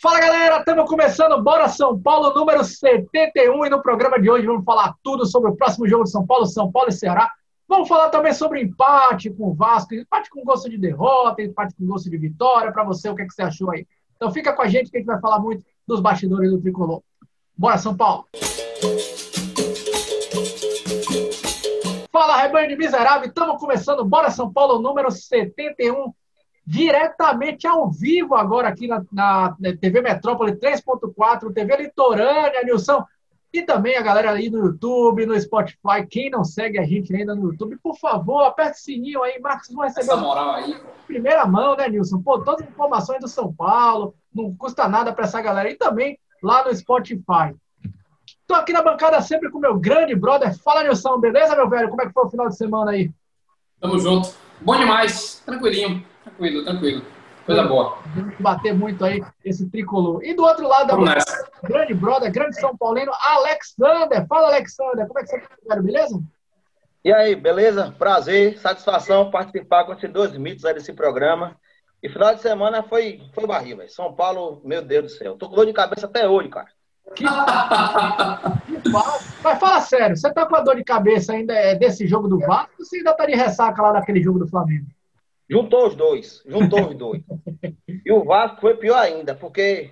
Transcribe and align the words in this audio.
Fala 0.00 0.20
galera, 0.20 0.58
estamos 0.58 0.88
começando 0.88 1.42
Bora 1.42 1.66
São 1.66 2.00
Paulo 2.00 2.32
número 2.32 2.62
71 2.62 3.66
e 3.66 3.68
no 3.68 3.82
programa 3.82 4.20
de 4.20 4.30
hoje 4.30 4.46
vamos 4.46 4.64
falar 4.64 4.94
tudo 5.02 5.26
sobre 5.26 5.50
o 5.50 5.56
próximo 5.56 5.88
jogo 5.88 6.04
de 6.04 6.10
São 6.12 6.24
Paulo, 6.24 6.46
São 6.46 6.70
Paulo 6.70 6.88
e 6.88 6.92
Ceará. 6.92 7.28
Vamos 7.66 7.88
falar 7.88 8.08
também 8.08 8.32
sobre 8.32 8.62
empate 8.62 9.28
com 9.28 9.48
o 9.48 9.54
Vasco, 9.54 9.96
empate 9.96 10.30
com 10.30 10.44
gosto 10.44 10.70
de 10.70 10.78
derrota, 10.78 11.42
empate 11.42 11.74
com 11.74 11.84
gosto 11.84 12.08
de 12.08 12.16
vitória. 12.16 12.70
Para 12.70 12.84
você, 12.84 13.08
o 13.08 13.16
que, 13.16 13.22
é 13.22 13.26
que 13.26 13.34
você 13.34 13.42
achou 13.42 13.72
aí? 13.72 13.88
Então 14.14 14.30
fica 14.30 14.52
com 14.52 14.62
a 14.62 14.68
gente 14.68 14.88
que 14.88 14.98
a 14.98 15.00
gente 15.00 15.08
vai 15.08 15.20
falar 15.20 15.40
muito 15.40 15.64
dos 15.84 16.00
bastidores 16.00 16.48
do 16.52 16.60
Tricolor. 16.60 17.02
Bora 17.56 17.76
São 17.76 17.96
Paulo! 17.96 18.24
Fala, 22.12 22.36
rebanho 22.36 22.68
de 22.68 22.76
miserável! 22.76 23.26
Estamos 23.26 23.58
começando 23.58 24.04
Bora 24.04 24.30
São 24.30 24.52
Paulo 24.52 24.80
número 24.80 25.10
71 25.10 26.14
diretamente 26.68 27.66
ao 27.66 27.90
vivo 27.90 28.34
agora 28.34 28.68
aqui 28.68 28.86
na, 28.86 29.02
na 29.10 29.56
TV 29.80 30.02
Metrópole 30.02 30.52
3.4, 30.52 31.50
TV 31.54 31.76
Litorânea, 31.78 32.62
Nilson. 32.62 33.02
E 33.50 33.62
também 33.62 33.96
a 33.96 34.02
galera 34.02 34.32
aí 34.32 34.50
no 34.50 34.58
YouTube, 34.58 35.24
no 35.24 35.40
Spotify. 35.40 36.06
Quem 36.10 36.28
não 36.28 36.44
segue 36.44 36.78
a 36.78 36.84
gente 36.84 37.16
ainda 37.16 37.34
no 37.34 37.50
YouTube, 37.50 37.78
por 37.82 37.96
favor, 37.96 38.42
aperte 38.42 38.78
o 38.78 38.82
sininho 38.82 39.22
aí, 39.22 39.40
Marcos. 39.40 39.70
Vão 39.72 39.82
receber. 39.82 40.02
Essa 40.02 40.16
moral 40.18 40.50
aí. 40.50 40.78
Primeira 41.06 41.46
mão, 41.46 41.74
né, 41.74 41.88
Nilson? 41.88 42.20
Pô, 42.20 42.38
todas 42.40 42.66
as 42.66 42.70
informações 42.70 43.20
do 43.20 43.28
São 43.28 43.50
Paulo. 43.50 44.14
Não 44.34 44.54
custa 44.54 44.86
nada 44.86 45.10
para 45.10 45.24
essa 45.24 45.40
galera. 45.40 45.70
E 45.70 45.74
também 45.74 46.18
lá 46.42 46.66
no 46.66 46.76
Spotify. 46.76 47.56
Estou 48.26 48.58
aqui 48.58 48.74
na 48.74 48.82
bancada 48.82 49.18
sempre 49.22 49.50
com 49.50 49.58
meu 49.58 49.78
grande 49.78 50.14
brother. 50.14 50.54
Fala, 50.62 50.82
Nilson, 50.82 51.18
beleza, 51.18 51.56
meu 51.56 51.70
velho? 51.70 51.88
Como 51.88 52.02
é 52.02 52.06
que 52.06 52.12
foi 52.12 52.26
o 52.26 52.30
final 52.30 52.46
de 52.46 52.58
semana 52.58 52.90
aí? 52.90 53.10
Tamo 53.80 53.98
junto. 53.98 54.34
Bom 54.60 54.76
demais. 54.76 55.42
Tranquilinho. 55.46 56.04
Tranquilo, 56.38 56.64
tranquilo. 56.64 57.02
Coisa 57.44 57.62
boa. 57.64 57.98
Bater 58.38 58.72
muito 58.72 59.04
aí 59.04 59.20
esse 59.44 59.68
tricolor. 59.68 60.22
E 60.22 60.34
do 60.34 60.44
outro 60.44 60.68
lado, 60.68 60.86
da 60.86 61.16
grande 61.64 61.94
brother, 61.94 62.30
grande 62.30 62.60
São 62.60 62.76
Paulino, 62.76 63.10
Alexander. 63.20 64.24
Fala, 64.28 64.48
Alexander. 64.48 65.06
Como 65.08 65.18
é 65.18 65.22
que 65.22 65.28
você 65.30 65.36
está, 65.36 65.76
beleza? 65.82 66.22
E 67.04 67.12
aí, 67.12 67.34
beleza? 67.34 67.92
Prazer, 67.98 68.56
satisfação 68.58 69.30
participar 69.30 69.84
com 69.84 69.92
esses 69.94 70.12
dois 70.12 70.36
mitos 70.36 70.64
aí 70.64 70.74
desse 70.74 70.92
programa. 70.92 71.56
E 72.02 72.08
final 72.08 72.34
de 72.34 72.40
semana 72.40 72.84
foi, 72.84 73.20
foi 73.34 73.46
barril, 73.46 73.78
velho. 73.78 73.90
São 73.90 74.12
Paulo, 74.12 74.60
meu 74.64 74.82
Deus 74.82 75.04
do 75.04 75.10
céu. 75.10 75.34
Tô 75.34 75.48
com 75.48 75.56
dor 75.56 75.66
de 75.66 75.72
cabeça 75.72 76.06
até 76.06 76.28
hoje, 76.28 76.50
cara. 76.50 76.68
Que... 77.16 77.24
Mas 79.42 79.58
fala 79.58 79.80
sério, 79.80 80.16
você 80.16 80.30
tá 80.30 80.44
com 80.46 80.54
a 80.54 80.60
dor 80.60 80.76
de 80.76 80.84
cabeça 80.84 81.32
ainda 81.32 81.54
é 81.54 81.74
desse 81.74 82.06
jogo 82.06 82.28
do 82.28 82.38
Vasco 82.38 82.74
ou 82.78 82.84
você 82.84 82.98
ainda 82.98 83.14
tá 83.14 83.24
de 83.24 83.34
ressaca 83.34 83.80
lá 83.80 83.92
daquele 83.92 84.22
jogo 84.22 84.38
do 84.38 84.46
Flamengo? 84.46 84.86
Juntou 85.50 85.86
os 85.86 85.94
dois, 85.94 86.42
juntou 86.46 86.88
os 86.88 86.94
dois. 86.94 87.22
E 88.04 88.12
o 88.12 88.24
Vasco 88.24 88.60
foi 88.60 88.76
pior 88.76 88.98
ainda, 88.98 89.34
porque 89.34 89.90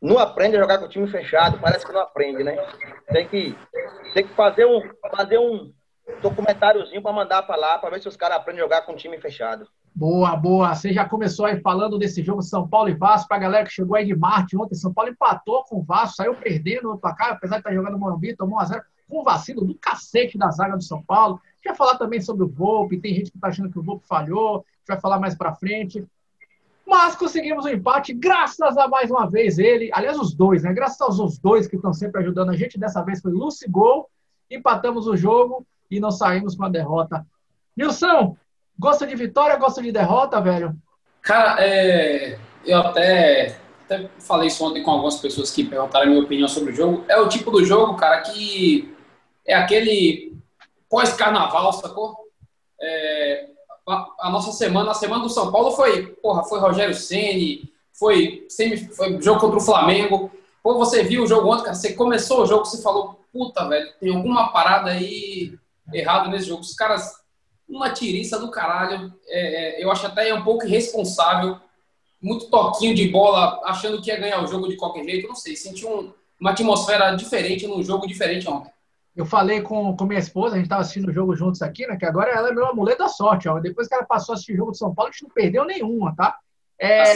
não 0.00 0.18
aprende 0.18 0.56
a 0.56 0.60
jogar 0.60 0.78
com 0.78 0.86
o 0.86 0.88
time 0.88 1.06
fechado, 1.06 1.60
parece 1.60 1.86
que 1.86 1.92
não 1.92 2.00
aprende, 2.00 2.42
né? 2.42 2.56
Tem 3.08 3.28
que, 3.28 3.56
tem 4.14 4.26
que 4.26 4.34
fazer 4.34 4.66
um, 4.66 4.80
fazer 5.14 5.38
um 5.38 5.72
documentáriozinho 6.20 7.02
para 7.02 7.12
mandar 7.12 7.42
para 7.42 7.56
lá, 7.56 7.78
para 7.78 7.90
ver 7.90 8.00
se 8.00 8.08
os 8.08 8.16
caras 8.16 8.38
aprendem 8.38 8.60
a 8.60 8.64
jogar 8.64 8.82
com 8.82 8.92
o 8.92 8.96
time 8.96 9.18
fechado. 9.18 9.68
Boa, 9.94 10.34
boa. 10.34 10.74
Você 10.74 10.92
já 10.92 11.06
começou 11.06 11.44
aí 11.44 11.60
falando 11.60 11.98
desse 11.98 12.22
jogo 12.22 12.42
São 12.42 12.66
Paulo 12.66 12.88
e 12.88 12.94
Vasco, 12.94 13.28
para 13.28 13.36
a 13.36 13.40
galera 13.40 13.66
que 13.66 13.72
chegou 13.72 13.94
aí 13.94 14.06
de 14.06 14.16
Marte 14.16 14.56
ontem. 14.56 14.74
São 14.74 14.92
Paulo 14.92 15.10
empatou 15.10 15.64
com 15.64 15.80
o 15.80 15.82
Vasco, 15.82 16.16
saiu 16.16 16.34
perdendo 16.34 16.88
no 16.88 16.98
placar, 16.98 17.32
apesar 17.32 17.56
de 17.56 17.60
estar 17.60 17.74
jogando 17.74 17.92
no 17.92 17.98
Morumbi, 17.98 18.34
tomou 18.34 18.56
1 18.56 18.60
a 18.60 18.64
0 18.64 18.82
com 19.08 19.20
o 19.20 19.22
vacilo 19.22 19.64
do 19.64 19.74
cacete 19.74 20.38
da 20.38 20.50
zaga 20.50 20.76
do 20.76 20.82
São 20.82 21.02
Paulo. 21.02 21.38
Quer 21.62 21.76
falar 21.76 21.96
também 21.96 22.20
sobre 22.20 22.44
o 22.44 22.48
Volpe, 22.48 22.98
tem 22.98 23.14
gente 23.14 23.30
que 23.30 23.36
está 23.36 23.48
achando 23.48 23.70
que 23.70 23.78
o 23.78 23.82
Volpe 23.82 24.06
falhou, 24.06 24.56
a 24.56 24.58
gente 24.58 24.88
vai 24.88 25.00
falar 25.00 25.20
mais 25.20 25.34
para 25.34 25.54
frente. 25.54 26.04
Mas 26.84 27.14
conseguimos 27.14 27.64
um 27.64 27.68
empate, 27.68 28.12
graças 28.12 28.76
a 28.76 28.88
mais 28.88 29.10
uma 29.10 29.30
vez 29.30 29.58
ele, 29.58 29.90
aliás, 29.94 30.18
os 30.18 30.34
dois, 30.34 30.64
né? 30.64 30.72
Graças 30.72 31.00
aos 31.00 31.38
dois 31.38 31.68
que 31.68 31.76
estão 31.76 31.92
sempre 31.92 32.20
ajudando 32.20 32.50
a 32.50 32.56
gente. 32.56 32.78
Dessa 32.78 33.02
vez 33.02 33.20
foi 33.20 33.30
Lucy 33.30 33.68
Gol, 33.68 34.10
empatamos 34.50 35.06
o 35.06 35.16
jogo 35.16 35.64
e 35.90 36.00
não 36.00 36.10
saímos 36.10 36.56
com 36.56 36.64
a 36.64 36.68
derrota. 36.68 37.24
Nilson, 37.76 38.36
gosta 38.78 39.06
de 39.06 39.14
vitória, 39.14 39.56
gosta 39.56 39.80
de 39.80 39.92
derrota, 39.92 40.40
velho? 40.40 40.76
Cara, 41.22 41.64
é, 41.64 42.38
eu 42.66 42.78
até, 42.78 43.56
até 43.84 44.08
falei 44.18 44.48
isso 44.48 44.64
ontem 44.64 44.82
com 44.82 44.90
algumas 44.90 45.20
pessoas 45.20 45.50
que 45.52 45.64
perguntaram 45.64 46.06
a 46.06 46.08
minha 46.10 46.22
opinião 46.22 46.48
sobre 46.48 46.72
o 46.72 46.74
jogo. 46.74 47.04
É 47.08 47.18
o 47.18 47.28
tipo 47.28 47.50
do 47.50 47.64
jogo, 47.64 47.94
cara, 47.94 48.20
que 48.22 48.92
é 49.46 49.54
aquele 49.54 50.31
pós-carnaval, 50.92 51.72
sacou? 51.72 52.14
É, 52.78 53.48
a, 53.88 54.06
a, 54.20 54.30
nossa 54.30 54.52
semana, 54.52 54.90
a 54.90 54.94
semana 54.94 55.22
do 55.22 55.30
São 55.30 55.50
Paulo 55.50 55.70
foi, 55.70 56.08
porra, 56.16 56.44
foi 56.44 56.60
Rogério 56.60 56.94
Ceni, 56.94 57.72
foi, 57.94 58.46
foi 58.94 59.22
jogo 59.22 59.40
contra 59.40 59.56
o 59.56 59.62
Flamengo. 59.62 60.30
Pô, 60.62 60.74
você 60.74 61.02
viu 61.02 61.22
o 61.22 61.26
jogo 61.26 61.50
ontem, 61.50 61.64
cara, 61.64 61.74
você 61.74 61.94
começou 61.94 62.42
o 62.42 62.46
jogo, 62.46 62.66
você 62.66 62.82
falou, 62.82 63.18
puta, 63.32 63.66
velho, 63.66 63.90
tem 63.98 64.14
alguma 64.14 64.52
parada 64.52 64.90
aí 64.90 65.58
errado 65.94 66.28
nesse 66.28 66.48
jogo. 66.48 66.60
Os 66.60 66.74
caras, 66.74 67.10
uma 67.66 67.90
tiriça 67.90 68.38
do 68.38 68.50
caralho. 68.50 69.14
É, 69.28 69.80
é, 69.80 69.82
eu 69.82 69.90
acho 69.90 70.06
até 70.06 70.32
um 70.34 70.44
pouco 70.44 70.66
irresponsável. 70.66 71.58
Muito 72.20 72.50
toquinho 72.50 72.94
de 72.94 73.08
bola, 73.08 73.62
achando 73.64 74.00
que 74.02 74.10
ia 74.10 74.20
ganhar 74.20 74.44
o 74.44 74.46
jogo 74.46 74.68
de 74.68 74.76
qualquer 74.76 75.04
jeito. 75.04 75.26
Não 75.26 75.34
sei, 75.34 75.56
senti 75.56 75.86
um, 75.86 76.12
uma 76.38 76.50
atmosfera 76.50 77.16
diferente 77.16 77.66
num 77.66 77.82
jogo 77.82 78.06
diferente 78.06 78.46
ontem. 78.46 78.70
Eu 79.14 79.26
falei 79.26 79.60
com, 79.60 79.94
com 79.94 80.06
minha 80.06 80.18
esposa, 80.18 80.54
a 80.54 80.56
gente 80.56 80.66
estava 80.66 80.80
assistindo 80.80 81.08
o 81.08 81.12
jogo 81.12 81.36
juntos 81.36 81.60
aqui, 81.60 81.86
né? 81.86 81.96
Que 81.96 82.06
agora 82.06 82.30
ela 82.30 82.48
é 82.48 82.52
meu 82.52 82.66
amuleto 82.66 83.00
da 83.00 83.08
sorte, 83.08 83.48
ó. 83.48 83.58
Depois 83.60 83.86
que 83.86 83.94
ela 83.94 84.04
passou 84.04 84.32
a 84.32 84.34
assistir 84.34 84.54
o 84.54 84.56
jogo 84.56 84.72
de 84.72 84.78
São 84.78 84.94
Paulo, 84.94 85.10
a 85.10 85.12
gente 85.12 85.24
não 85.24 85.30
perdeu 85.30 85.64
nenhuma, 85.66 86.14
tá? 86.16 86.38
É, 86.78 87.14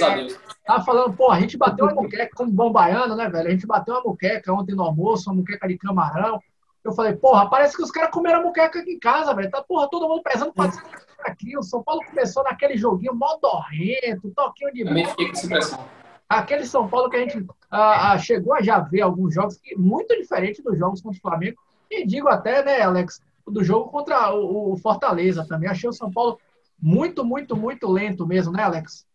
tava 0.65 0.84
falando, 0.84 1.17
pô, 1.17 1.31
a 1.31 1.41
gente 1.41 1.57
bateu 1.57 1.87
uma 1.87 1.95
muqueca 1.95 2.31
como 2.37 2.53
bom 2.53 2.71
baiano, 2.71 3.17
né, 3.17 3.29
velho? 3.29 3.49
A 3.49 3.51
gente 3.51 3.67
bateu 3.67 3.95
uma 3.95 4.03
muqueca 4.03 4.53
ontem 4.53 4.77
no 4.77 4.83
almoço, 4.83 5.29
uma 5.29 5.37
muqueca 5.37 5.67
de 5.67 5.77
camarão. 5.79 6.39
Eu 6.84 6.93
falei, 6.93 7.17
porra, 7.17 7.51
parece 7.51 7.77
que 7.77 7.83
os 7.83 7.91
caras 7.91 8.13
comeram 8.13 8.41
a 8.41 8.43
muqueca 8.43 8.78
aqui 8.78 8.93
em 8.93 8.99
casa, 8.99 9.34
velho. 9.34 9.51
Tá, 9.51 9.61
porra, 9.63 9.89
todo 9.91 10.09
mundo 10.09 10.23
pesando 10.23 10.53
400 10.53 11.07
aqui. 11.25 11.59
O 11.59 11.63
São 11.63 11.83
Paulo 11.83 12.01
começou 12.07 12.45
naquele 12.45 12.77
joguinho 12.77 13.15
modorrento, 13.15 14.31
toquinho 14.37 14.73
de 14.73 14.84
bola. 14.84 15.89
Aquele 16.28 16.65
São 16.65 16.89
Paulo 16.89 17.11
que 17.11 17.17
a 17.17 17.21
gente 17.21 17.45
ah, 17.71 18.13
ah, 18.13 18.19
chegou 18.19 18.55
a 18.55 18.63
já 18.63 18.78
ver 18.78 19.01
alguns 19.01 19.34
jogos 19.34 19.57
que, 19.57 19.77
muito 19.77 20.17
diferente 20.17 20.63
dos 20.63 20.78
jogos 20.78 21.01
contra 21.01 21.19
o 21.19 21.23
Flamengo, 21.23 21.57
e 21.91 22.07
digo 22.07 22.29
até, 22.29 22.65
né, 22.65 22.83
Alex, 22.83 23.21
do 23.47 23.63
jogo 23.63 23.91
contra 23.91 24.35
o, 24.35 24.77
Fortaleza 24.77 25.47
também. 25.47 25.69
Achei 25.69 25.89
o 25.89 25.93
São 25.93 26.11
Paulo 26.11 26.39
muito, 26.81 27.25
muito, 27.25 27.57
muito 27.57 27.91
lento 27.91 28.27
mesmo, 28.27 28.53
né, 28.53 28.63
Alex? 28.63 29.07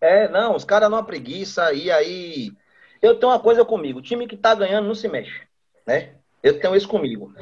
É, 0.00 0.28
não, 0.28 0.54
os 0.54 0.64
caras 0.64 0.90
não 0.90 1.04
preguiça 1.04 1.72
e 1.72 1.90
aí. 1.90 2.52
Eu 3.00 3.18
tenho 3.18 3.32
uma 3.32 3.40
coisa 3.40 3.64
comigo: 3.64 3.98
o 3.98 4.02
time 4.02 4.26
que 4.26 4.36
tá 4.36 4.54
ganhando 4.54 4.86
não 4.86 4.94
se 4.94 5.08
mexe, 5.08 5.42
né? 5.86 6.14
Eu 6.42 6.58
tenho 6.60 6.76
isso 6.76 6.88
comigo. 6.88 7.32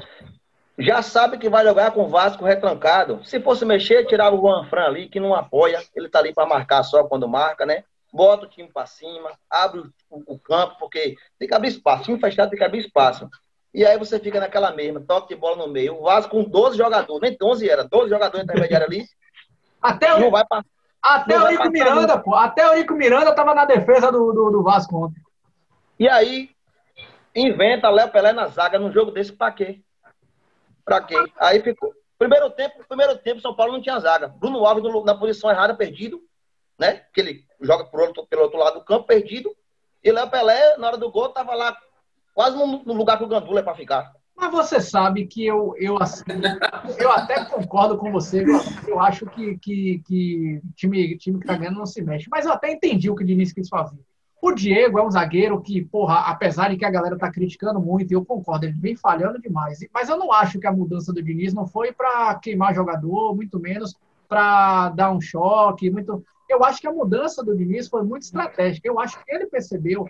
Já 0.78 1.02
sabe 1.02 1.38
que 1.38 1.48
vai 1.48 1.64
jogar 1.64 1.92
com 1.92 2.04
o 2.04 2.08
Vasco 2.08 2.44
retrancado. 2.44 3.24
Se 3.24 3.40
fosse 3.40 3.64
mexer, 3.64 4.06
tirava 4.06 4.34
o 4.34 4.40
Juan 4.40 4.64
Fran 4.64 4.86
ali, 4.86 5.08
que 5.08 5.20
não 5.20 5.34
apoia. 5.34 5.82
Ele 5.94 6.08
tá 6.08 6.18
ali 6.18 6.34
para 6.34 6.46
marcar 6.46 6.82
só 6.82 7.04
quando 7.04 7.28
marca, 7.28 7.64
né? 7.64 7.84
Bota 8.12 8.46
o 8.46 8.48
time 8.48 8.68
para 8.72 8.86
cima, 8.86 9.30
abre 9.48 9.80
o, 10.10 10.34
o, 10.34 10.38
campo, 10.38 10.76
porque 10.78 11.16
tem 11.38 11.48
que 11.48 11.54
abrir 11.54 11.68
espaço. 11.68 12.02
O 12.02 12.04
time 12.06 12.20
fechado 12.20 12.50
tem 12.50 12.58
que 12.58 12.64
abrir 12.64 12.80
espaço. 12.80 13.28
E 13.74 13.84
aí 13.84 13.98
você 13.98 14.20
fica 14.20 14.38
naquela 14.38 14.70
mesma, 14.70 15.00
toque 15.00 15.34
de 15.34 15.40
bola 15.40 15.56
no 15.56 15.66
meio. 15.66 15.96
O 15.98 16.02
Vasco 16.02 16.30
com 16.30 16.48
12 16.48 16.78
jogadores, 16.78 17.20
nem 17.20 17.36
11 17.42 17.68
era, 17.68 17.82
12 17.82 18.08
jogadores 18.08 18.44
intermediários 18.44 18.88
ali. 18.88 19.04
Até 19.82 20.14
o, 20.14 20.30
vai 20.30 20.44
até 21.02 21.38
o 21.38 21.48
Nico 21.48 21.70
Miranda, 21.70 22.18
pô. 22.18 22.34
Até 22.34 22.70
o 22.70 22.74
Nico 22.76 22.94
Miranda 22.94 23.34
tava 23.34 23.54
na 23.54 23.64
defesa 23.64 24.10
do, 24.10 24.32
do, 24.32 24.50
do 24.50 24.62
Vasco 24.62 25.04
ontem. 25.04 25.20
E 25.98 26.08
aí, 26.08 26.50
inventa 27.34 27.90
Léo 27.90 28.10
Pelé 28.10 28.32
na 28.32 28.46
zaga 28.46 28.78
num 28.78 28.92
jogo 28.92 29.10
desse 29.10 29.32
pra 29.32 29.50
quê? 29.50 29.80
Pra 30.84 31.02
quê? 31.02 31.16
Aí 31.38 31.60
ficou. 31.60 31.92
Primeiro 32.16 32.48
tempo, 32.50 32.82
primeiro 32.88 33.18
tempo, 33.18 33.40
São 33.40 33.54
Paulo 33.54 33.72
não 33.72 33.82
tinha 33.82 33.98
zaga. 33.98 34.28
Bruno 34.28 34.64
Alves 34.64 35.04
na 35.04 35.14
posição 35.16 35.50
errada, 35.50 35.74
perdido, 35.74 36.22
né? 36.78 37.02
Que 37.12 37.20
ele 37.20 37.44
joga 37.60 37.84
por 37.84 38.00
outro, 38.00 38.24
pelo 38.26 38.42
outro 38.42 38.58
lado 38.58 38.78
do 38.78 38.84
campo, 38.84 39.06
perdido. 39.06 39.54
E 40.02 40.12
Léo 40.12 40.30
Pelé, 40.30 40.76
na 40.78 40.86
hora 40.86 40.96
do 40.96 41.10
gol, 41.10 41.28
tava 41.28 41.54
lá 41.54 41.76
quase 42.34 42.56
no, 42.56 42.82
no 42.84 42.92
lugar 42.92 43.16
que 43.16 43.24
o 43.24 43.28
Gandula 43.28 43.60
é 43.60 43.62
para 43.62 43.74
ficar. 43.74 44.12
Mas 44.36 44.50
você 44.50 44.80
sabe 44.80 45.26
que 45.26 45.46
eu, 45.46 45.74
eu, 45.78 45.96
assim, 46.02 46.24
eu 46.98 47.10
até 47.12 47.44
concordo 47.44 47.96
com 47.96 48.10
você. 48.10 48.44
Eu 48.86 49.00
acho 49.00 49.26
que, 49.26 49.56
que, 49.58 50.02
que 50.04 50.60
time, 50.74 51.16
time 51.16 51.38
que 51.38 51.46
tá 51.46 51.56
ganhando 51.56 51.78
não 51.78 51.86
se 51.86 52.02
mexe. 52.02 52.28
Mas 52.28 52.44
eu 52.44 52.52
até 52.52 52.72
entendi 52.72 53.08
o 53.08 53.14
que 53.14 53.22
o 53.22 53.26
Diniz 53.26 53.52
quis 53.52 53.68
fazer. 53.68 53.98
O 54.42 54.52
Diego 54.52 54.98
é 54.98 55.06
um 55.06 55.10
zagueiro 55.10 55.60
que, 55.62 55.82
porra, 55.82 56.18
apesar 56.26 56.68
de 56.68 56.76
que 56.76 56.84
a 56.84 56.90
galera 56.90 57.16
tá 57.16 57.30
criticando 57.30 57.80
muito, 57.80 58.12
eu 58.12 58.24
concordo, 58.24 58.66
ele 58.66 58.78
vem 58.78 58.94
falhando 58.94 59.40
demais. 59.40 59.78
Mas 59.94 60.08
eu 60.08 60.18
não 60.18 60.30
acho 60.32 60.58
que 60.58 60.66
a 60.66 60.72
mudança 60.72 61.12
do 61.12 61.22
Diniz 61.22 61.54
não 61.54 61.66
foi 61.66 61.92
para 61.92 62.34
queimar 62.34 62.74
jogador, 62.74 63.34
muito 63.34 63.58
menos 63.58 63.94
para 64.28 64.90
dar 64.90 65.12
um 65.12 65.20
choque. 65.20 65.88
Muito... 65.90 66.22
Eu 66.46 66.62
acho 66.64 66.80
que 66.80 66.88
a 66.88 66.92
mudança 66.92 67.42
do 67.42 67.56
Diniz 67.56 67.88
foi 67.88 68.02
muito 68.02 68.24
estratégica. 68.24 68.86
Eu 68.86 69.00
acho 69.00 69.16
que 69.24 69.32
ele 69.32 69.46
percebeu 69.46 70.08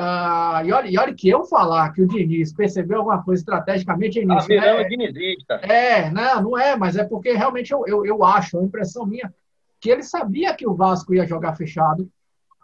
ah, 0.00 0.62
e, 0.64 0.70
olha, 0.70 0.88
e 0.88 0.96
olha 0.96 1.12
que 1.12 1.28
eu 1.28 1.44
falar 1.44 1.92
que 1.92 2.00
o 2.00 2.06
Diniz 2.06 2.52
percebeu 2.52 2.98
alguma 2.98 3.20
coisa 3.20 3.40
estrategicamente 3.40 4.20
início. 4.20 4.60
Ah, 4.60 4.66
é, 4.66 4.84
dinizista. 4.84 5.54
É, 5.54 6.08
não, 6.08 6.42
não 6.42 6.58
é, 6.58 6.76
mas 6.76 6.94
é 6.96 7.02
porque 7.02 7.32
realmente 7.32 7.72
eu, 7.72 7.84
eu, 7.84 8.06
eu 8.06 8.24
acho, 8.24 8.60
a 8.60 8.62
impressão 8.62 9.04
minha, 9.04 9.34
que 9.80 9.90
ele 9.90 10.04
sabia 10.04 10.54
que 10.54 10.68
o 10.68 10.74
Vasco 10.74 11.12
ia 11.12 11.26
jogar 11.26 11.56
fechado 11.56 12.08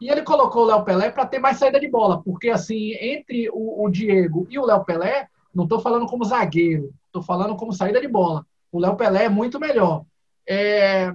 E 0.00 0.08
ele 0.08 0.22
colocou 0.22 0.62
o 0.62 0.66
Léo 0.66 0.84
Pelé 0.84 1.10
para 1.10 1.26
ter 1.26 1.40
mais 1.40 1.58
saída 1.58 1.80
de 1.80 1.88
bola, 1.88 2.22
porque 2.22 2.50
assim, 2.50 2.92
entre 3.00 3.50
o, 3.50 3.84
o 3.84 3.90
Diego 3.90 4.46
e 4.48 4.56
o 4.56 4.64
Léo 4.64 4.84
Pelé, 4.84 5.26
não 5.52 5.64
estou 5.64 5.80
falando 5.80 6.06
como 6.06 6.24
zagueiro, 6.24 6.94
estou 7.06 7.22
falando 7.22 7.56
como 7.56 7.72
saída 7.72 8.00
de 8.00 8.06
bola. 8.06 8.46
O 8.70 8.78
Léo 8.78 8.94
Pelé 8.94 9.24
é 9.24 9.28
muito 9.28 9.58
melhor. 9.58 10.04
É, 10.48 11.12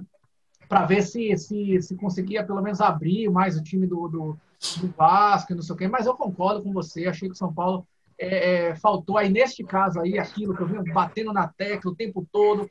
para 0.68 0.84
ver 0.84 1.02
se, 1.02 1.34
se, 1.38 1.80
se 1.80 1.96
conseguia 1.96 2.44
pelo 2.44 2.60
menos 2.60 2.82
abrir 2.82 3.30
mais 3.30 3.56
o 3.56 3.62
time 3.62 3.86
do, 3.86 4.06
do, 4.06 4.38
do 4.80 4.88
Vasco, 4.88 5.54
não 5.54 5.62
sei 5.62 5.74
o 5.74 5.78
quê. 5.78 5.88
Mas 5.88 6.06
eu 6.06 6.14
concordo 6.14 6.62
com 6.62 6.72
você, 6.72 7.06
achei 7.06 7.28
que 7.28 7.34
o 7.34 7.38
São 7.38 7.52
Paulo 7.52 7.86
é, 8.18 8.68
é, 8.68 8.76
faltou 8.76 9.16
aí, 9.16 9.30
neste 9.30 9.64
caso 9.64 10.00
aí, 10.00 10.18
aquilo 10.18 10.54
que 10.54 10.62
eu 10.62 10.66
venho 10.66 10.84
batendo 10.92 11.32
na 11.32 11.48
tecla 11.48 11.90
o 11.90 11.96
tempo 11.96 12.26
todo, 12.30 12.70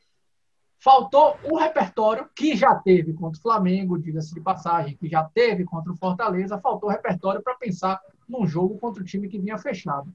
faltou 0.80 1.38
o 1.44 1.58
repertório 1.58 2.30
que 2.36 2.56
já 2.56 2.76
teve 2.76 3.14
contra 3.14 3.40
o 3.40 3.42
Flamengo, 3.42 3.98
diga-se 3.98 4.34
de 4.34 4.40
passagem, 4.40 4.96
que 4.96 5.10
já 5.10 5.24
teve 5.24 5.66
contra 5.66 5.92
o 5.92 5.98
Fortaleza, 5.98 6.60
faltou 6.60 6.90
o 6.90 6.92
repertório 6.92 7.42
para 7.42 7.56
pensar 7.56 8.00
num 8.28 8.46
jogo 8.46 8.78
contra 8.78 9.02
o 9.02 9.06
time 9.06 9.28
que 9.28 9.40
vinha 9.40 9.58
fechado. 9.58 10.14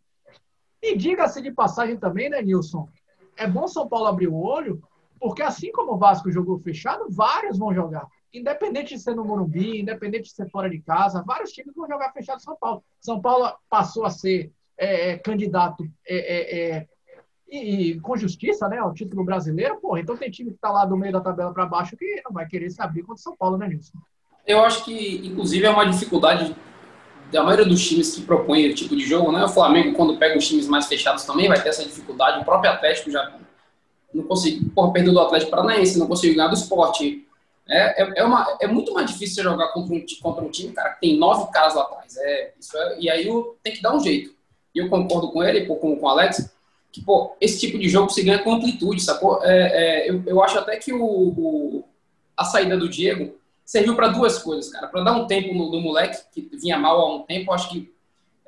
E 0.81 0.97
diga-se 0.97 1.43
de 1.43 1.51
passagem 1.51 1.97
também, 1.97 2.31
né, 2.31 2.41
Nilson? 2.41 2.89
É 3.37 3.47
bom 3.47 3.67
São 3.67 3.89
Paulo 3.89 4.07
abrir 4.07 4.29
o 4.29 4.37
olho, 4.37 4.83
porque 5.19 5.43
assim 5.43 5.73
como 5.73 5.95
o 5.95 5.99
Vasco 5.99 6.31
jogou 6.31 6.59
fechado, 6.61 7.07
vários 7.11 7.59
vão 7.59 7.75
jogar. 7.75 8.07
Independente 8.35 8.95
de 8.95 9.01
ser 9.01 9.15
no 9.15 9.25
Morumbi, 9.25 9.81
independente 9.81 10.25
de 10.25 10.33
ser 10.35 10.51
fora 10.51 10.69
de 10.69 10.81
casa, 10.81 11.23
vários 11.25 11.53
times 11.53 11.75
vão 11.75 11.89
jogar 11.89 12.13
fechado 12.13 12.43
São 12.43 12.57
Paulo. 12.61 12.85
São 13.01 13.21
Paulo 13.21 13.51
passou 13.71 14.05
a 14.05 14.11
ser 14.11 14.53
é, 14.77 15.11
é 15.11 15.19
candidato 15.19 15.85
é, 16.07 16.17
é, 16.17 16.59
é, 16.59 16.87
e, 17.49 17.91
e, 17.93 18.01
com 18.01 18.17
justiça, 18.17 18.69
né, 18.69 18.79
ao 18.79 18.93
título 18.93 19.25
brasileiro, 19.25 19.81
porra, 19.81 20.01
então 20.01 20.17
tem 20.17 20.31
time 20.31 20.51
que 20.51 20.57
está 20.57 20.71
lá 20.71 20.85
do 20.85 20.97
meio 20.97 21.13
da 21.13 21.21
tabela 21.21 21.55
para 21.55 21.65
baixo 21.65 21.97
que 21.97 22.23
não 22.25 22.33
vai 22.33 22.47
querer 22.47 22.69
se 22.71 22.83
abrir 22.83 23.03
contra 23.03 23.23
São 23.23 23.37
Paulo, 23.37 23.57
né, 23.57 23.69
Nilson? 23.69 23.99
Eu 24.45 24.65
acho 24.65 24.85
que, 24.85 25.27
inclusive, 25.27 25.65
é 25.65 25.71
uma 25.71 25.87
dificuldade 25.87 26.57
da 27.31 27.43
maioria 27.43 27.65
dos 27.65 27.87
times 27.87 28.15
que 28.15 28.23
propõem 28.23 28.67
esse 28.67 28.75
tipo 28.75 28.95
de 28.97 29.05
jogo, 29.05 29.33
né? 29.33 29.45
O 29.45 29.49
Flamengo, 29.49 29.97
quando 29.97 30.19
pega 30.19 30.37
os 30.37 30.47
times 30.47 30.69
mais 30.69 30.87
fechados, 30.87 31.25
também 31.25 31.49
vai 31.49 31.63
ter 31.63 31.71
essa 31.71 31.85
dificuldade. 31.85 32.41
O 32.41 32.45
próprio 32.45 32.71
Atlético 32.71 33.11
já 33.11 33.33
não 34.13 34.25
conseguiu, 34.25 34.71
porra, 34.75 34.93
perdeu 34.93 35.13
do 35.13 35.21
Atlético 35.21 35.51
Paranaense, 35.51 35.99
não 35.99 36.07
conseguiu 36.07 36.37
ganhar 36.37 36.49
do 36.49 36.55
esporte. 36.55 37.24
É, 37.69 38.03
é, 38.03 38.13
é, 38.17 38.25
uma, 38.25 38.59
é 38.61 38.67
muito 38.67 38.93
mais 38.93 39.11
difícil 39.11 39.43
jogar 39.43 39.69
contra 39.69 39.95
um, 39.95 40.05
contra 40.21 40.45
um 40.45 40.51
time, 40.51 40.73
cara, 40.73 40.91
que 40.91 41.01
tem 41.01 41.19
nove 41.19 41.51
caras 41.51 41.75
lá 41.75 41.83
atrás. 41.83 42.17
É, 42.17 42.53
isso 42.59 42.77
é, 42.77 42.97
e 43.01 43.11
aí 43.11 43.29
tem 43.63 43.73
que 43.73 43.83
dar 43.83 43.95
um 43.95 44.01
jeito. 44.01 44.35
E 44.75 44.79
eu 44.79 44.89
concordo 44.89 45.31
com 45.31 45.43
ele, 45.43 45.67
com, 45.67 45.77
com 45.77 45.99
o 45.99 46.09
Alex, 46.09 46.51
que, 46.93 47.03
pô, 47.03 47.35
esse 47.41 47.59
tipo 47.59 47.79
de 47.79 47.89
jogo 47.89 48.11
se 48.11 48.23
ganha 48.23 48.39
com 48.39 48.55
amplitude, 48.55 49.03
sacou? 49.03 49.43
É, 49.43 50.07
é, 50.07 50.11
eu, 50.11 50.23
eu 50.27 50.43
acho 50.43 50.59
até 50.59 50.77
que 50.77 50.93
o, 50.93 51.05
o, 51.05 51.85
a 52.37 52.45
saída 52.45 52.77
do 52.77 52.89
Diego 52.89 53.35
serviu 53.65 53.97
para 53.97 54.09
duas 54.09 54.39
coisas, 54.39 54.71
cara. 54.71 54.87
Para 54.87 55.03
dar 55.03 55.13
um 55.13 55.27
tempo 55.27 55.55
no, 55.55 55.71
no, 55.71 55.81
moleque, 55.81 56.23
que 56.33 56.57
vinha 56.57 56.79
mal 56.79 57.01
há 57.01 57.17
um 57.17 57.23
tempo, 57.23 57.53
acho 57.53 57.71
que 57.71 57.93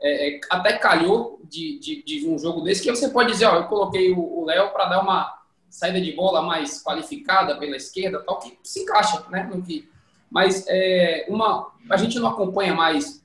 é, 0.01 0.37
é, 0.37 0.41
até 0.51 0.75
calhou 0.75 1.41
de, 1.45 1.79
de, 1.79 2.03
de, 2.03 2.29
um 2.29 2.39
jogo 2.39 2.61
desse, 2.61 2.83
que 2.83 2.91
você 2.91 3.09
pode 3.09 3.33
dizer, 3.33 3.47
ó, 3.47 3.57
eu 3.57 3.65
coloquei 3.65 4.13
o 4.13 4.45
Léo 4.45 4.71
para 4.71 4.87
dar 4.87 5.01
uma 5.01 5.35
saída 5.77 6.01
de 6.01 6.11
bola 6.13 6.41
mais 6.41 6.83
qualificada 6.83 7.59
pela 7.59 7.77
esquerda, 7.77 8.23
tal, 8.27 8.39
que 8.39 8.59
se 8.63 8.81
encaixa, 8.81 9.23
né, 9.29 9.43
no 9.53 9.63
que... 9.63 9.87
Mas 10.31 10.65
é, 10.69 11.27
uma, 11.29 11.71
a 11.91 11.99
gente 11.99 12.19
não 12.19 12.29
acompanha 12.29 12.75
mais 12.75 13.23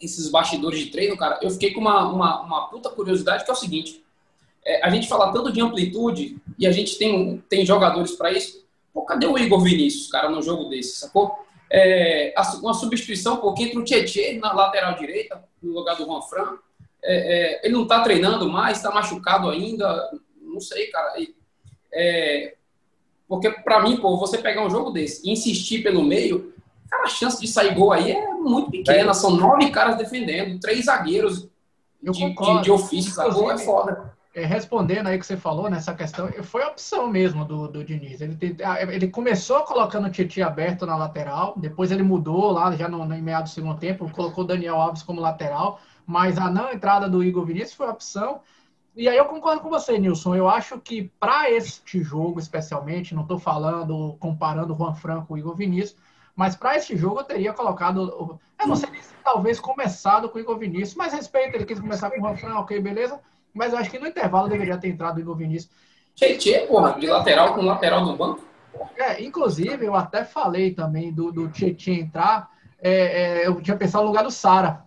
esses 0.00 0.28
bastidores 0.28 0.80
de 0.80 0.86
treino, 0.86 1.16
cara. 1.16 1.38
Eu 1.40 1.48
fiquei 1.48 1.72
com 1.72 1.80
uma, 1.80 2.10
uma, 2.10 2.40
uma 2.42 2.68
puta 2.68 2.90
curiosidade, 2.90 3.44
que 3.44 3.50
é 3.50 3.54
o 3.54 3.56
seguinte, 3.56 4.04
é, 4.64 4.84
a 4.84 4.90
gente 4.90 5.06
fala 5.06 5.32
tanto 5.32 5.52
de 5.52 5.60
amplitude 5.60 6.36
e 6.58 6.66
a 6.66 6.72
gente 6.72 6.98
tem, 6.98 7.38
tem 7.48 7.64
jogadores 7.64 8.16
para 8.16 8.32
isso. 8.32 8.66
Pô, 8.92 9.02
cadê 9.02 9.28
o 9.28 9.38
Igor 9.38 9.62
Vinícius, 9.62 10.10
cara, 10.10 10.28
num 10.28 10.42
jogo 10.42 10.68
desse, 10.68 10.98
sacou? 10.98 11.38
É, 11.70 12.34
uma 12.60 12.74
substituição, 12.74 13.36
porque 13.36 13.62
entre 13.62 13.78
o 13.78 13.84
Tietchan 13.84 14.40
na 14.40 14.52
lateral 14.52 14.96
direita, 14.96 15.40
no 15.62 15.72
lugar 15.72 15.94
do 15.94 16.04
Juan 16.04 16.22
Fran, 16.22 16.58
é, 17.04 17.14
é, 17.14 17.60
ele 17.64 17.74
não 17.74 17.84
está 17.84 18.00
treinando 18.00 18.50
mais, 18.50 18.78
está 18.78 18.90
machucado 18.90 19.48
ainda, 19.48 20.10
não 20.42 20.60
sei, 20.60 20.88
cara. 20.88 21.20
E, 21.20 21.35
é, 21.96 22.54
porque, 23.28 23.50
para 23.50 23.82
mim, 23.82 23.96
pô, 23.96 24.16
você 24.16 24.38
pegar 24.38 24.64
um 24.64 24.70
jogo 24.70 24.90
desse 24.90 25.26
e 25.26 25.32
insistir 25.32 25.82
pelo 25.82 26.02
meio, 26.02 26.52
cara, 26.88 27.04
a 27.04 27.08
chance 27.08 27.40
de 27.40 27.48
sair 27.48 27.74
gol 27.74 27.92
aí 27.92 28.12
é 28.12 28.34
muito 28.34 28.70
pequena. 28.70 29.10
É. 29.10 29.14
São 29.14 29.30
nove 29.30 29.70
caras 29.70 29.96
defendendo, 29.96 30.60
três 30.60 30.84
zagueiros 30.84 31.48
de, 32.00 32.10
de, 32.12 32.62
de, 32.62 32.70
ofício, 32.70 33.12
sacou? 33.12 33.50
É 33.50 33.58
foda. 33.58 34.14
É, 34.34 34.44
respondendo 34.44 35.06
aí 35.06 35.18
que 35.18 35.26
você 35.26 35.36
falou 35.36 35.70
nessa 35.70 35.94
questão, 35.94 36.30
foi 36.42 36.62
a 36.62 36.68
opção 36.68 37.08
mesmo 37.08 37.44
do, 37.44 37.68
do 37.68 37.82
Diniz. 37.82 38.20
Ele, 38.20 38.38
ah, 38.62 38.82
ele 38.82 39.08
começou 39.08 39.62
colocando 39.62 40.06
o 40.06 40.10
Titi 40.10 40.42
aberto 40.42 40.84
na 40.84 40.94
lateral, 40.94 41.54
depois 41.56 41.90
ele 41.90 42.02
mudou 42.02 42.52
lá, 42.52 42.76
já 42.76 42.86
no, 42.86 43.04
no 43.06 43.16
meado 43.16 43.44
do 43.44 43.48
segundo 43.48 43.78
tempo, 43.78 44.10
colocou 44.10 44.44
o 44.44 44.46
Daniel 44.46 44.76
Alves 44.76 45.02
como 45.02 45.22
lateral, 45.22 45.80
mas 46.06 46.36
a 46.36 46.50
não 46.50 46.70
entrada 46.70 47.08
do 47.08 47.24
Igor 47.24 47.46
Vinícius 47.46 47.72
foi 47.72 47.86
a 47.86 47.92
opção. 47.92 48.40
E 48.96 49.10
aí 49.10 49.16
eu 49.18 49.26
concordo 49.26 49.60
com 49.60 49.68
você, 49.68 49.98
Nilson. 49.98 50.34
Eu 50.34 50.48
acho 50.48 50.80
que 50.80 51.12
para 51.20 51.50
este 51.50 52.02
jogo, 52.02 52.40
especialmente, 52.40 53.14
não 53.14 53.22
estou 53.22 53.38
falando, 53.38 54.16
comparando 54.18 54.72
o 54.72 54.76
Juan 54.76 54.94
Franco 54.94 55.26
com 55.26 55.34
o 55.34 55.38
Igor 55.38 55.54
Vinícius, 55.54 55.96
mas 56.34 56.56
para 56.56 56.76
este 56.76 56.96
jogo 56.96 57.20
eu 57.20 57.24
teria 57.24 57.52
colocado. 57.52 58.40
Eu 58.58 58.66
não 58.66 58.74
sei 58.74 58.88
se 59.02 59.12
talvez 59.22 59.60
começado 59.60 60.30
com 60.30 60.38
o 60.38 60.40
Igor 60.40 60.56
Vinícius, 60.56 60.94
mas 60.94 61.12
respeito, 61.12 61.54
ele 61.54 61.66
quis 61.66 61.78
começar 61.78 62.10
com 62.10 62.16
o 62.16 62.20
Juan 62.20 62.36
Franco, 62.36 62.60
ok, 62.60 62.80
beleza. 62.80 63.20
Mas 63.52 63.74
eu 63.74 63.78
acho 63.78 63.90
que 63.90 63.98
no 63.98 64.06
intervalo 64.06 64.48
deveria 64.48 64.78
ter 64.78 64.88
entrado 64.88 65.18
o 65.18 65.20
Igor 65.20 65.36
Vinícius. 65.36 65.70
Tietchan, 66.14 66.66
porra, 66.66 66.98
de 66.98 67.06
lateral 67.06 67.54
com 67.54 67.60
lateral 67.60 68.02
no 68.02 68.16
banco. 68.16 68.42
É, 68.96 69.22
inclusive, 69.22 69.84
eu 69.84 69.94
até 69.94 70.24
falei 70.24 70.72
também 70.72 71.12
do, 71.12 71.30
do 71.30 71.48
Tietchan 71.48 71.92
entrar. 71.92 72.50
É, 72.80 73.42
é, 73.42 73.46
eu 73.46 73.60
tinha 73.60 73.76
pensado 73.76 74.04
no 74.04 74.10
lugar 74.10 74.24
do 74.24 74.30
Sara, 74.30 74.84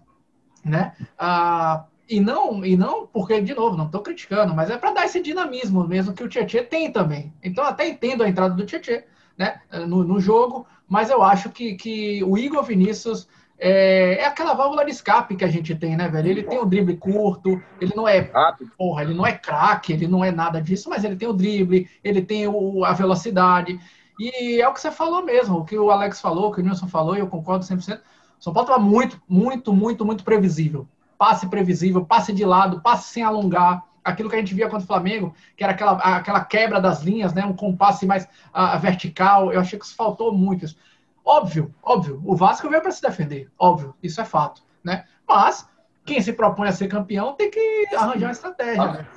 né? 0.65 0.95
Ah, 1.17 1.85
e 2.09 2.19
não, 2.19 2.65
e 2.65 2.75
não 2.75 3.05
porque, 3.05 3.39
de 3.39 3.53
novo, 3.53 3.77
não 3.77 3.85
estou 3.85 4.01
criticando, 4.01 4.55
mas 4.55 4.71
é 4.71 4.77
para 4.77 4.91
dar 4.91 5.05
esse 5.05 5.21
dinamismo 5.21 5.87
mesmo 5.87 6.13
que 6.13 6.23
o 6.23 6.27
Tietchan 6.27 6.63
tem 6.63 6.91
também. 6.91 7.31
Então, 7.43 7.63
até 7.63 7.87
entendo 7.87 8.23
a 8.23 8.27
entrada 8.27 8.55
do 8.55 8.65
Tietchan 8.65 9.03
né, 9.37 9.61
no, 9.87 10.03
no 10.03 10.19
jogo, 10.19 10.65
mas 10.87 11.11
eu 11.11 11.21
acho 11.21 11.51
que, 11.51 11.75
que 11.75 12.23
o 12.23 12.35
Igor 12.35 12.63
Vinícius 12.63 13.27
é, 13.59 14.21
é, 14.21 14.25
aquela 14.25 14.55
válvula 14.55 14.83
de 14.83 14.89
escape 14.91 15.35
que 15.35 15.45
a 15.45 15.49
gente 15.49 15.75
tem, 15.75 15.95
né, 15.95 16.07
velho? 16.07 16.29
Ele 16.29 16.43
tem 16.43 16.57
o 16.57 16.65
drible 16.65 16.97
curto, 16.97 17.61
ele 17.79 17.93
não 17.95 18.07
é, 18.07 18.31
porra, 18.75 19.03
ele 19.03 19.13
não 19.13 19.27
é 19.27 19.33
craque, 19.33 19.93
ele 19.93 20.07
não 20.07 20.25
é 20.25 20.31
nada 20.31 20.59
disso, 20.59 20.89
mas 20.89 21.03
ele 21.03 21.15
tem 21.15 21.27
o 21.27 21.33
drible, 21.33 21.87
ele 22.03 22.23
tem 22.23 22.47
o, 22.47 22.83
a 22.83 22.93
velocidade. 22.93 23.79
E 24.19 24.59
é 24.59 24.67
o 24.67 24.73
que 24.73 24.81
você 24.81 24.89
falou 24.89 25.23
mesmo, 25.23 25.59
o 25.59 25.65
que 25.65 25.77
o 25.77 25.91
Alex 25.91 26.19
falou, 26.19 26.49
o 26.49 26.51
que 26.51 26.59
o 26.59 26.63
Nilson 26.63 26.87
falou, 26.87 27.15
e 27.15 27.19
eu 27.19 27.27
concordo 27.27 27.63
100%. 27.63 27.99
O 28.39 28.43
São 28.43 28.51
Paulo 28.51 28.67
estava 28.67 28.83
muito, 28.83 29.21
muito, 29.27 29.71
muito, 29.71 30.03
muito 30.03 30.23
previsível 30.23 30.87
passe 31.19 31.47
previsível, 31.47 32.05
passe 32.05 32.31
de 32.31 32.45
lado, 32.45 32.79
passe 32.79 33.11
sem 33.11 33.21
alongar, 33.21 33.83
aquilo 34.01 34.29
que 34.29 34.37
a 34.37 34.39
gente 34.39 34.55
via 34.55 34.69
contra 34.69 34.85
o 34.85 34.87
Flamengo, 34.87 35.35
que 35.57 35.63
era 35.65 35.73
aquela, 35.73 35.91
aquela 35.97 36.45
quebra 36.45 36.79
das 36.79 37.01
linhas, 37.01 37.33
né, 37.33 37.45
um 37.45 37.53
compasse 37.53 38.05
mais 38.05 38.23
uh, 38.23 38.79
vertical, 38.79 39.51
eu 39.51 39.59
achei 39.59 39.77
que 39.77 39.83
isso 39.83 39.97
faltou 39.97 40.33
muito. 40.33 40.63
Isso. 40.63 40.77
Óbvio, 41.23 41.75
óbvio, 41.83 42.21
o 42.23 42.37
Vasco 42.37 42.69
veio 42.69 42.81
para 42.81 42.91
se 42.91 43.01
defender, 43.01 43.51
óbvio, 43.59 43.93
isso 44.01 44.21
é 44.21 44.25
fato, 44.25 44.63
né? 44.81 45.05
Mas 45.27 45.67
quem 46.05 46.21
se 46.21 46.31
propõe 46.31 46.69
a 46.69 46.71
ser 46.71 46.87
campeão 46.87 47.33
tem 47.33 47.51
que 47.51 47.87
arranjar 47.93 48.27
uma 48.27 48.31
estratégia. 48.31 48.81
Ah, 48.81 48.93
né? 48.93 49.07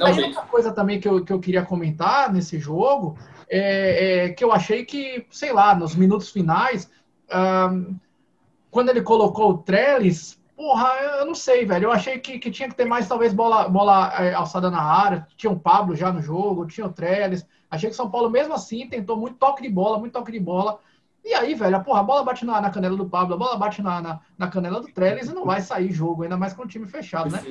Aí 0.00 0.22
outra 0.22 0.42
coisa 0.42 0.72
também 0.72 0.98
que 0.98 1.06
eu, 1.06 1.22
que 1.22 1.32
eu 1.32 1.38
queria 1.38 1.62
comentar 1.62 2.32
nesse 2.32 2.58
jogo 2.58 3.18
é, 3.50 4.24
é 4.24 4.28
que 4.30 4.42
eu 4.42 4.50
achei 4.50 4.82
que, 4.84 5.26
sei 5.30 5.52
lá, 5.52 5.74
nos 5.74 5.94
minutos 5.94 6.30
finais, 6.30 6.90
um, 7.70 7.94
quando 8.70 8.88
ele 8.88 9.02
colocou 9.02 9.50
o 9.50 9.58
Trellis, 9.58 10.42
Porra, 10.56 10.88
eu 11.18 11.26
não 11.26 11.34
sei, 11.34 11.64
velho. 11.64 11.84
Eu 11.84 11.92
achei 11.92 12.18
que, 12.18 12.38
que 12.38 12.50
tinha 12.50 12.68
que 12.68 12.74
ter 12.74 12.84
mais, 12.84 13.08
talvez, 13.08 13.34
bola, 13.34 13.68
bola 13.68 14.12
é, 14.18 14.34
alçada 14.34 14.70
na 14.70 14.80
área. 14.80 15.26
Tinha 15.36 15.52
o 15.52 15.58
Pablo 15.58 15.96
já 15.96 16.12
no 16.12 16.22
jogo, 16.22 16.66
tinha 16.66 16.86
o 16.86 16.92
Trellis. 16.92 17.46
Achei 17.70 17.88
que 17.88 17.94
o 17.94 17.96
São 17.96 18.10
Paulo, 18.10 18.30
mesmo 18.30 18.54
assim, 18.54 18.88
tentou 18.88 19.16
muito 19.16 19.36
toque 19.36 19.62
de 19.62 19.68
bola, 19.68 19.98
muito 19.98 20.12
toque 20.12 20.30
de 20.30 20.38
bola. 20.38 20.78
E 21.24 21.34
aí, 21.34 21.54
velho, 21.54 21.76
a, 21.76 21.80
porra, 21.80 22.00
a 22.00 22.04
bola 22.04 22.22
bate 22.22 22.44
na, 22.44 22.60
na 22.60 22.70
canela 22.70 22.96
do 22.96 23.08
Pablo, 23.08 23.34
a 23.34 23.38
bola 23.38 23.56
bate 23.56 23.82
na, 23.82 24.00
na, 24.00 24.20
na 24.36 24.48
canela 24.48 24.80
do 24.80 24.88
Trellis 24.88 25.28
e 25.28 25.34
não 25.34 25.44
vai 25.44 25.60
sair 25.60 25.90
jogo, 25.90 26.22
ainda 26.22 26.36
mais 26.36 26.52
com 26.52 26.62
o 26.62 26.68
time 26.68 26.86
fechado, 26.86 27.30
né? 27.30 27.42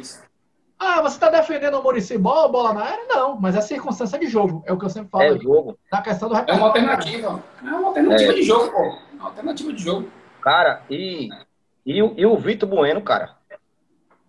Ah, 0.79 1.01
você 1.01 1.19
tá 1.19 1.29
defendendo 1.29 1.79
o 1.79 1.83
Murici 1.83 2.17
bola, 2.17 2.47
bola 2.49 2.73
na 2.73 2.83
área? 2.83 3.05
Não, 3.07 3.39
mas 3.39 3.55
é 3.55 3.61
circunstância 3.61 4.19
de 4.19 4.27
jogo, 4.27 4.63
é 4.65 4.71
o 4.71 4.77
que 4.77 4.85
eu 4.85 4.89
sempre 4.89 5.09
falo. 5.09 5.23
É 5.23 5.39
jogo. 5.39 5.77
Na 5.91 6.01
questão 6.01 6.29
do 6.29 6.35
É 6.35 6.53
uma 6.53 6.67
alternativa. 6.67 7.43
É 7.63 7.67
uma 7.67 7.87
alternativa 7.87 8.31
é. 8.31 8.35
de 8.35 8.43
jogo, 8.43 8.71
pô. 8.71 8.83
É 8.83 9.13
uma 9.13 9.25
alternativa 9.25 9.73
de 9.73 9.81
jogo. 9.81 10.09
Cara, 10.41 10.83
e 10.89 11.29
e, 11.85 11.97
e 11.97 12.25
o 12.25 12.37
Vitor 12.37 12.67
Bueno, 12.69 13.01
cara, 13.01 13.35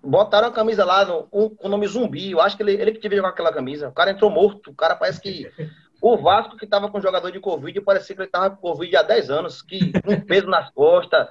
botaram 0.04 0.48
a 0.48 0.52
camisa 0.52 0.84
lá 0.84 1.04
no, 1.04 1.28
um, 1.32 1.48
com 1.48 1.66
o 1.66 1.70
nome 1.70 1.86
Zumbi. 1.86 2.32
Eu 2.32 2.40
acho 2.40 2.56
que 2.56 2.62
ele, 2.62 2.72
ele 2.72 2.92
que 2.92 3.00
devia 3.00 3.18
jogar 3.18 3.30
aquela 3.30 3.52
camisa. 3.52 3.88
O 3.88 3.92
cara 3.92 4.10
entrou 4.10 4.30
morto. 4.30 4.70
O 4.70 4.74
cara 4.74 4.94
parece 4.94 5.20
que. 5.20 5.50
O 6.00 6.18
Vasco 6.18 6.56
que 6.56 6.66
tava 6.66 6.90
com 6.90 7.00
jogador 7.00 7.32
de 7.32 7.40
Covid, 7.40 7.80
parecia 7.80 8.14
que 8.14 8.20
ele 8.20 8.28
tava 8.28 8.50
com 8.50 8.56
Covid 8.56 8.94
há 8.94 9.02
10 9.02 9.30
anos, 9.30 9.62
que 9.62 9.90
um 10.06 10.20
peso 10.20 10.46
nas 10.46 10.70
costas. 10.70 11.26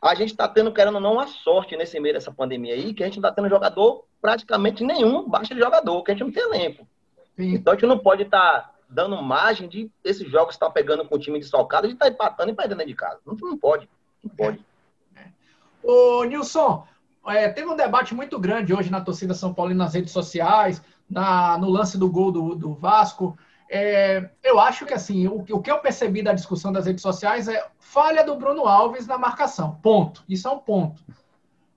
A 0.00 0.14
gente 0.14 0.34
tá 0.34 0.48
tendo, 0.48 0.72
querendo 0.72 0.94
ou 0.94 1.00
não, 1.00 1.12
uma 1.14 1.26
sorte 1.26 1.76
nesse 1.76 2.00
meio 2.00 2.14
dessa 2.14 2.32
pandemia 2.32 2.72
aí, 2.72 2.94
que 2.94 3.02
a 3.02 3.06
gente 3.06 3.16
não 3.16 3.28
tá 3.28 3.34
tendo 3.34 3.50
jogador 3.50 4.06
praticamente 4.22 4.82
nenhum 4.82 5.28
baixa 5.28 5.54
de 5.54 5.60
jogador, 5.60 6.02
que 6.02 6.10
a 6.10 6.14
gente 6.14 6.24
não 6.24 6.32
tem 6.32 6.42
elenco. 6.42 6.88
Sim. 7.36 7.54
Então 7.54 7.74
a 7.74 7.76
gente 7.76 7.86
não 7.86 7.98
pode 7.98 8.22
estar 8.22 8.62
tá 8.62 8.74
dando 8.88 9.22
margem 9.22 9.68
de 9.68 9.90
esses 10.02 10.26
jogos 10.30 10.54
estar 10.54 10.66
tá 10.66 10.72
pegando 10.72 11.04
com 11.04 11.16
o 11.16 11.18
time 11.18 11.38
de 11.38 11.44
estar 11.44 11.62
tá 11.62 12.08
empatando 12.08 12.50
e 12.50 12.54
perdendo 12.54 12.86
de 12.86 12.94
casa. 12.94 13.18
Não, 13.26 13.34
não 13.34 13.58
pode. 13.58 13.86
Não 14.24 14.34
pode. 14.34 14.64
Ô, 15.82 16.24
Nilson, 16.24 16.84
é, 17.26 17.48
teve 17.48 17.68
um 17.68 17.76
debate 17.76 18.14
muito 18.14 18.38
grande 18.38 18.74
hoje 18.74 18.90
na 18.90 19.00
torcida 19.00 19.34
São 19.34 19.52
Paulo 19.52 19.72
e 19.72 19.74
nas 19.74 19.94
redes 19.94 20.12
sociais, 20.12 20.82
na, 21.08 21.58
no 21.58 21.68
lance 21.68 21.98
do 21.98 22.10
gol 22.10 22.32
do, 22.32 22.54
do 22.54 22.74
Vasco. 22.74 23.36
É, 23.68 24.28
eu 24.42 24.58
acho 24.58 24.84
que 24.84 24.94
assim, 24.94 25.28
o, 25.28 25.44
o, 25.50 25.62
que 25.62 25.70
eu 25.70 25.78
percebi 25.78 26.22
da 26.22 26.32
discussão 26.32 26.72
das 26.72 26.86
redes 26.86 27.02
sociais 27.02 27.46
é 27.46 27.64
falha 27.78 28.24
do 28.24 28.34
Bruno 28.36 28.66
Alves 28.66 29.06
na 29.06 29.16
marcação. 29.16 29.78
Ponto. 29.82 30.24
Isso 30.28 30.48
é 30.48 30.50
um 30.50 30.58
ponto. 30.58 31.02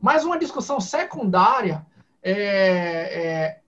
Mas 0.02 0.26
uma 0.26 0.40
discussão 0.40 0.80
secundária. 0.80 1.86
É, 2.22 3.56
é, 3.56 3.60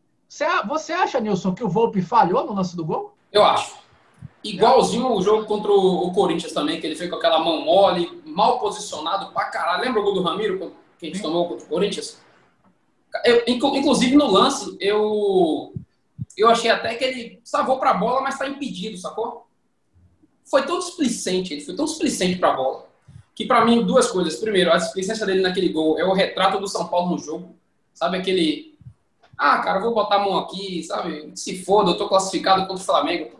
você 0.68 0.94
acha, 0.94 1.20
Nilson, 1.20 1.54
que 1.54 1.64
o 1.64 1.70
Volpe 1.70 2.02
falhou 2.02 2.46
no 2.46 2.54
lance 2.54 2.76
do 2.76 2.84
gol? 2.84 3.16
Eu 3.32 3.44
acho. 3.44 3.76
Igualzinho 4.44 5.12
o 5.12 5.22
jogo 5.22 5.46
contra 5.46 5.72
o 5.72 6.12
Corinthians 6.14 6.54
também, 6.54 6.80
que 6.80 6.86
ele 6.86 6.96
fez 6.96 7.10
com 7.10 7.16
aquela 7.16 7.40
mão 7.40 7.62
mole, 7.62 8.22
mal 8.36 8.60
posicionado 8.60 9.32
pra 9.32 9.46
caralho. 9.46 9.82
Lembra 9.82 10.02
o 10.02 10.04
gol 10.04 10.14
do 10.14 10.22
Ramiro 10.22 10.76
que 11.00 11.06
a 11.06 11.10
gente 11.10 11.22
tomou 11.22 11.48
contra 11.48 11.66
o 11.66 11.70
Corinthians? 11.70 12.20
Eu, 13.24 13.44
inclusive 13.48 14.16
no 14.16 14.30
lance, 14.30 14.76
eu 14.80 15.74
eu 16.38 16.50
achei 16.50 16.70
até 16.70 16.96
que 16.96 17.04
ele 17.06 17.40
salvou 17.46 17.80
para 17.80 17.92
a 17.92 17.94
bola, 17.94 18.20
mas 18.20 18.34
está 18.34 18.46
impedido, 18.46 18.98
sacou? 18.98 19.48
Foi 20.44 20.64
tão 20.66 20.80
displicente, 20.80 21.54
ele 21.54 21.62
foi 21.62 21.76
tão 21.76 21.86
displicente 21.86 22.38
para 22.38 22.50
a 22.50 22.56
bola, 22.58 22.90
que 23.34 23.46
para 23.46 23.64
mim, 23.64 23.86
duas 23.86 24.12
coisas. 24.12 24.36
Primeiro, 24.36 24.72
a 24.72 24.78
displicência 24.78 25.26
dele 25.26 25.42
naquele 25.42 25.70
gol 25.70 25.98
é 25.98 26.04
o 26.04 26.14
retrato 26.14 26.60
do 26.60 26.68
São 26.68 26.88
Paulo 26.88 27.12
no 27.12 27.18
jogo. 27.18 27.56
Sabe 27.94 28.18
aquele. 28.18 28.78
Ah, 29.38 29.60
cara, 29.60 29.80
vou 29.80 29.94
botar 29.94 30.16
a 30.16 30.20
mão 30.20 30.38
aqui, 30.38 30.84
sabe? 30.84 31.32
Se 31.36 31.64
foda, 31.64 31.92
eu 31.92 31.98
tô 31.98 32.10
classificado 32.10 32.68
contra 32.68 32.84
o 32.84 32.86
Flamengo. 32.86 33.40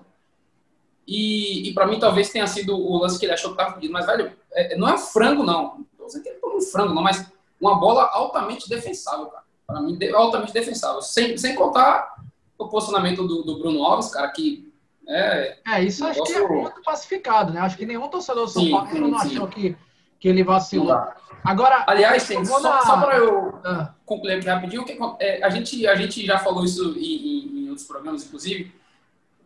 E, 1.08 1.70
e 1.70 1.74
para 1.74 1.86
mim, 1.86 2.00
talvez 2.00 2.30
tenha 2.30 2.48
sido 2.48 2.78
o 2.78 2.98
lance 2.98 3.20
que 3.20 3.26
ele 3.26 3.34
achou 3.34 3.52
que 3.52 3.62
estava 3.62 3.76
pedido. 3.76 3.94
Mas, 3.94 4.06
velho, 4.06 4.32
é, 4.56 4.78
não 4.78 4.90
é 4.90 4.94
um 4.94 4.98
frango, 4.98 5.44
não. 5.44 5.78
Não 5.78 5.86
tô 5.98 6.06
dizendo 6.06 6.24
que 6.24 6.30
ele 6.30 6.40
tomou 6.40 6.58
um 6.58 6.62
frango, 6.62 6.94
não, 6.94 7.04
mas 7.04 7.26
uma 7.60 7.80
bola 7.80 8.10
altamente 8.12 8.70
defensável, 8.70 9.28
cara. 9.28 9.44
Para 9.68 9.82
mim, 9.82 9.98
altamente 10.14 10.54
defensável. 10.54 11.02
Sem, 11.02 11.38
sem 11.38 11.56
contar 11.56 12.16
o 12.58 12.68
posicionamento 12.68 13.28
do, 13.28 13.44
do 13.44 13.58
Bruno 13.60 13.84
Alves, 13.84 14.10
cara, 14.10 14.30
que 14.30 14.72
é. 15.08 15.58
É, 15.68 15.84
isso 15.84 16.06
acho 16.06 16.24
que 16.24 16.34
é 16.34 16.48
muito 16.48 16.82
pacificado, 16.82 17.54
né? 17.54 17.60
Acho 17.62 17.78
que 17.78 17.86
nenhum 17.86 18.08
torcedor 18.08 18.46
do 18.46 18.52
São 18.52 18.70
Paulo 18.70 19.08
não 19.08 19.18
achou 19.18 19.48
que, 19.48 19.76
que 20.20 20.28
ele 20.28 20.44
vacilou. 20.44 20.98
Agora. 21.44 21.84
Aliás, 21.88 22.24
sim, 22.24 22.44
só, 22.44 22.60
na... 22.60 22.82
só 22.82 23.00
para 23.00 23.18
eu 23.18 23.60
ah. 23.64 23.94
concluir 24.06 24.34
aqui 24.34 24.48
rapidinho, 24.48 24.84
que, 24.84 24.98
é, 25.20 25.44
a, 25.44 25.50
gente, 25.50 25.86
a 25.86 25.96
gente 25.96 26.26
já 26.26 26.40
falou 26.40 26.66
isso 26.66 26.96
em, 26.98 27.04
em, 27.04 27.66
em 27.66 27.70
outros 27.70 27.86
programas, 27.86 28.26
inclusive. 28.26 28.74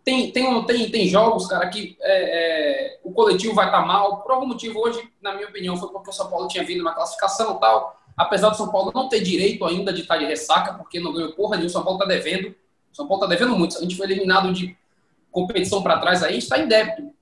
Tem, 0.03 0.32
tem, 0.32 0.65
tem, 0.65 0.91
tem 0.91 1.08
jogos, 1.08 1.48
cara, 1.48 1.68
que 1.68 1.98
é, 2.01 2.94
é, 2.94 3.00
o 3.03 3.12
coletivo 3.12 3.53
vai 3.53 3.65
estar 3.65 3.82
tá 3.82 3.86
mal. 3.86 4.22
Por 4.22 4.32
algum 4.32 4.48
motivo, 4.48 4.79
hoje, 4.79 5.01
na 5.22 5.34
minha 5.34 5.48
opinião, 5.48 5.77
foi 5.77 5.89
porque 5.89 6.10
o 6.10 6.13
São 6.13 6.29
Paulo 6.29 6.48
tinha 6.48 6.63
vindo 6.63 6.84
na 6.84 6.94
classificação 6.94 7.56
e 7.56 7.60
tal. 7.60 8.00
Apesar 8.18 8.50
do 8.50 8.58
São 8.58 8.70
Paulo 8.70 8.91
não 8.94 9.08
ter 9.08 9.22
direito 9.22 9.65
ainda 9.65 9.94
de 9.94 10.01
estar 10.01 10.18
de 10.18 10.25
ressaca, 10.25 10.74
porque 10.74 11.00
não 11.00 11.13
ganhou 11.13 11.32
porra 11.34 11.51
nenhuma, 11.51 11.70
o 11.70 11.72
São 11.72 11.84
Paulo 11.84 12.00
está 12.00 12.08
devendo. 12.08 12.56
São 12.91 13.08
Paulo 13.08 13.24
está 13.24 13.36
devendo 13.36 13.58
muito. 13.58 13.77
A 13.77 13.82
gente 13.82 13.96
foi 13.96 14.08
eliminado 14.08 14.51
de 14.51 14.75
competição 15.32 15.82
para 15.82 16.00
trás 16.00 16.24
aí, 16.24 16.38
está 16.38 16.58
em 16.58 16.68
débito. 16.68 17.13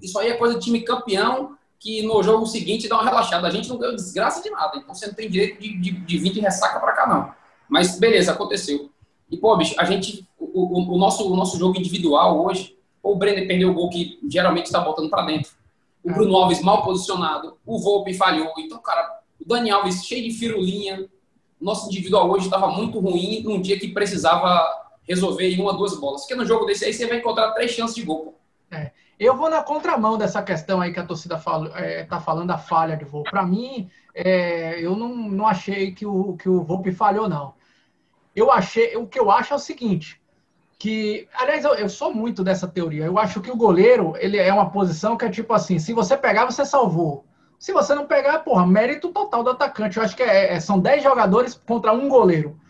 Isso 0.00 0.18
aí 0.18 0.28
é 0.28 0.36
coisa 0.36 0.58
de 0.58 0.64
time 0.64 0.80
campeão 0.82 1.56
que 1.78 2.02
no 2.02 2.22
jogo 2.22 2.46
seguinte 2.46 2.88
dá 2.88 2.96
uma 2.96 3.04
relaxada. 3.04 3.46
A 3.46 3.50
gente 3.50 3.68
não 3.68 3.78
ganhou 3.78 3.94
desgraça 3.94 4.42
de 4.42 4.50
nada. 4.50 4.76
Então 4.76 4.94
você 4.94 5.06
não 5.06 5.14
tem 5.14 5.30
direito 5.30 5.60
de, 5.60 5.76
de, 5.76 5.90
de 5.92 6.18
vir 6.18 6.32
de 6.32 6.40
ressaca 6.40 6.80
para 6.80 6.92
cá, 6.92 7.06
não. 7.06 7.32
Mas 7.68 7.98
beleza, 7.98 8.32
aconteceu. 8.32 8.90
E, 9.30 9.36
pô, 9.36 9.56
bicho, 9.56 9.74
a 9.78 9.84
gente. 9.84 10.27
O, 10.38 10.80
o, 10.80 10.94
o 10.94 10.98
nosso, 10.98 11.30
o 11.30 11.36
nosso 11.36 11.58
jogo 11.58 11.78
individual 11.78 12.44
hoje, 12.44 12.76
o 13.02 13.14
Brenner 13.16 13.46
perdeu 13.46 13.70
o 13.70 13.74
gol 13.74 13.90
que 13.90 14.18
geralmente 14.30 14.66
está 14.66 14.80
botando 14.80 15.10
para 15.10 15.26
dentro. 15.26 15.52
O 16.02 16.12
Bruno 16.12 16.36
Alves 16.36 16.62
mal 16.62 16.82
posicionado. 16.82 17.58
O 17.66 17.78
Volpe 17.78 18.14
falhou. 18.14 18.52
Então, 18.58 18.78
cara, 18.80 19.20
o 19.40 19.46
Dani 19.46 19.70
Alves 19.70 20.04
cheio 20.04 20.22
de 20.28 20.30
firulinha. 20.30 21.08
Nosso 21.60 21.88
individual 21.88 22.30
hoje 22.30 22.44
estava 22.44 22.68
muito 22.68 23.00
ruim 23.00 23.42
num 23.42 23.60
dia 23.60 23.78
que 23.78 23.88
precisava 23.88 24.66
resolver 25.02 25.48
em 25.48 25.60
uma, 25.60 25.72
duas 25.72 25.98
bolas. 25.98 26.22
Porque 26.22 26.34
no 26.34 26.46
jogo 26.46 26.66
desse 26.66 26.84
aí 26.84 26.92
você 26.92 27.06
vai 27.06 27.18
encontrar 27.18 27.52
três 27.52 27.72
chances 27.72 27.96
de 27.96 28.02
gol. 28.02 28.38
É. 28.70 28.92
Eu 29.18 29.36
vou 29.36 29.50
na 29.50 29.62
contramão 29.62 30.16
dessa 30.16 30.40
questão 30.42 30.80
aí 30.80 30.92
que 30.92 31.00
a 31.00 31.04
torcida 31.04 31.36
está 31.36 31.70
é, 31.74 32.04
tá 32.04 32.20
falando, 32.20 32.52
a 32.52 32.58
falha 32.58 32.96
de 32.96 33.04
voo. 33.04 33.24
Para 33.24 33.44
mim, 33.44 33.90
é, 34.14 34.80
eu 34.80 34.94
não, 34.94 35.08
não 35.08 35.46
achei 35.46 35.90
que 35.92 36.06
o, 36.06 36.36
que 36.36 36.48
o 36.48 36.62
Volpe 36.62 36.92
falhou, 36.92 37.28
não. 37.28 37.54
Eu 38.34 38.52
achei, 38.52 38.94
o 38.96 39.06
que 39.08 39.18
eu 39.18 39.28
acho 39.28 39.52
é 39.52 39.56
o 39.56 39.60
seguinte, 39.60 40.17
que, 40.78 41.28
aliás, 41.34 41.64
eu, 41.64 41.74
eu, 41.74 41.88
sou 41.88 42.14
muito 42.14 42.44
dessa 42.44 42.68
teoria. 42.68 43.04
Eu 43.04 43.18
acho 43.18 43.40
que 43.40 43.50
o 43.50 43.56
goleiro, 43.56 44.14
ele 44.18 44.36
é 44.36 44.52
uma 44.52 44.70
posição 44.70 45.16
que 45.16 45.24
é 45.24 45.30
tipo 45.30 45.52
assim, 45.52 45.78
se 45.78 45.92
você 45.92 46.16
pegar, 46.16 46.44
você 46.44 46.64
salvou. 46.64 47.24
Se 47.58 47.72
você 47.72 47.94
não 47.94 48.06
pegar, 48.06 48.38
porra, 48.40 48.64
mérito 48.64 49.08
total 49.08 49.42
do 49.42 49.50
atacante. 49.50 49.96
Eu 49.96 50.04
acho 50.04 50.14
que 50.14 50.22
é, 50.22 50.54
é 50.54 50.60
são 50.60 50.78
10 50.78 51.02
jogadores 51.02 51.54
contra 51.66 51.92
um 51.92 52.08
goleiro. 52.08 52.60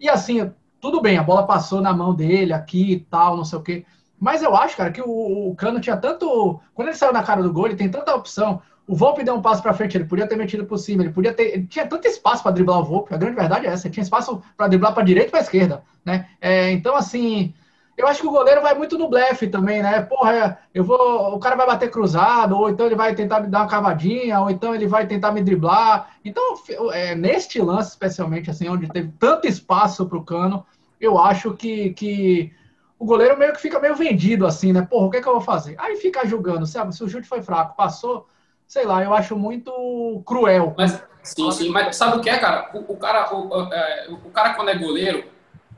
E 0.00 0.08
assim, 0.08 0.52
tudo 0.80 1.00
bem, 1.00 1.18
a 1.18 1.22
bola 1.22 1.46
passou 1.46 1.80
na 1.80 1.92
mão 1.92 2.12
dele 2.12 2.52
aqui 2.52 2.92
e 2.92 3.00
tal, 3.00 3.36
não 3.36 3.44
sei 3.44 3.58
o 3.58 3.62
quê. 3.62 3.86
Mas 4.18 4.42
eu 4.42 4.56
acho, 4.56 4.76
cara, 4.76 4.90
que 4.90 5.00
o, 5.00 5.50
o 5.50 5.54
Cano 5.54 5.80
tinha 5.80 5.96
tanto. 5.96 6.60
Quando 6.74 6.88
ele 6.88 6.96
saiu 6.96 7.12
na 7.12 7.22
cara 7.22 7.42
do 7.42 7.52
gol, 7.52 7.66
ele 7.66 7.76
tem 7.76 7.88
tanta 7.88 8.14
opção. 8.14 8.60
O 8.86 8.94
Volpe 8.94 9.24
deu 9.24 9.34
um 9.34 9.42
passo 9.42 9.62
para 9.62 9.74
frente, 9.74 9.96
ele 9.96 10.04
podia 10.04 10.26
ter 10.26 10.36
metido 10.36 10.64
por 10.64 10.78
cima, 10.78 11.02
ele 11.02 11.12
podia 11.12 11.32
ter. 11.32 11.54
Ele 11.54 11.66
tinha 11.66 11.86
tanto 11.86 12.06
espaço 12.06 12.42
para 12.42 12.52
driblar 12.52 12.80
o 12.80 12.84
Volpe. 12.84 13.14
A 13.14 13.18
grande 13.18 13.36
verdade 13.36 13.66
é 13.66 13.70
essa, 13.70 13.86
ele 13.86 13.94
tinha 13.94 14.04
espaço 14.04 14.42
para 14.56 14.68
driblar 14.68 14.94
para 14.94 15.02
direita 15.02 15.28
e 15.28 15.30
para 15.30 15.40
esquerda, 15.40 15.82
né? 16.04 16.28
É, 16.40 16.70
então, 16.70 16.94
assim, 16.94 17.52
eu 17.96 18.06
acho 18.06 18.20
que 18.20 18.26
o 18.26 18.30
goleiro 18.30 18.60
vai 18.60 18.74
muito 18.74 18.98
no 18.98 19.08
blefe 19.08 19.48
também, 19.48 19.82
né? 19.82 20.02
Porra, 20.02 20.58
eu 20.74 20.84
vou, 20.84 21.34
o 21.34 21.38
cara 21.38 21.56
vai 21.56 21.66
bater 21.66 21.90
cruzado, 21.90 22.54
ou 22.56 22.68
então 22.68 22.84
ele 22.84 22.94
vai 22.94 23.14
tentar 23.14 23.40
me 23.40 23.48
dar 23.48 23.60
uma 23.60 23.68
cavadinha, 23.68 24.38
ou 24.38 24.50
então 24.50 24.74
ele 24.74 24.86
vai 24.86 25.06
tentar 25.06 25.32
me 25.32 25.42
driblar. 25.42 26.10
Então, 26.22 26.54
é, 26.92 27.14
neste 27.14 27.58
lance, 27.60 27.90
especialmente, 27.90 28.50
assim, 28.50 28.68
onde 28.68 28.86
teve 28.88 29.10
tanto 29.18 29.46
espaço 29.48 30.04
para 30.06 30.18
o 30.18 30.24
Cano, 30.24 30.64
eu 31.00 31.18
acho 31.18 31.54
que, 31.54 31.90
que 31.94 32.52
o 32.98 33.06
goleiro 33.06 33.38
meio 33.38 33.54
que 33.54 33.60
fica 33.60 33.80
meio 33.80 33.96
vendido, 33.96 34.46
assim, 34.46 34.72
né? 34.74 34.82
Porra, 34.82 35.06
o 35.06 35.10
que 35.10 35.16
é 35.16 35.22
que 35.22 35.28
eu 35.28 35.32
vou 35.32 35.40
fazer? 35.40 35.74
Aí 35.78 35.96
fica 35.96 36.26
julgando, 36.26 36.66
sabe? 36.66 36.94
Se 36.94 37.02
o 37.02 37.08
chute 37.08 37.26
foi 37.26 37.40
fraco, 37.40 37.76
passou, 37.76 38.26
sei 38.66 38.84
lá, 38.84 39.02
eu 39.02 39.14
acho 39.14 39.36
muito 39.36 40.22
cruel. 40.26 40.74
Mas, 40.76 41.02
sim, 41.22 41.50
sim, 41.50 41.68
mas 41.68 41.96
sabe 41.96 42.18
o 42.18 42.20
que 42.20 42.30
é, 42.30 42.38
cara? 42.38 42.70
O, 42.74 42.92
o 42.92 42.96
cara, 42.96 43.34
o, 43.34 43.72
é, 43.72 44.06
o 44.10 44.30
cara 44.30 44.54
quando 44.54 44.70
é 44.70 44.78
goleiro 44.78 45.24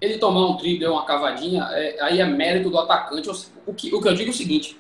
ele 0.00 0.18
tomar 0.18 0.46
um 0.46 0.56
drible, 0.56 0.86
uma 0.86 1.04
cavadinha, 1.04 1.68
é, 1.72 2.00
aí 2.00 2.20
é 2.20 2.26
mérito 2.26 2.70
do 2.70 2.78
atacante. 2.78 3.28
O 3.66 3.74
que, 3.74 3.94
o 3.94 4.00
que 4.00 4.08
eu 4.08 4.14
digo 4.14 4.30
é 4.30 4.32
o 4.32 4.36
seguinte: 4.36 4.78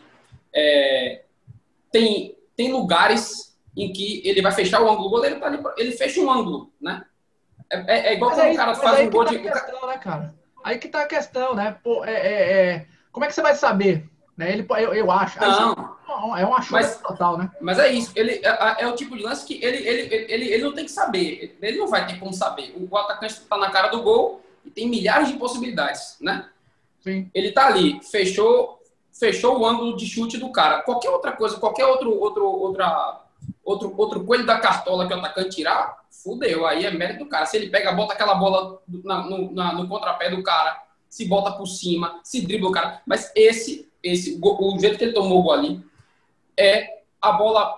é, 0.54 1.22
tem, 1.90 2.36
tem 2.56 2.72
lugares 2.72 3.56
em 3.76 3.92
que 3.92 4.22
ele 4.24 4.42
vai 4.42 4.52
fechar 4.52 4.80
o 4.80 4.90
ângulo. 4.90 5.08
O 5.08 5.10
goleiro 5.10 5.40
tá 5.40 5.46
ali, 5.46 5.62
ele 5.76 5.92
fecha 5.92 6.20
um 6.20 6.30
ângulo, 6.30 6.72
né? 6.80 7.04
É, 7.70 7.76
é, 7.78 8.06
é 8.08 8.14
igual 8.14 8.30
quando 8.30 8.52
o 8.52 8.56
cara 8.56 8.74
faz 8.74 9.06
um 9.06 9.10
gol 9.10 9.24
tá 9.24 9.30
de. 9.30 9.38
Questão, 9.40 9.86
né, 9.86 9.98
cara? 9.98 10.34
Aí 10.64 10.78
que 10.78 10.88
tá 10.88 11.02
a 11.02 11.06
questão, 11.06 11.54
né? 11.54 11.76
Pô, 11.82 12.04
é, 12.04 12.12
é, 12.12 12.66
é, 12.66 12.86
como 13.12 13.24
é 13.24 13.28
que 13.28 13.34
você 13.34 13.42
vai 13.42 13.54
saber? 13.54 14.08
Né? 14.36 14.52
Ele, 14.52 14.66
eu, 14.70 14.94
eu 14.94 15.10
acho. 15.10 15.40
Não. 15.40 15.97
É 16.36 16.44
uma 16.44 16.62
chance 16.62 17.02
total, 17.02 17.36
né? 17.36 17.50
Mas 17.60 17.78
é 17.78 17.92
isso. 17.92 18.12
Ele, 18.16 18.40
é, 18.42 18.82
é, 18.82 18.88
o 18.88 18.94
tipo 18.94 19.16
de 19.16 19.22
lance 19.22 19.46
que 19.46 19.62
ele, 19.62 19.86
ele, 19.86 20.14
ele, 20.28 20.52
ele 20.52 20.64
não 20.64 20.72
tem 20.72 20.86
que 20.86 20.90
saber. 20.90 21.56
Ele 21.60 21.78
não 21.78 21.86
vai 21.86 22.06
ter 22.06 22.18
como 22.18 22.32
saber. 22.32 22.74
O, 22.74 22.96
atacante 22.96 23.34
está 23.34 23.56
na 23.58 23.70
cara 23.70 23.88
do 23.88 24.02
gol 24.02 24.40
e 24.64 24.70
tem 24.70 24.88
milhares 24.88 25.28
de 25.28 25.34
possibilidades, 25.34 26.16
né? 26.20 26.48
Sim. 27.00 27.30
Ele 27.34 27.52
tá 27.52 27.66
ali, 27.66 28.00
fechou, 28.02 28.80
fechou 29.12 29.58
o 29.58 29.66
ângulo 29.66 29.96
de 29.96 30.06
chute 30.06 30.38
do 30.38 30.50
cara. 30.50 30.82
Qualquer 30.82 31.10
outra 31.10 31.32
coisa, 31.32 31.58
qualquer 31.58 31.84
outro, 31.84 32.18
outro, 32.18 32.44
outra, 32.46 33.20
outro, 33.62 33.94
outro 33.96 34.24
coelho 34.24 34.46
da 34.46 34.58
cartola 34.58 35.06
que 35.06 35.12
o 35.12 35.18
atacante 35.18 35.56
tirar, 35.56 36.04
fudeu. 36.10 36.66
Aí 36.66 36.86
é 36.86 36.90
mérito 36.90 37.24
do 37.24 37.30
cara. 37.30 37.44
Se 37.44 37.56
ele 37.56 37.68
pega, 37.68 37.92
bota 37.92 38.14
aquela 38.14 38.34
bola 38.34 38.80
na, 39.04 39.22
no, 39.22 39.52
na, 39.52 39.72
no 39.74 39.88
contrapé 39.88 40.30
do 40.30 40.42
cara, 40.42 40.82
se 41.08 41.26
bota 41.26 41.52
por 41.52 41.66
cima, 41.66 42.20
se 42.24 42.40
dribla 42.40 42.70
o 42.70 42.72
cara. 42.72 43.02
Mas 43.06 43.30
esse, 43.34 43.88
esse 44.02 44.38
o 44.42 44.78
jeito 44.78 44.96
que 44.96 45.04
ele 45.04 45.12
tomou 45.12 45.40
o 45.40 45.42
gol 45.42 45.52
ali, 45.52 45.87
é 46.58 46.88
a 47.22 47.32
bola 47.32 47.76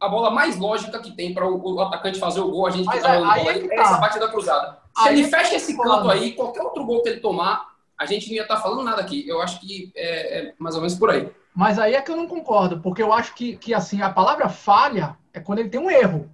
a 0.00 0.08
bola 0.08 0.32
mais 0.32 0.58
lógica 0.58 0.98
que 0.98 1.12
tem 1.12 1.32
para 1.32 1.46
o, 1.46 1.74
o, 1.74 1.80
atacante 1.80 2.18
fazer 2.18 2.40
o 2.40 2.50
gol, 2.50 2.66
a 2.66 2.70
gente 2.70 2.86
Mas 2.86 3.02
tá 3.02 3.14
é, 3.14 3.18
bola, 3.18 3.52
é, 3.52 3.58
é 3.58 3.80
essa 3.80 3.98
batida 3.98 4.28
cruzada. 4.28 4.78
Se 4.96 5.08
aí 5.08 5.20
ele 5.20 5.28
fecha 5.28 5.54
esse 5.54 5.76
canto 5.76 6.10
aí, 6.10 6.32
qualquer 6.32 6.60
outro 6.62 6.84
gol 6.84 7.02
que 7.02 7.08
ele 7.08 7.20
tomar, 7.20 7.68
a 7.96 8.04
gente 8.04 8.28
não 8.28 8.34
ia 8.34 8.42
estar 8.42 8.56
tá 8.56 8.60
falando 8.60 8.82
nada 8.82 9.00
aqui. 9.00 9.24
Eu 9.28 9.40
acho 9.40 9.60
que 9.60 9.92
é, 9.94 10.38
é, 10.38 10.54
mais 10.58 10.74
ou 10.74 10.80
menos 10.80 10.96
por 10.96 11.08
aí. 11.08 11.30
Mas 11.54 11.78
aí 11.78 11.94
é 11.94 12.00
que 12.00 12.10
eu 12.10 12.16
não 12.16 12.26
concordo, 12.26 12.80
porque 12.80 13.00
eu 13.00 13.12
acho 13.12 13.32
que, 13.34 13.56
que 13.56 13.72
assim, 13.72 14.02
a 14.02 14.10
palavra 14.10 14.48
falha 14.48 15.16
é 15.32 15.38
quando 15.38 15.60
ele 15.60 15.68
tem 15.68 15.80
um 15.80 15.90
erro. 15.90 16.28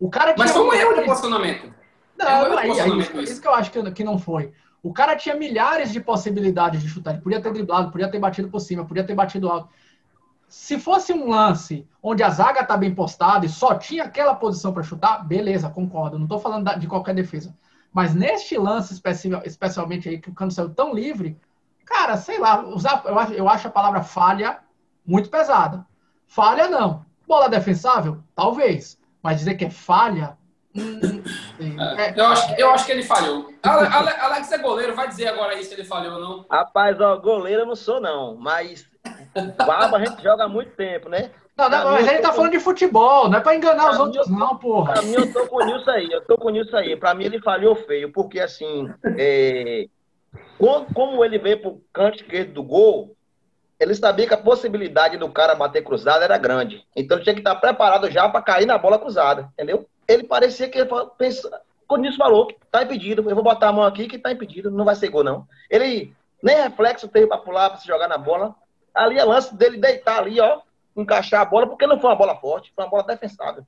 O 0.00 0.10
cara 0.10 0.34
Mas 0.36 0.50
foi 0.50 0.62
um 0.62 0.72
erro 0.72 0.94
de 0.94 1.02
posicionamento. 1.02 1.72
Não, 2.18 2.26
é 2.28 2.48
um 2.48 2.58
aí, 2.58 2.80
aí, 2.80 2.98
isso, 2.98 3.20
isso 3.20 3.40
que 3.40 3.46
eu 3.46 3.54
acho 3.54 3.70
que, 3.70 3.90
que 3.92 4.02
não 4.02 4.18
foi. 4.18 4.52
O 4.82 4.92
cara 4.92 5.14
tinha 5.14 5.36
milhares 5.36 5.92
de 5.92 6.00
possibilidades 6.00 6.82
de 6.82 6.88
chutar. 6.88 7.12
Ele 7.12 7.22
podia 7.22 7.40
ter 7.40 7.52
driblado, 7.52 7.92
podia 7.92 8.08
ter 8.08 8.18
batido 8.18 8.48
por 8.48 8.58
cima, 8.58 8.84
podia 8.84 9.04
ter 9.04 9.14
batido 9.14 9.48
alto. 9.48 9.68
Se 10.52 10.78
fosse 10.78 11.14
um 11.14 11.30
lance 11.30 11.88
onde 12.02 12.22
a 12.22 12.28
zaga 12.28 12.60
está 12.60 12.76
bem 12.76 12.94
postada 12.94 13.46
e 13.46 13.48
só 13.48 13.74
tinha 13.74 14.04
aquela 14.04 14.34
posição 14.34 14.70
para 14.70 14.82
chutar, 14.82 15.26
beleza, 15.26 15.70
concordo. 15.70 16.18
Não 16.18 16.26
estou 16.26 16.38
falando 16.38 16.78
de 16.78 16.86
qualquer 16.86 17.14
defesa. 17.14 17.56
Mas 17.90 18.14
neste 18.14 18.58
lance, 18.58 18.92
especialmente 19.46 20.10
aí, 20.10 20.20
que 20.20 20.28
o 20.28 20.34
Cano 20.34 20.50
saiu 20.50 20.68
tão 20.68 20.94
livre, 20.94 21.40
cara, 21.86 22.18
sei 22.18 22.38
lá, 22.38 22.60
usar, 22.66 23.02
eu, 23.34 23.48
acho, 23.48 23.68
a 23.68 23.70
palavra 23.70 24.02
falha 24.02 24.58
muito 25.06 25.30
pesada. 25.30 25.86
Falha, 26.26 26.68
não. 26.68 27.02
Bola 27.26 27.48
defensável? 27.48 28.22
Talvez. 28.34 28.98
Mas 29.22 29.38
dizer 29.38 29.54
que 29.54 29.64
é 29.64 29.70
falha, 29.70 30.36
Hum, 30.74 31.22
é, 31.98 32.18
eu, 32.18 32.26
acho, 32.26 32.54
eu 32.54 32.70
acho 32.70 32.86
que 32.86 32.92
ele 32.92 33.02
falhou. 33.02 33.52
Alex 33.62 34.52
é 34.52 34.58
goleiro, 34.58 34.94
vai 34.94 35.08
dizer 35.08 35.28
agora 35.28 35.54
aí 35.54 35.64
se 35.64 35.74
ele 35.74 35.84
falhou 35.84 36.14
ou 36.14 36.20
não. 36.20 36.46
Rapaz, 36.50 36.98
ó, 37.00 37.16
goleiro 37.16 37.62
eu 37.62 37.66
não 37.66 37.76
sou, 37.76 38.00
não. 38.00 38.36
Mas 38.36 38.86
barba 39.56 39.96
a 39.96 40.04
gente 40.04 40.22
joga 40.22 40.44
há 40.44 40.48
muito 40.48 40.72
tempo, 40.72 41.08
né? 41.08 41.30
Não, 41.56 41.68
não 41.68 41.92
mas 41.92 42.08
ele 42.08 42.18
tá 42.18 42.30
com... 42.30 42.36
falando 42.36 42.52
de 42.52 42.60
futebol, 42.60 43.28
não 43.28 43.38
é 43.38 43.40
pra 43.40 43.54
enganar 43.54 43.84
pra 43.84 43.92
os 43.92 43.98
outros, 43.98 44.28
não, 44.28 44.56
porra. 44.56 44.94
Pra 44.94 45.02
mim, 45.02 45.12
eu 45.12 45.32
tô 45.32 45.46
com 45.46 45.62
isso 45.62 45.90
aí, 45.90 46.10
eu 46.10 46.24
tô 46.24 46.38
com 46.38 46.50
isso 46.50 46.76
aí. 46.76 46.96
Pra 46.96 47.14
mim, 47.14 47.24
ele 47.24 47.40
falhou 47.40 47.74
feio, 47.74 48.10
porque 48.10 48.40
assim, 48.40 48.92
é... 49.18 49.86
como 50.94 51.24
ele 51.24 51.38
veio 51.38 51.60
pro 51.60 51.82
canto 51.92 52.16
esquerdo 52.16 52.54
do 52.54 52.62
gol, 52.62 53.14
ele 53.78 53.94
sabia 53.94 54.26
que 54.26 54.34
a 54.34 54.38
possibilidade 54.38 55.16
do 55.16 55.28
cara 55.28 55.54
bater 55.54 55.82
cruzado 55.82 56.22
era 56.22 56.38
grande. 56.38 56.86
Então 56.96 57.16
ele 57.16 57.24
tinha 57.24 57.34
que 57.34 57.40
estar 57.40 57.56
preparado 57.56 58.10
já 58.10 58.28
para 58.28 58.40
cair 58.40 58.66
na 58.66 58.78
bola 58.78 58.98
cruzada, 58.98 59.50
entendeu? 59.52 59.86
Ele 60.06 60.24
parecia 60.24 60.68
que 60.68 60.78
ele 60.78 60.88
pensa, 61.18 61.50
quando 61.86 62.06
isso 62.06 62.16
falou, 62.16 62.48
tá 62.70 62.82
impedido, 62.82 63.28
eu 63.28 63.34
vou 63.34 63.44
botar 63.44 63.68
a 63.68 63.72
mão 63.72 63.84
aqui 63.84 64.06
que 64.06 64.18
tá 64.18 64.32
impedido, 64.32 64.70
não 64.70 64.84
vai 64.84 64.94
ser 64.94 65.08
gol 65.08 65.24
não. 65.24 65.46
Ele 65.68 66.14
nem 66.42 66.56
reflexo 66.56 67.08
teve 67.08 67.26
para 67.26 67.38
pular, 67.38 67.70
para 67.70 67.78
se 67.78 67.86
jogar 67.86 68.08
na 68.08 68.16
bola. 68.16 68.54
Ali 68.94 69.18
é 69.18 69.24
lance 69.24 69.54
dele 69.54 69.78
deitar 69.78 70.18
ali, 70.18 70.40
ó, 70.40 70.60
encaixar 70.96 71.40
a 71.40 71.44
bola, 71.44 71.66
porque 71.66 71.86
não 71.86 71.98
foi 71.98 72.10
uma 72.10 72.16
bola 72.16 72.36
forte, 72.36 72.72
foi 72.74 72.84
uma 72.84 72.90
bola 72.90 73.04
defensável. 73.04 73.64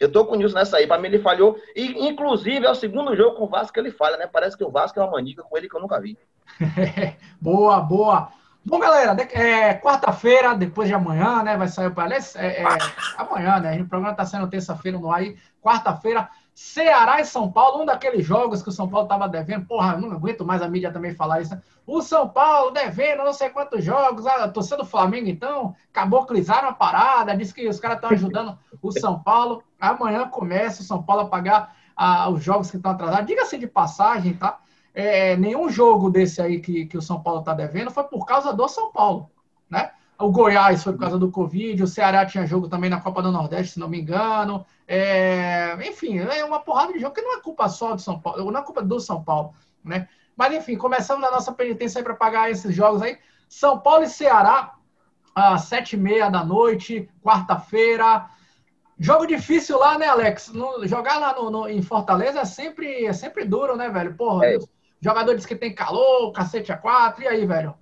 Eu 0.00 0.10
tô 0.10 0.24
com 0.24 0.34
o 0.34 0.36
Nilson 0.36 0.56
nessa 0.56 0.76
aí, 0.76 0.86
para 0.86 0.98
mim 0.98 1.08
ele 1.08 1.20
falhou. 1.20 1.56
E, 1.74 2.08
inclusive, 2.08 2.66
é 2.66 2.70
o 2.70 2.74
segundo 2.74 3.14
jogo 3.14 3.36
com 3.36 3.44
o 3.44 3.48
Vasco 3.48 3.72
que 3.72 3.80
ele 3.80 3.92
falha, 3.92 4.16
né? 4.16 4.26
Parece 4.26 4.56
que 4.56 4.64
o 4.64 4.70
Vasco 4.70 4.98
é 4.98 5.02
uma 5.02 5.12
manica 5.12 5.42
com 5.42 5.56
ele 5.56 5.68
que 5.68 5.76
eu 5.76 5.80
nunca 5.80 6.00
vi. 6.00 6.18
boa, 7.40 7.80
boa. 7.80 8.28
Bom, 8.66 8.78
galera, 8.78 9.14
é, 9.32 9.74
quarta-feira, 9.74 10.54
depois 10.54 10.88
de 10.88 10.94
amanhã, 10.94 11.42
né? 11.42 11.56
Vai 11.56 11.68
sair 11.68 11.90
para 11.90 12.16
é, 12.16 12.18
é, 12.62 12.64
amanhã, 13.16 13.60
né? 13.60 13.80
O 13.80 13.86
programa 13.86 14.12
está 14.12 14.24
sendo 14.24 14.48
terça-feira 14.48 14.98
no 14.98 15.10
ar 15.10 15.20
aí. 15.20 15.36
Quarta-feira, 15.62 16.28
Ceará 16.54 17.20
e 17.20 17.24
São 17.24 17.50
Paulo, 17.50 17.82
um 17.82 17.84
daqueles 17.84 18.24
jogos 18.24 18.62
que 18.62 18.68
o 18.68 18.72
São 18.72 18.88
Paulo 18.88 19.06
estava 19.06 19.28
devendo. 19.28 19.66
Porra, 19.66 19.96
não 19.96 20.12
aguento 20.12 20.44
mais 20.44 20.62
a 20.62 20.68
mídia 20.68 20.92
também 20.92 21.14
falar 21.14 21.40
isso. 21.40 21.56
O 21.86 22.00
São 22.00 22.28
Paulo 22.28 22.70
devendo 22.70 23.24
não 23.24 23.32
sei 23.32 23.50
quantos 23.50 23.84
jogos. 23.84 24.26
A 24.26 24.48
torcida 24.48 24.78
do 24.78 24.86
Flamengo, 24.86 25.28
então, 25.28 25.74
acabou 25.90 26.24
clisaram 26.24 26.68
a 26.68 26.72
parada. 26.72 27.36
Disse 27.36 27.52
que 27.52 27.68
os 27.68 27.80
caras 27.80 27.96
estão 27.96 28.10
ajudando 28.10 28.58
o 28.80 28.92
São 28.92 29.20
Paulo. 29.20 29.62
Amanhã 29.80 30.28
começa 30.28 30.82
o 30.82 30.84
São 30.84 31.02
Paulo 31.02 31.22
a 31.22 31.28
pagar 31.28 31.76
ah, 31.96 32.30
os 32.30 32.42
jogos 32.42 32.70
que 32.70 32.76
estão 32.76 32.92
atrasados. 32.92 33.26
Diga-se 33.26 33.58
de 33.58 33.66
passagem, 33.66 34.34
tá? 34.34 34.60
é, 34.94 35.36
nenhum 35.36 35.68
jogo 35.68 36.08
desse 36.08 36.40
aí 36.40 36.60
que, 36.60 36.86
que 36.86 36.96
o 36.96 37.02
São 37.02 37.20
Paulo 37.20 37.40
está 37.40 37.52
devendo 37.52 37.90
foi 37.90 38.04
por 38.04 38.24
causa 38.24 38.52
do 38.52 38.68
São 38.68 38.92
Paulo, 38.92 39.28
né? 39.68 39.90
O 40.18 40.30
Goiás 40.30 40.82
foi 40.84 40.92
por 40.92 41.00
causa 41.00 41.18
do 41.18 41.30
Covid, 41.30 41.82
o 41.82 41.86
Ceará 41.86 42.24
tinha 42.24 42.46
jogo 42.46 42.68
também 42.68 42.88
na 42.88 43.00
Copa 43.00 43.20
do 43.20 43.32
Nordeste, 43.32 43.74
se 43.74 43.80
não 43.80 43.88
me 43.88 44.00
engano. 44.00 44.64
É, 44.86 45.76
enfim, 45.88 46.18
é 46.18 46.44
uma 46.44 46.60
porrada 46.60 46.92
de 46.92 47.00
jogo 47.00 47.14
que 47.14 47.22
não 47.22 47.36
é 47.36 47.40
culpa 47.40 47.68
só 47.68 47.94
do 47.94 48.00
São 48.00 48.20
Paulo, 48.20 48.50
não 48.50 48.60
é 48.60 48.64
culpa 48.64 48.82
do 48.82 49.00
São 49.00 49.22
Paulo, 49.22 49.52
né? 49.84 50.08
Mas 50.36 50.54
enfim, 50.54 50.76
começamos 50.76 51.26
a 51.26 51.30
nossa 51.30 51.52
penitência 51.52 52.02
para 52.02 52.14
pagar 52.14 52.50
esses 52.50 52.74
jogos 52.74 53.02
aí. 53.02 53.18
São 53.48 53.78
Paulo 53.80 54.04
e 54.04 54.08
Ceará, 54.08 54.74
às 55.34 55.62
sete 55.62 55.94
e 55.94 55.98
meia 55.98 56.28
da 56.30 56.44
noite, 56.44 57.08
quarta-feira. 57.22 58.26
Jogo 58.98 59.26
difícil 59.26 59.78
lá, 59.78 59.98
né, 59.98 60.06
Alex? 60.06 60.52
No, 60.52 60.86
jogar 60.86 61.18
lá 61.18 61.34
no, 61.34 61.50
no, 61.50 61.68
em 61.68 61.82
Fortaleza 61.82 62.40
é 62.40 62.44
sempre, 62.44 63.04
é 63.04 63.12
sempre 63.12 63.44
duro, 63.44 63.76
né, 63.76 63.88
velho? 63.90 64.14
Porra, 64.14 64.46
é. 64.46 64.58
Jogador 65.00 65.34
diz 65.34 65.44
que 65.44 65.56
tem 65.56 65.74
calor, 65.74 66.32
cacete 66.32 66.72
a 66.72 66.76
quatro, 66.76 67.24
e 67.24 67.28
aí, 67.28 67.44
velho? 67.44 67.74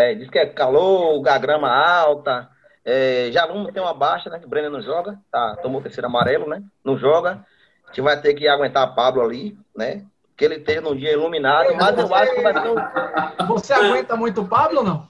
É, 0.00 0.14
diz 0.14 0.30
que 0.30 0.38
é 0.38 0.46
calor, 0.46 1.28
a 1.28 1.36
grama 1.36 1.68
alta. 1.70 2.48
É, 2.82 3.28
já 3.30 3.46
vamos 3.46 3.70
ter 3.70 3.80
uma 3.80 3.92
baixa, 3.92 4.30
né? 4.30 4.38
Que 4.38 4.46
o 4.46 4.48
Brenner 4.48 4.70
não 4.70 4.80
joga, 4.80 5.18
tá? 5.30 5.56
Tomou 5.56 5.80
o 5.80 5.82
terceiro 5.82 6.06
amarelo, 6.06 6.48
né? 6.48 6.62
Não 6.82 6.96
joga. 6.96 7.44
A 7.84 7.88
gente 7.88 8.00
vai 8.00 8.18
ter 8.18 8.32
que 8.32 8.48
aguentar 8.48 8.94
Pablo 8.94 9.22
ali, 9.22 9.58
né? 9.76 10.06
Que 10.38 10.46
ele 10.46 10.54
esteja 10.54 10.80
num 10.80 10.96
dia 10.96 11.12
iluminado, 11.12 11.74
mas 11.76 11.98
eu 11.98 12.14
acho 12.14 12.34
que 12.34 12.40
vai 12.40 12.54
ter 12.54 12.70
um... 12.70 13.46
Você 13.48 13.74
aguenta 13.74 14.16
muito 14.16 14.40
o 14.40 14.48
Pablo 14.48 14.78
ou 14.78 14.84
não? 14.84 15.08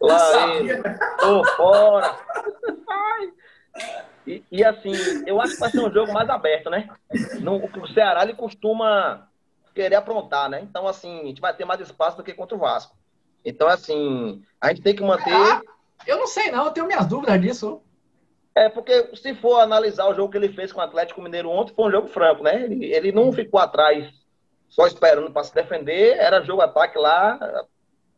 Lá 0.00 0.18
tô 1.18 1.44
fora. 1.56 2.16
E, 4.24 4.44
e, 4.52 4.64
assim, 4.64 4.92
eu 5.26 5.40
acho 5.40 5.54
que 5.54 5.60
vai 5.60 5.70
ser 5.70 5.80
um 5.80 5.92
jogo 5.92 6.12
mais 6.12 6.30
aberto, 6.30 6.70
né? 6.70 6.88
No, 7.40 7.56
o 7.56 7.88
Ceará 7.88 8.22
ele 8.22 8.34
costuma 8.34 9.26
querer 9.74 9.96
aprontar, 9.96 10.48
né? 10.48 10.60
Então, 10.62 10.86
assim, 10.86 11.22
a 11.22 11.24
gente 11.24 11.40
vai 11.40 11.52
ter 11.52 11.64
mais 11.64 11.80
espaço 11.80 12.16
do 12.16 12.22
que 12.22 12.32
contra 12.32 12.56
o 12.56 12.60
Vasco. 12.60 12.94
Então, 13.44 13.68
assim, 13.68 14.42
a 14.60 14.68
gente 14.68 14.82
tem 14.82 14.94
que 14.94 15.02
manter. 15.02 15.32
Ah, 15.32 15.60
eu 16.06 16.18
não 16.18 16.26
sei, 16.26 16.50
não, 16.50 16.66
eu 16.66 16.70
tenho 16.70 16.86
minhas 16.86 17.06
dúvidas 17.06 17.40
disso. 17.40 17.80
É, 18.54 18.68
porque 18.68 19.16
se 19.16 19.34
for 19.34 19.60
analisar 19.60 20.06
o 20.08 20.14
jogo 20.14 20.30
que 20.30 20.36
ele 20.36 20.52
fez 20.52 20.72
com 20.72 20.80
o 20.80 20.82
Atlético 20.82 21.22
Mineiro 21.22 21.48
ontem, 21.48 21.74
foi 21.74 21.86
um 21.86 21.90
jogo 21.90 22.08
franco, 22.08 22.42
né? 22.42 22.64
Ele, 22.64 22.84
ele 22.84 23.12
não 23.12 23.32
ficou 23.32 23.58
atrás 23.58 24.12
só 24.68 24.86
esperando 24.86 25.30
para 25.30 25.44
se 25.44 25.54
defender, 25.54 26.16
era 26.18 26.42
jogo 26.42 26.62
ataque 26.62 26.98
lá, 26.98 27.38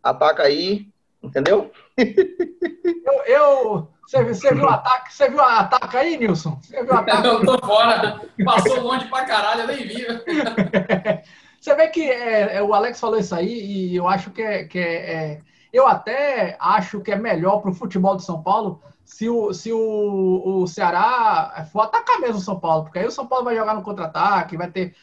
ataca 0.03 0.43
aí, 0.43 0.89
entendeu? 1.23 1.71
Eu, 1.97 3.23
eu 3.27 3.89
você, 4.07 4.23
você, 4.23 4.55
viu 4.55 4.65
o 4.65 4.69
ataque? 4.69 5.15
Você 5.15 5.29
viu 5.29 5.39
o 5.39 5.43
ataque 5.43 5.97
aí, 5.97 6.17
Nilson? 6.19 6.59
Você 6.63 6.83
viu 6.83 6.93
o 6.93 6.97
ataque? 6.99 7.27
Eu 7.27 7.45
tô 7.45 7.59
fora. 7.67 8.21
Passou 8.45 8.81
longe 8.81 9.07
pra 9.07 9.25
caralho, 9.25 9.63
eu 9.63 9.67
nem 9.69 9.87
vi. 9.87 10.07
Você 11.65 11.75
vê 11.75 11.89
que 11.89 12.03
é, 12.03 12.57
é, 12.57 12.63
o 12.63 12.75
Alex 12.75 13.01
falou 13.01 13.19
isso 13.19 13.35
aí 13.35 13.49
e 13.49 13.97
eu 13.97 14.07
acho 14.07 14.31
que 14.31 14.43
é. 14.43 14.65
Que 14.65 14.79
é, 14.79 15.15
é 15.15 15.41
eu 15.73 15.89
até 15.89 16.59
acho 16.61 17.01
que 17.01 17.11
é 17.11 17.17
melhor 17.17 17.63
para 17.63 17.71
o 17.71 17.75
futebol 17.75 18.15
de 18.17 18.23
São 18.23 18.43
Paulo 18.43 18.83
se 19.03 19.31
o, 19.31 19.51
se 19.55 19.73
o, 19.73 20.43
o 20.45 20.67
Ceará 20.67 21.67
for 21.73 21.81
atacar 21.81 22.21
mesmo 22.21 22.37
o 22.37 22.41
São 22.41 22.61
Paulo, 22.61 22.85
porque 22.85 22.99
aí 22.99 23.07
o 23.07 23.11
São 23.11 23.27
Paulo 23.27 23.47
vai 23.47 23.57
jogar 23.57 23.75
no 23.75 23.83
contra-ataque, 23.83 24.59
vai 24.59 24.71
ter. 24.71 24.95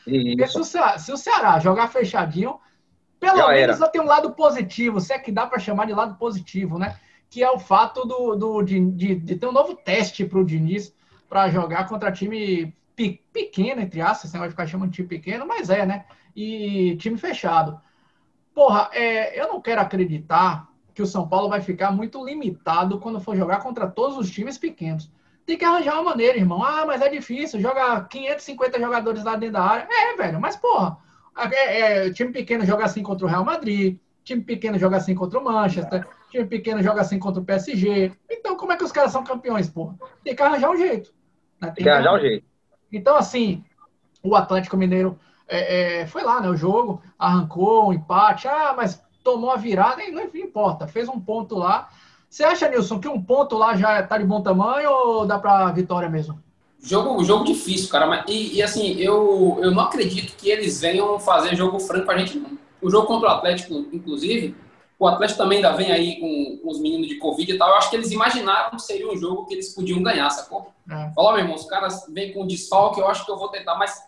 Se 0.47 0.59
o, 0.59 0.63
Ceará, 0.63 0.99
se 0.99 1.11
o 1.11 1.17
Ceará 1.17 1.59
jogar 1.59 1.87
fechadinho, 1.87 2.59
pelo 3.19 3.37
Já 3.37 3.47
menos 3.47 3.79
já 3.79 3.87
tem 3.87 3.99
um 3.99 4.05
lado 4.05 4.31
positivo, 4.33 5.01
se 5.01 5.13
é 5.13 5.17
que 5.17 5.31
dá 5.31 5.47
para 5.47 5.57
chamar 5.57 5.87
de 5.87 5.93
lado 5.93 6.15
positivo, 6.19 6.77
né? 6.77 6.95
Que 7.27 7.41
é 7.43 7.49
o 7.49 7.57
fato 7.57 8.05
do, 8.05 8.35
do 8.35 8.61
de, 8.61 8.79
de, 8.91 9.15
de 9.15 9.35
ter 9.35 9.47
um 9.47 9.51
novo 9.51 9.75
teste 9.75 10.23
para 10.25 10.37
o 10.37 10.45
Diniz 10.45 10.93
para 11.27 11.49
jogar 11.49 11.87
contra 11.87 12.11
time 12.11 12.71
pequeno, 13.33 13.81
entre 13.81 13.99
aspas, 13.99 14.29
você 14.29 14.37
vai 14.37 14.49
ficar 14.51 14.67
chamando 14.67 14.91
de 14.91 14.97
time 14.97 15.07
pequeno, 15.07 15.47
mas 15.47 15.71
é, 15.71 15.87
né? 15.87 16.05
E 16.35 16.95
time 16.97 17.17
fechado. 17.17 17.79
Porra, 18.53 18.89
é, 18.93 19.39
eu 19.39 19.47
não 19.47 19.61
quero 19.61 19.81
acreditar 19.81 20.67
que 20.93 21.01
o 21.01 21.07
São 21.07 21.27
Paulo 21.27 21.49
vai 21.49 21.61
ficar 21.61 21.91
muito 21.91 22.23
limitado 22.23 22.99
quando 22.99 23.19
for 23.19 23.35
jogar 23.35 23.59
contra 23.59 23.87
todos 23.87 24.17
os 24.17 24.29
times 24.29 24.57
pequenos. 24.57 25.11
Tem 25.45 25.57
que 25.57 25.65
arranjar 25.65 25.95
uma 25.95 26.11
maneira, 26.11 26.37
irmão. 26.37 26.63
Ah, 26.63 26.85
mas 26.85 27.01
é 27.01 27.09
difícil, 27.09 27.59
joga 27.59 28.01
550 28.03 28.79
jogadores 28.79 29.23
lá 29.23 29.35
dentro 29.35 29.53
da 29.53 29.63
área. 29.63 29.87
É, 29.89 30.15
velho, 30.15 30.39
mas 30.39 30.55
porra, 30.55 30.97
é, 31.37 32.07
é, 32.07 32.13
time 32.13 32.31
pequeno 32.31 32.65
joga 32.65 32.85
assim 32.85 33.01
contra 33.01 33.25
o 33.25 33.29
Real 33.29 33.43
Madrid, 33.43 33.97
time 34.23 34.43
pequeno 34.43 34.77
joga 34.77 34.97
assim 34.97 35.15
contra 35.15 35.39
o 35.39 35.43
Manchester, 35.43 36.07
time 36.29 36.45
pequeno 36.45 36.83
joga 36.83 37.01
assim 37.01 37.17
contra 37.17 37.41
o 37.41 37.45
PSG. 37.45 38.11
Então, 38.29 38.55
como 38.55 38.71
é 38.71 38.77
que 38.77 38.83
os 38.83 38.91
caras 38.91 39.11
são 39.11 39.23
campeões, 39.23 39.69
porra? 39.69 39.95
Tem 40.23 40.35
que 40.35 40.41
arranjar 40.41 40.69
um 40.69 40.77
jeito. 40.77 41.13
Né? 41.59 41.67
Tem, 41.67 41.75
Tem 41.75 41.83
que 41.85 41.89
arranjar 41.89 42.15
um 42.15 42.19
jeito. 42.19 42.45
Então, 42.91 43.15
assim, 43.15 43.63
o 44.21 44.35
Atlético 44.35 44.77
Mineiro 44.77 45.17
é, 45.51 46.01
é, 46.01 46.07
foi 46.07 46.23
lá, 46.23 46.39
né? 46.39 46.49
O 46.49 46.55
jogo 46.55 47.01
arrancou 47.19 47.89
um 47.89 47.93
empate, 47.93 48.47
ah, 48.47 48.73
mas 48.75 49.01
tomou 49.21 49.51
a 49.51 49.57
virada 49.57 50.01
e 50.01 50.11
não 50.11 50.23
importa, 50.23 50.87
fez 50.87 51.09
um 51.09 51.19
ponto 51.19 51.55
lá. 51.55 51.89
Você 52.29 52.45
acha, 52.45 52.69
Nilson, 52.69 52.99
que 52.99 53.09
um 53.09 53.21
ponto 53.21 53.57
lá 53.57 53.75
já 53.75 54.01
tá 54.03 54.17
de 54.17 54.23
bom 54.23 54.41
tamanho 54.41 54.89
ou 54.89 55.25
dá 55.25 55.37
para 55.37 55.69
vitória 55.71 56.09
mesmo? 56.09 56.41
Jogo, 56.81 57.21
jogo 57.23 57.43
difícil, 57.43 57.89
cara. 57.89 58.07
Mas, 58.07 58.23
e, 58.27 58.55
e, 58.55 58.63
assim, 58.63 58.93
eu, 58.93 59.59
eu 59.61 59.71
não 59.71 59.83
acredito 59.83 60.35
que 60.37 60.49
eles 60.49 60.79
venham 60.79 61.19
fazer 61.19 61.55
jogo 61.55 61.79
franco 61.79 62.09
a 62.09 62.17
gente, 62.17 62.39
não. 62.39 62.57
O 62.81 62.89
jogo 62.89 63.05
contra 63.05 63.27
o 63.27 63.31
Atlético, 63.31 63.85
inclusive, 63.91 64.55
o 64.97 65.05
Atlético 65.05 65.39
também 65.39 65.57
ainda 65.57 65.73
vem 65.73 65.91
aí 65.91 66.19
com, 66.19 66.59
com 66.63 66.71
os 66.71 66.79
meninos 66.79 67.07
de 67.07 67.17
Covid 67.17 67.51
e 67.51 67.57
tal. 67.57 67.69
Eu 67.69 67.75
acho 67.75 67.89
que 67.89 67.95
eles 67.97 68.11
imaginaram 68.11 68.71
que 68.71 68.81
seria 68.81 69.11
um 69.11 69.17
jogo 69.17 69.45
que 69.45 69.53
eles 69.53 69.75
podiam 69.75 70.01
ganhar, 70.01 70.29
sacou? 70.29 70.71
É. 70.89 71.11
Falou, 71.13 71.33
meu 71.33 71.41
irmão, 71.41 71.55
os 71.55 71.65
caras 71.65 72.05
vêm 72.09 72.33
com 72.33 72.47
desfalque, 72.47 72.99
eu 72.99 73.07
acho 73.07 73.25
que 73.25 73.31
eu 73.31 73.37
vou 73.37 73.49
tentar, 73.49 73.75
mas 73.75 74.01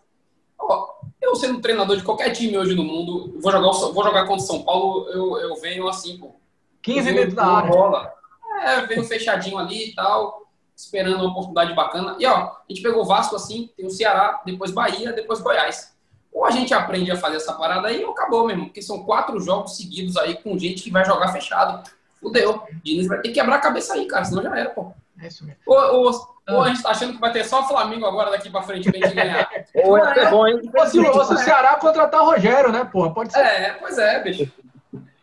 ó, 0.58 0.93
eu 1.24 1.36
sendo 1.36 1.62
treinador 1.62 1.96
de 1.98 2.04
qualquer 2.04 2.32
time 2.32 2.58
hoje 2.58 2.76
no 2.76 2.84
mundo, 2.84 3.40
vou 3.40 3.52
jogar, 3.52 3.72
vou 3.72 4.04
jogar 4.04 4.26
contra 4.26 4.44
o 4.44 4.48
São 4.48 4.64
Paulo, 4.64 5.08
eu, 5.10 5.38
eu 5.38 5.56
venho 5.56 5.88
assim, 5.88 6.18
pô. 6.18 6.36
15 6.82 7.14
dentro 7.14 7.36
da 7.36 7.46
área. 7.46 7.70
Bola. 7.70 8.14
É, 8.62 8.86
venho 8.86 9.04
fechadinho 9.04 9.58
ali 9.58 9.90
e 9.90 9.96
tal, 9.96 10.48
esperando 10.76 11.22
uma 11.22 11.32
oportunidade 11.32 11.74
bacana. 11.74 12.16
E 12.20 12.26
ó, 12.26 12.36
a 12.36 12.62
gente 12.68 12.82
pegou 12.82 13.02
o 13.02 13.06
Vasco 13.06 13.36
assim, 13.36 13.70
tem 13.76 13.86
o 13.86 13.90
Ceará, 13.90 14.42
depois 14.46 14.72
Bahia, 14.72 15.14
depois 15.14 15.40
Goiás. 15.40 15.94
Ou 16.32 16.46
a 16.46 16.52
gente 16.52 16.74
aprende 16.74 17.12
a 17.12 17.18
fazer 17.18 17.38
essa 17.38 17.54
parada 17.54 17.88
aí 17.88 18.04
ou 18.04 18.12
acabou 18.12 18.46
mesmo, 18.46 18.66
porque 18.66 18.82
são 18.82 19.04
quatro 19.04 19.40
jogos 19.40 19.78
seguidos 19.78 20.18
aí 20.18 20.36
com 20.36 20.58
gente 20.58 20.84
que 20.84 20.92
vai 20.92 21.06
jogar 21.06 21.30
fechado. 21.30 21.90
Fudeu. 22.20 22.64
Diniz 22.84 23.08
vai 23.08 23.22
ter 23.22 23.30
que 23.30 23.36
quebrar 23.36 23.58
a 23.58 23.62
cabeça 23.62 23.94
aí, 23.94 24.06
cara, 24.06 24.26
senão 24.26 24.42
já 24.44 24.58
era, 24.58 24.70
pô. 24.72 24.92
É 25.22 25.28
isso 25.28 25.46
mesmo. 25.46 25.60
Ou, 25.66 25.78
ou, 25.78 26.12
ou 26.50 26.62
a 26.64 26.70
gente 26.70 26.82
tá 26.82 26.90
achando 26.90 27.14
que 27.14 27.20
vai 27.20 27.32
ter 27.32 27.44
só 27.44 27.62
o 27.62 27.68
Flamengo 27.68 28.06
agora 28.06 28.32
daqui 28.32 28.50
pra 28.50 28.64
frente 28.64 28.92
pra 28.92 29.00
gente 29.00 29.16
ganhar. 29.16 29.50
ou 29.86 29.98
é, 29.98 30.20
é 30.20 30.30
bom, 30.30 30.48
hein? 30.48 30.62
Ou 30.76 30.88
se, 30.88 31.00
ou 31.00 31.26
se 31.26 31.34
o 31.34 31.38
Ceará 31.38 31.76
contratar 31.76 32.22
o 32.22 32.26
Rogério, 32.26 32.72
né, 32.72 32.84
porra? 32.84 33.14
Pode 33.14 33.32
ser. 33.32 33.40
É, 33.40 33.74
pois 33.74 33.98
é, 33.98 34.22
bicho. 34.24 34.52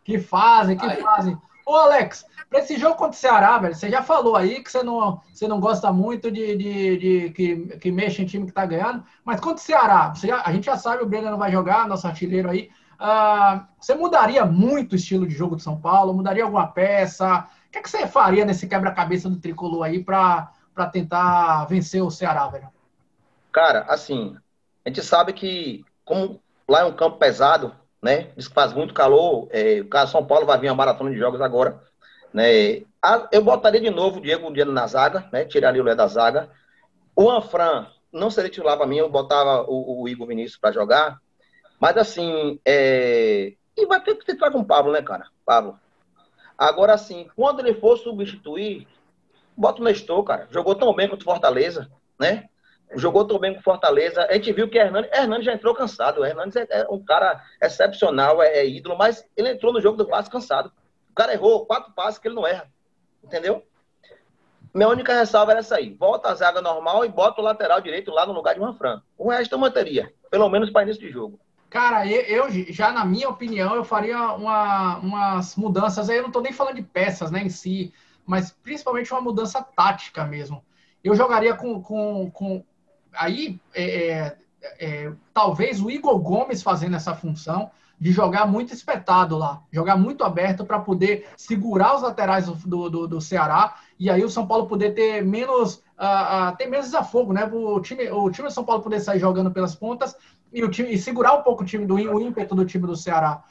Que 0.04 0.18
fazem, 0.18 0.76
que 0.76 0.86
Aí. 0.86 1.00
fazem. 1.00 1.36
Ô, 1.66 1.74
Alex, 1.76 2.24
Para 2.48 2.58
esse 2.58 2.76
jogo 2.76 2.96
contra 2.96 3.12
o 3.12 3.20
Ceará, 3.20 3.58
velho, 3.58 3.74
você 3.74 3.88
já 3.88 4.02
falou 4.02 4.34
aí 4.34 4.60
que 4.60 4.72
você 4.72 4.82
não, 4.82 5.20
você 5.32 5.46
não 5.46 5.60
gosta 5.60 5.92
muito 5.92 6.30
de, 6.32 6.56
de, 6.56 6.96
de 6.96 7.30
que, 7.30 7.56
que 7.78 7.92
mexe 7.92 8.22
em 8.22 8.26
time 8.26 8.46
que 8.46 8.52
tá 8.52 8.66
ganhando, 8.66 9.04
mas 9.24 9.38
contra 9.38 9.62
o 9.62 9.64
Ceará, 9.64 10.12
já, 10.16 10.42
a 10.44 10.52
gente 10.52 10.66
já 10.66 10.76
sabe 10.76 11.02
o 11.02 11.06
Breno 11.06 11.30
não 11.30 11.38
vai 11.38 11.52
jogar, 11.52 11.86
nosso 11.86 12.08
artilheiro 12.08 12.50
aí. 12.50 12.70
Uh, 13.00 13.64
você 13.80 13.94
mudaria 13.94 14.44
muito 14.44 14.92
o 14.92 14.96
estilo 14.96 15.26
de 15.26 15.34
jogo 15.34 15.54
de 15.54 15.62
São 15.62 15.80
Paulo? 15.80 16.12
Mudaria 16.12 16.42
alguma 16.42 16.66
peça? 16.66 17.46
O 17.70 17.72
que, 17.72 17.78
é 17.78 17.82
que 17.82 17.88
você 17.88 18.04
faria 18.04 18.44
nesse 18.44 18.66
quebra-cabeça 18.66 19.30
do 19.30 19.38
tricolor 19.38 19.84
aí 19.84 20.02
para 20.02 20.52
tentar 20.92 21.66
vencer 21.66 22.02
o 22.02 22.10
Ceará, 22.10 22.48
velho? 22.48 22.68
Cara, 23.52 23.82
assim, 23.88 24.36
a 24.84 24.88
gente 24.88 25.02
sabe 25.02 25.32
que, 25.32 25.84
como 26.04 26.42
lá 26.68 26.80
é 26.80 26.84
um 26.84 26.92
campo 26.92 27.16
pesado, 27.16 27.72
né? 28.02 28.32
Diz 28.36 28.48
que 28.48 28.54
faz 28.54 28.72
muito 28.72 28.92
calor. 28.92 29.46
É, 29.52 29.82
o 29.82 30.06
São 30.08 30.26
Paulo 30.26 30.46
vai 30.46 30.58
vir 30.58 30.68
uma 30.68 30.74
maratona 30.74 31.12
de 31.12 31.16
jogos 31.16 31.40
agora. 31.40 31.80
Né? 32.34 32.82
Eu 33.30 33.44
botaria 33.44 33.80
de 33.80 33.90
novo 33.90 34.18
o 34.18 34.20
Diego 34.20 34.52
Diego 34.52 34.72
na 34.72 34.88
zaga, 34.88 35.28
né? 35.32 35.44
Tiraria 35.44 35.80
o 35.80 35.84
Lé 35.84 35.94
da 35.94 36.08
zaga. 36.08 36.50
O 37.14 37.30
Anfran 37.30 37.86
não 38.12 38.32
seria 38.32 38.50
titular 38.50 38.76
para 38.76 38.86
mim, 38.86 38.96
eu 38.96 39.08
botava 39.08 39.62
o, 39.68 40.02
o 40.02 40.08
Igor 40.08 40.26
Vinícius 40.26 40.58
para 40.58 40.72
jogar. 40.72 41.20
Mas 41.78 41.96
assim, 41.96 42.58
é... 42.64 43.52
e 43.76 43.86
vai 43.86 44.02
ter 44.02 44.16
que 44.16 44.26
tentar 44.26 44.50
com 44.50 44.58
o 44.58 44.64
Pablo, 44.64 44.90
né, 44.90 45.02
cara? 45.02 45.26
Pablo. 45.46 45.78
Agora, 46.60 46.92
assim, 46.92 47.26
quando 47.34 47.60
ele 47.60 47.72
for 47.72 47.96
substituir, 47.96 48.86
bota 49.56 49.80
o 49.80 49.84
Nestor, 49.84 50.22
cara. 50.22 50.46
Jogou 50.50 50.74
tão 50.74 50.94
bem 50.94 51.08
contra 51.08 51.22
o 51.22 51.32
Fortaleza, 51.32 51.90
né? 52.18 52.50
jogou 52.94 53.24
tão 53.24 53.38
bem 53.38 53.54
com 53.54 53.62
Fortaleza. 53.62 54.26
A 54.28 54.34
gente 54.34 54.52
viu 54.52 54.68
que 54.68 54.78
Hernandes, 54.78 55.10
Hernandes 55.12 55.46
já 55.46 55.54
entrou 55.54 55.74
cansado. 55.74 56.20
O 56.20 56.24
Hernandes 56.24 56.56
é, 56.56 56.66
é, 56.68 56.86
um 56.90 57.02
cara 57.02 57.42
excepcional, 57.62 58.42
é, 58.42 58.58
é, 58.58 58.68
ídolo, 58.68 58.96
mas 58.96 59.24
ele 59.36 59.50
entrou 59.50 59.72
no 59.72 59.80
jogo 59.80 59.96
do 59.96 60.06
passe 60.06 60.28
cansado. 60.28 60.70
O 61.10 61.14
cara 61.14 61.32
errou 61.32 61.64
quatro 61.64 61.92
passes 61.92 62.18
que 62.18 62.28
ele 62.28 62.34
não 62.34 62.46
erra. 62.46 62.68
Entendeu? 63.22 63.64
Minha 64.74 64.88
única 64.88 65.14
ressalva 65.14 65.52
era 65.52 65.60
essa 65.60 65.76
aí. 65.76 65.94
Volta 65.94 66.28
a 66.28 66.34
zaga 66.34 66.60
normal 66.60 67.04
e 67.04 67.08
bota 67.08 67.40
o 67.40 67.44
lateral 67.44 67.80
direito 67.80 68.10
lá 68.10 68.26
no 68.26 68.32
lugar 68.32 68.54
de 68.54 68.60
Manfran. 68.60 69.02
O 69.16 69.30
resto 69.30 69.54
eu 69.54 69.58
manteria, 69.58 70.12
pelo 70.30 70.48
menos 70.48 70.70
para 70.70 70.82
início 70.82 71.02
de 71.02 71.10
jogo. 71.10 71.40
Cara, 71.70 72.04
eu, 72.04 72.48
eu, 72.48 72.50
já 72.72 72.90
na 72.90 73.04
minha 73.04 73.28
opinião, 73.28 73.76
eu 73.76 73.84
faria 73.84 74.32
uma, 74.32 74.98
umas 74.98 75.54
mudanças. 75.54 76.10
Aí 76.10 76.16
eu 76.16 76.22
não 76.22 76.28
estou 76.28 76.42
nem 76.42 76.52
falando 76.52 76.74
de 76.74 76.82
peças 76.82 77.30
né, 77.30 77.44
em 77.44 77.48
si, 77.48 77.94
mas 78.26 78.50
principalmente 78.50 79.12
uma 79.12 79.20
mudança 79.20 79.62
tática 79.62 80.24
mesmo. 80.24 80.64
Eu 81.02 81.14
jogaria 81.14 81.54
com, 81.54 81.80
com, 81.80 82.28
com 82.32 82.64
aí 83.12 83.60
é, 83.72 83.84
é, 83.84 84.36
é, 84.80 85.12
talvez 85.32 85.80
o 85.80 85.88
Igor 85.88 86.18
Gomes 86.18 86.60
fazendo 86.60 86.96
essa 86.96 87.14
função 87.14 87.70
de 88.00 88.10
jogar 88.12 88.46
muito 88.46 88.72
espetado 88.72 89.36
lá, 89.36 89.62
jogar 89.70 89.96
muito 89.96 90.24
aberto 90.24 90.64
para 90.64 90.80
poder 90.80 91.28
segurar 91.36 91.94
os 91.94 92.02
laterais 92.02 92.46
do, 92.46 92.88
do, 92.88 93.06
do, 93.06 93.20
Ceará 93.20 93.76
e 93.98 94.08
aí 94.08 94.24
o 94.24 94.30
São 94.30 94.46
Paulo 94.46 94.66
poder 94.66 94.94
ter 94.94 95.22
menos 95.22 95.74
uh, 95.98 96.50
uh, 96.50 96.56
ter 96.56 96.66
menos 96.66 96.86
desafogo, 96.86 97.34
né? 97.34 97.44
O 97.44 97.78
time, 97.80 98.10
o 98.10 98.30
time 98.30 98.48
do 98.48 98.54
São 98.54 98.64
Paulo 98.64 98.82
poder 98.82 99.00
sair 99.00 99.18
jogando 99.18 99.50
pelas 99.50 99.74
pontas 99.74 100.16
e, 100.52 100.62
o 100.62 100.70
time, 100.70 100.92
e 100.92 100.98
segurar 100.98 101.34
um 101.34 101.42
pouco 101.42 101.62
o 101.62 101.66
time 101.66 101.86
do 101.86 101.94
o 101.94 102.20
ímpeto 102.20 102.54
do 102.54 102.64
time 102.64 102.86
do 102.86 102.96
Ceará. 102.96 103.42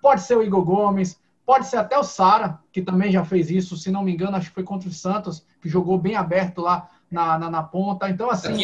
Pode 0.00 0.22
ser 0.22 0.36
o 0.36 0.42
Igor 0.42 0.64
Gomes, 0.64 1.20
pode 1.44 1.66
ser 1.66 1.76
até 1.76 1.98
o 1.98 2.04
Sara, 2.04 2.58
que 2.72 2.82
também 2.82 3.10
já 3.10 3.24
fez 3.24 3.50
isso, 3.50 3.76
se 3.76 3.90
não 3.90 4.02
me 4.02 4.12
engano, 4.12 4.36
acho 4.36 4.48
que 4.48 4.54
foi 4.54 4.64
contra 4.64 4.88
o 4.88 4.92
Santos, 4.92 5.44
que 5.60 5.68
jogou 5.68 5.98
bem 5.98 6.16
aberto 6.16 6.60
lá 6.60 6.88
na, 7.10 7.38
na, 7.38 7.50
na 7.50 7.62
ponta. 7.62 8.08
Então, 8.08 8.30
assim, 8.30 8.56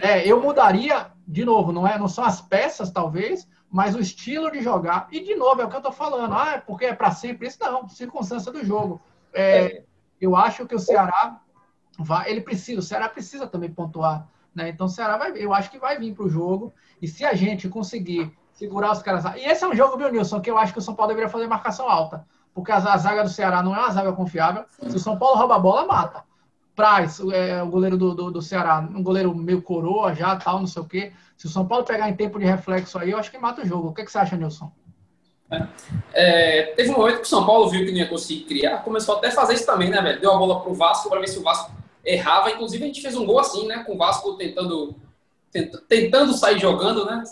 é, 0.00 0.26
eu 0.26 0.40
mudaria, 0.40 1.08
de 1.26 1.44
novo, 1.44 1.72
não, 1.72 1.86
é, 1.86 1.98
não 1.98 2.08
são 2.08 2.24
as 2.24 2.40
peças, 2.40 2.90
talvez, 2.90 3.48
mas 3.70 3.94
o 3.94 4.00
estilo 4.00 4.50
de 4.50 4.62
jogar. 4.62 5.08
E, 5.10 5.20
de 5.20 5.34
novo, 5.34 5.60
é 5.60 5.64
o 5.64 5.68
que 5.68 5.74
eu 5.74 5.78
estou 5.78 5.92
falando. 5.92 6.32
Ah, 6.32 6.52
é 6.54 6.58
porque 6.58 6.86
é 6.86 6.94
para 6.94 7.10
sempre 7.10 7.48
isso? 7.48 7.58
Não, 7.60 7.88
circunstância 7.88 8.52
do 8.52 8.64
jogo. 8.64 9.00
É, 9.32 9.82
eu 10.20 10.36
acho 10.36 10.66
que 10.66 10.74
o 10.74 10.78
Ceará 10.78 11.40
vai, 11.98 12.30
ele 12.30 12.40
precisa, 12.40 12.78
o 12.78 12.82
Ceará 12.82 13.08
precisa 13.08 13.46
também 13.46 13.70
pontuar. 13.70 14.28
Né? 14.54 14.68
Então, 14.68 14.86
o 14.86 14.90
Ceará 14.90 15.16
vai, 15.16 15.32
eu 15.36 15.52
acho 15.52 15.70
que 15.70 15.78
vai 15.78 15.98
vir 15.98 16.14
para 16.14 16.24
o 16.24 16.28
jogo. 16.28 16.72
E 17.02 17.08
se 17.08 17.24
a 17.24 17.34
gente 17.34 17.68
conseguir 17.68 18.32
segurar 18.54 18.92
os 18.92 19.02
caras. 19.02 19.24
E 19.36 19.44
esse 19.44 19.64
é 19.64 19.68
um 19.68 19.74
jogo, 19.74 19.96
meu 19.96 20.10
Nilson, 20.10 20.40
que 20.40 20.50
eu 20.50 20.56
acho 20.56 20.72
que 20.72 20.78
o 20.78 20.82
São 20.82 20.94
Paulo 20.94 21.08
deveria 21.08 21.28
fazer 21.28 21.46
marcação 21.46 21.88
alta. 21.88 22.24
Porque 22.54 22.70
a, 22.70 22.78
zaga 22.78 23.24
do 23.24 23.28
Ceará 23.28 23.62
não 23.62 23.74
é 23.74 23.80
uma 23.80 23.90
zaga 23.90 24.12
confiável. 24.12 24.64
Se 24.88 24.96
o 24.96 25.00
São 25.00 25.18
Paulo 25.18 25.36
rouba 25.36 25.56
a 25.56 25.58
bola, 25.58 25.86
mata. 25.86 26.22
Praz, 26.74 27.20
é, 27.32 27.62
o 27.62 27.68
goleiro 27.68 27.96
do, 27.96 28.14
do, 28.14 28.30
do, 28.30 28.42
Ceará, 28.42 28.80
um 28.80 29.02
goleiro 29.02 29.34
meio 29.34 29.62
coroa 29.62 30.14
já, 30.14 30.34
tal, 30.36 30.58
não 30.60 30.66
sei 30.66 30.82
o 30.82 30.84
quê. 30.84 31.12
Se 31.36 31.46
o 31.46 31.48
São 31.48 31.66
Paulo 31.66 31.84
pegar 31.84 32.08
em 32.08 32.14
tempo 32.14 32.38
de 32.38 32.44
reflexo 32.44 32.98
aí, 32.98 33.10
eu 33.10 33.18
acho 33.18 33.30
que 33.30 33.38
mata 33.38 33.62
o 33.62 33.66
jogo. 33.66 33.88
O 33.88 33.92
que, 33.92 34.04
que 34.04 34.10
você 34.10 34.18
acha, 34.18 34.36
Nilson? 34.36 34.72
É, 35.50 35.68
é 36.12 36.62
teve 36.74 36.90
um 36.90 36.98
momento 36.98 37.16
que 37.16 37.22
o 37.22 37.28
São 37.28 37.44
Paulo 37.44 37.68
viu 37.68 37.84
que 37.84 37.92
não 37.92 37.98
ia 37.98 38.08
conseguir 38.08 38.44
criar, 38.44 38.78
começou 38.78 39.16
até 39.16 39.28
a 39.28 39.32
fazer 39.32 39.54
isso 39.54 39.66
também, 39.66 39.90
né, 39.90 40.00
velho? 40.00 40.20
Deu 40.20 40.32
a 40.32 40.38
bola 40.38 40.60
pro 40.60 40.74
Vasco 40.74 41.08
para 41.08 41.20
ver 41.20 41.28
se 41.28 41.38
o 41.38 41.42
Vasco 41.42 41.72
errava. 42.04 42.50
Inclusive, 42.50 42.82
a 42.82 42.86
gente 42.86 43.02
fez 43.02 43.16
um 43.16 43.26
gol 43.26 43.38
assim, 43.38 43.66
né? 43.66 43.84
Com 43.84 43.94
o 43.94 43.98
Vasco 43.98 44.34
tentando, 44.34 44.96
tentando 45.88 46.34
sair 46.34 46.58
jogando, 46.58 47.04
né? 47.04 47.22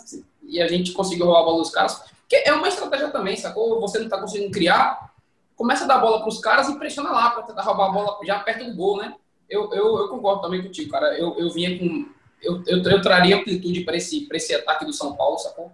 E 0.43 0.61
a 0.61 0.67
gente 0.67 0.91
conseguiu 0.91 1.25
roubar 1.25 1.41
a 1.41 1.45
bola 1.45 1.59
dos 1.59 1.71
caras. 1.71 2.03
Que 2.27 2.37
é 2.37 2.53
uma 2.53 2.67
estratégia 2.67 3.09
também, 3.09 3.35
sacou? 3.35 3.79
Você 3.81 3.99
não 3.99 4.09
tá 4.09 4.19
conseguindo 4.19 4.51
criar, 4.51 5.13
começa 5.55 5.83
a 5.83 5.87
dar 5.87 5.99
bola 5.99 6.21
pros 6.21 6.39
caras 6.39 6.67
e 6.69 6.77
pressiona 6.77 7.11
lá 7.11 7.29
para 7.29 7.43
tentar 7.43 7.61
roubar 7.61 7.89
a 7.89 7.91
bola 7.91 8.19
já 8.23 8.39
perto 8.39 8.65
do 8.65 8.75
gol, 8.75 8.97
né? 8.97 9.13
eu, 9.53 9.71
eu, 9.71 9.97
eu, 9.99 10.07
concordo 10.09 10.41
também 10.41 10.61
contigo, 10.61 10.91
cara. 10.91 11.17
Eu, 11.17 11.37
eu 11.37 11.49
vinha 11.51 11.77
com. 11.77 12.09
Eu, 12.41 12.61
eu, 12.65 12.83
eu 12.83 13.01
traria 13.01 13.37
amplitude 13.37 13.81
para 13.81 13.95
esse, 13.95 14.27
esse 14.31 14.55
ataque 14.55 14.85
do 14.85 14.91
São 14.91 15.15
Paulo, 15.15 15.37
sacou? 15.37 15.71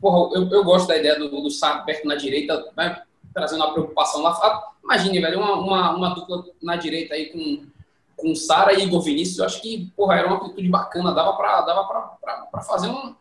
Porra, 0.00 0.36
eu, 0.36 0.48
eu 0.48 0.64
gosto 0.64 0.88
da 0.88 0.96
ideia 0.96 1.18
do, 1.18 1.28
do 1.28 1.50
Sá 1.50 1.78
perto 1.78 2.06
na 2.06 2.14
direita, 2.14 2.70
vai 2.74 3.02
trazendo 3.34 3.62
uma 3.62 3.72
preocupação 3.72 4.22
lá. 4.22 4.72
Imagine, 4.82 5.20
velho, 5.20 5.38
uma, 5.38 5.54
uma, 5.54 5.96
uma 5.96 6.08
dupla 6.14 6.44
na 6.62 6.76
direita 6.76 7.14
aí 7.14 7.26
com, 7.26 7.66
com 8.22 8.34
Sara 8.34 8.72
e 8.72 8.84
Igor 8.84 9.02
Vinícius. 9.02 9.38
Eu 9.38 9.44
acho 9.44 9.60
que, 9.60 9.92
porra, 9.96 10.14
era 10.14 10.28
uma 10.28 10.36
amplitude 10.36 10.68
bacana. 10.68 11.12
Dava 11.12 11.36
para 11.36 11.60
dava 11.62 11.84
pra, 11.86 12.00
pra, 12.00 12.34
pra 12.46 12.60
fazer 12.62 12.88
um. 12.88 13.14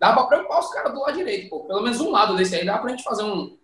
Dava 0.00 0.14
para 0.14 0.26
preocupar 0.26 0.60
os 0.60 0.72
caras 0.72 0.92
do 0.92 1.00
lado 1.00 1.16
direito, 1.16 1.50
pô. 1.50 1.60
Pelo 1.60 1.82
menos 1.82 2.00
um 2.00 2.10
lado 2.10 2.34
desse 2.34 2.56
aí 2.56 2.64
dá 2.64 2.78
pra 2.78 2.90
gente 2.90 3.04
fazer 3.04 3.22
um. 3.22 3.56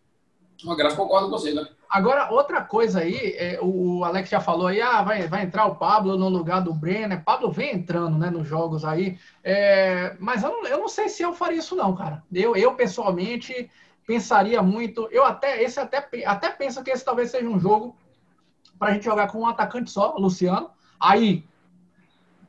Uma 0.63 0.77
graça, 0.77 0.97
concordo 0.97 1.29
com 1.29 1.37
você, 1.37 1.53
né? 1.53 1.67
Agora, 1.91 2.31
outra 2.33 2.63
coisa 2.63 3.01
aí, 3.01 3.35
é, 3.37 3.59
o 3.61 4.03
Alex 4.05 4.29
já 4.29 4.41
falou 4.41 4.69
aí, 4.69 4.81
ah, 4.81 5.03
vai, 5.03 5.29
vai 5.29 5.43
entrar 5.43 5.67
o 5.67 5.77
Pablo 5.77 6.17
no 6.17 6.29
lugar 6.29 6.61
do 6.61 6.73
Brenner. 6.73 7.23
Pablo 7.23 7.51
vem 7.51 7.75
entrando, 7.75 8.17
né, 8.19 8.31
nos 8.31 8.49
jogos 8.49 8.85
aí. 8.85 9.19
É, 9.43 10.17
mas 10.19 10.43
eu 10.43 10.51
não, 10.51 10.67
eu 10.67 10.79
não 10.79 10.89
sei 10.89 11.09
se 11.09 11.23
eu 11.23 11.33
faria 11.33 11.59
isso, 11.59 11.77
não, 11.77 11.95
cara. 11.95 12.23
Eu, 12.33 12.57
eu 12.57 12.75
pessoalmente 12.75 13.71
pensaria 14.07 14.63
muito. 14.63 15.09
Eu 15.11 15.25
até, 15.25 15.63
esse 15.63 15.79
até, 15.79 16.09
até 16.25 16.51
penso 16.51 16.83
que 16.83 16.91
esse 16.91 17.05
talvez 17.05 17.31
seja 17.31 17.49
um 17.49 17.59
jogo 17.61 17.97
para 18.79 18.89
a 18.89 18.95
gente 18.95 19.05
jogar 19.05 19.31
com 19.31 19.41
um 19.41 19.47
atacante 19.47 19.91
só, 19.91 20.15
Luciano. 20.19 20.71
Aí, 20.99 21.45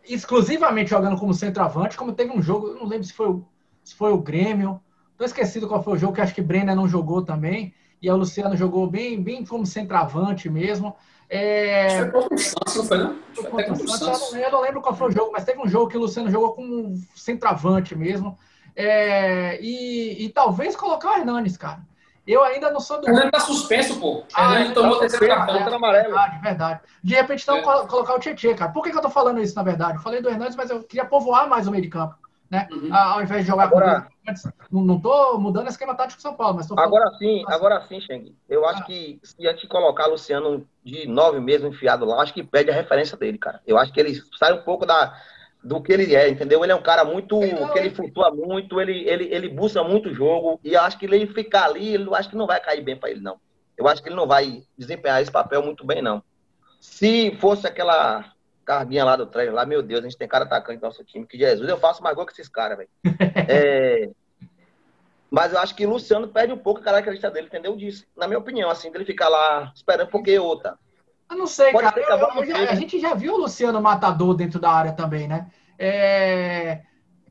exclusivamente 0.08 0.89
jogando 0.89 1.17
como 1.17 1.34
centroavante, 1.34 1.97
como 1.97 2.13
teve 2.13 2.31
um 2.31 2.41
jogo, 2.41 2.67
eu 2.67 2.75
não 2.75 2.86
lembro 2.86 3.05
se 3.05 3.13
foi 3.13 3.29
o, 3.29 3.45
se 3.84 3.95
foi 3.95 4.12
o 4.12 4.17
Grêmio. 4.17 4.79
Tô 5.17 5.23
esquecido 5.23 5.67
qual 5.67 5.84
foi 5.84 5.93
o 5.93 5.97
jogo, 5.97 6.13
que 6.13 6.21
acho 6.21 6.36
que 6.36 6.41
Brenner 6.41 6.75
não 6.75 6.88
jogou 6.88 7.21
também 7.21 7.73
e 8.01 8.10
o 8.10 8.15
Luciano 8.15 8.55
jogou 8.55 8.88
bem, 8.88 9.21
bem 9.21 9.45
como 9.45 9.65
centroavante 9.65 10.49
mesmo. 10.49 10.95
É... 11.27 12.01
Foi 12.01 12.12
contra 12.12 12.36
o 12.36 12.38
Santos, 12.38 12.75
não 12.75 12.86
foi, 12.86 12.97
não? 12.97 13.15
Foi 13.34 13.63
contra 13.63 13.73
o 13.73 13.88
Santos. 13.88 14.34
Eu, 14.34 14.51
não, 14.51 14.62
lembro 14.62 14.81
qual 14.81 14.95
foi 14.95 15.08
o 15.08 15.12
jogo, 15.12 15.31
mas 15.31 15.43
teve 15.43 15.60
um 15.60 15.67
jogo 15.67 15.89
que 15.89 15.97
o 15.97 16.01
Luciano 16.01 16.29
jogou 16.29 16.53
como 16.53 16.95
centroavante 17.15 17.95
mesmo. 17.95 18.38
É... 18.75 19.60
E, 19.62 20.25
e, 20.25 20.29
talvez 20.29 20.75
colocar 20.75 21.12
o 21.12 21.15
Hernanes, 21.15 21.58
cara. 21.58 21.81
Eu 22.27 22.43
ainda 22.43 22.71
não 22.71 22.79
sou 22.79 22.99
do. 22.99 23.07
O 23.07 23.09
Hernani 23.09 23.31
tá 23.31 23.39
suspenso, 23.39 23.99
pô. 23.99 24.23
Ah, 24.33 24.53
Hernani 24.53 24.73
tomou 24.73 24.95
tá 24.95 25.01
terceiro 25.01 25.27
cartão. 25.27 25.63
Tá 25.63 25.75
amarelo. 25.75 26.05
Verdade, 26.09 26.41
verdade. 26.41 26.79
De 27.03 27.13
repente, 27.13 27.43
então, 27.43 27.57
é. 27.57 27.61
colocar 27.61 28.15
o 28.15 28.19
Tietchan, 28.19 28.55
cara. 28.55 28.71
Por 28.71 28.83
que, 28.83 28.91
que 28.91 28.97
eu 28.97 29.01
tô 29.01 29.09
falando 29.09 29.41
isso, 29.41 29.55
na 29.55 29.63
verdade? 29.63 29.97
Eu 29.97 30.01
falei 30.01 30.21
do 30.21 30.29
Hernandes, 30.29 30.55
mas 30.55 30.69
eu 30.69 30.83
queria 30.83 31.05
povoar 31.05 31.47
mais 31.47 31.67
o 31.67 31.71
meio 31.71 31.83
de 31.83 31.89
campo 31.89 32.15
né? 32.49 32.67
Uhum. 32.71 32.93
Ao 32.93 33.21
invés 33.21 33.41
de 33.41 33.47
jogar 33.47 33.63
agora, 33.63 34.07
com 34.71 34.83
não 34.83 34.97
estou 34.97 35.39
mudando 35.39 35.65
o 35.65 35.69
esquema 35.69 35.95
tático 35.95 36.19
do 36.19 36.21
São 36.21 36.35
Paulo, 36.35 36.55
mas 36.55 36.71
agora 36.71 37.09
sim, 37.17 37.43
assim. 37.43 37.53
agora 37.53 37.85
sim, 37.88 37.99
Cheng. 38.01 38.35
Eu 38.47 38.65
acho 38.65 38.81
ah. 38.81 38.85
que 38.85 39.19
se 39.23 39.47
a 39.47 39.51
gente 39.51 39.67
colocar 39.67 40.05
Luciano 40.07 40.65
de 40.83 41.07
nove 41.07 41.39
mesmo 41.39 41.67
enfiado 41.67 42.05
lá, 42.05 42.21
acho 42.21 42.33
que 42.33 42.43
perde 42.43 42.71
a 42.71 42.73
referência 42.73 43.17
dele, 43.17 43.38
cara. 43.38 43.61
Eu 43.65 43.77
acho 43.77 43.91
que 43.91 43.99
ele 43.99 44.21
sai 44.38 44.53
um 44.53 44.61
pouco 44.61 44.85
da 44.85 45.15
do 45.65 45.82
que 45.82 45.91
ele 45.91 46.15
é, 46.15 46.30
entendeu? 46.30 46.63
Ele 46.63 46.71
é 46.71 46.75
um 46.75 46.82
cara 46.82 47.04
muito 47.04 47.39
que 47.73 47.80
ele 47.80 47.89
flutua 47.89 48.30
muito, 48.30 48.80
ele, 48.80 49.10
ele, 49.10 49.25
ele 49.34 49.49
busca 49.49 49.84
muito 49.84 50.13
jogo 50.13 50.60
e 50.63 50.75
acho 50.75 50.97
que 50.99 51.06
ele 51.06 51.25
ficar 51.25 51.65
ali, 51.65 51.95
ele 51.95 52.08
acho 52.13 52.30
que 52.30 52.36
não 52.36 52.45
vai 52.45 52.60
cair 52.60 52.82
bem 52.82 52.95
para 52.95 53.10
ele 53.10 53.19
não. 53.19 53.38
Eu 53.75 53.88
acho 53.88 54.01
que 54.01 54.08
ele 54.08 54.15
não 54.15 54.28
vai 54.28 54.63
desempenhar 54.78 55.19
esse 55.19 55.32
papel 55.32 55.63
muito 55.63 55.84
bem 55.84 56.04
não. 56.04 56.23
Se 56.80 57.36
fosse 57.41 57.65
aquela 57.65 58.32
Carguinha 58.63 59.04
lá 59.04 59.15
do 59.15 59.25
treino, 59.25 59.54
lá, 59.54 59.65
meu 59.65 59.82
Deus, 59.82 60.01
a 60.01 60.04
gente 60.04 60.17
tem 60.17 60.28
cara 60.28 60.45
atacante 60.45 60.80
no 60.80 60.88
nosso 60.88 61.04
time. 61.04 61.25
Que 61.25 61.38
Jesus, 61.38 61.67
eu 61.67 61.78
faço 61.78 62.04
mais 62.04 62.15
gol 62.15 62.28
que 62.28 62.34
esses 62.34 62.47
caras, 62.47 62.78
velho. 62.78 62.89
é... 63.49 64.10
Mas 65.32 65.51
eu 65.51 65.60
acho 65.60 65.75
que 65.75 65.86
o 65.86 65.89
Luciano 65.89 66.28
perde 66.28 66.54
um 66.54 66.58
pouco 66.58 66.80
a 66.80 66.84
característica 66.84 67.32
dele, 67.32 67.47
entendeu? 67.47 67.75
Disso. 67.75 68.06
Na 68.15 68.28
minha 68.28 68.39
opinião, 68.39 68.69
assim, 68.69 68.91
dele 68.91 69.04
ficar 69.04 69.30
lá 69.30 69.71
esperando 69.75 70.10
porque 70.10 70.38
outra. 70.38 70.78
Eu 71.29 71.38
não 71.38 71.47
sei, 71.47 71.71
Pode 71.71 71.85
cara. 71.85 71.99
Eu, 72.01 72.43
eu, 72.43 72.45
já, 72.45 72.71
a 72.71 72.75
gente 72.75 72.99
já 72.99 73.13
viu 73.13 73.33
o 73.33 73.38
Luciano 73.38 73.81
matador 73.81 74.35
dentro 74.35 74.59
da 74.59 74.69
área 74.71 74.91
também, 74.91 75.27
né? 75.27 75.47
É... 75.77 76.81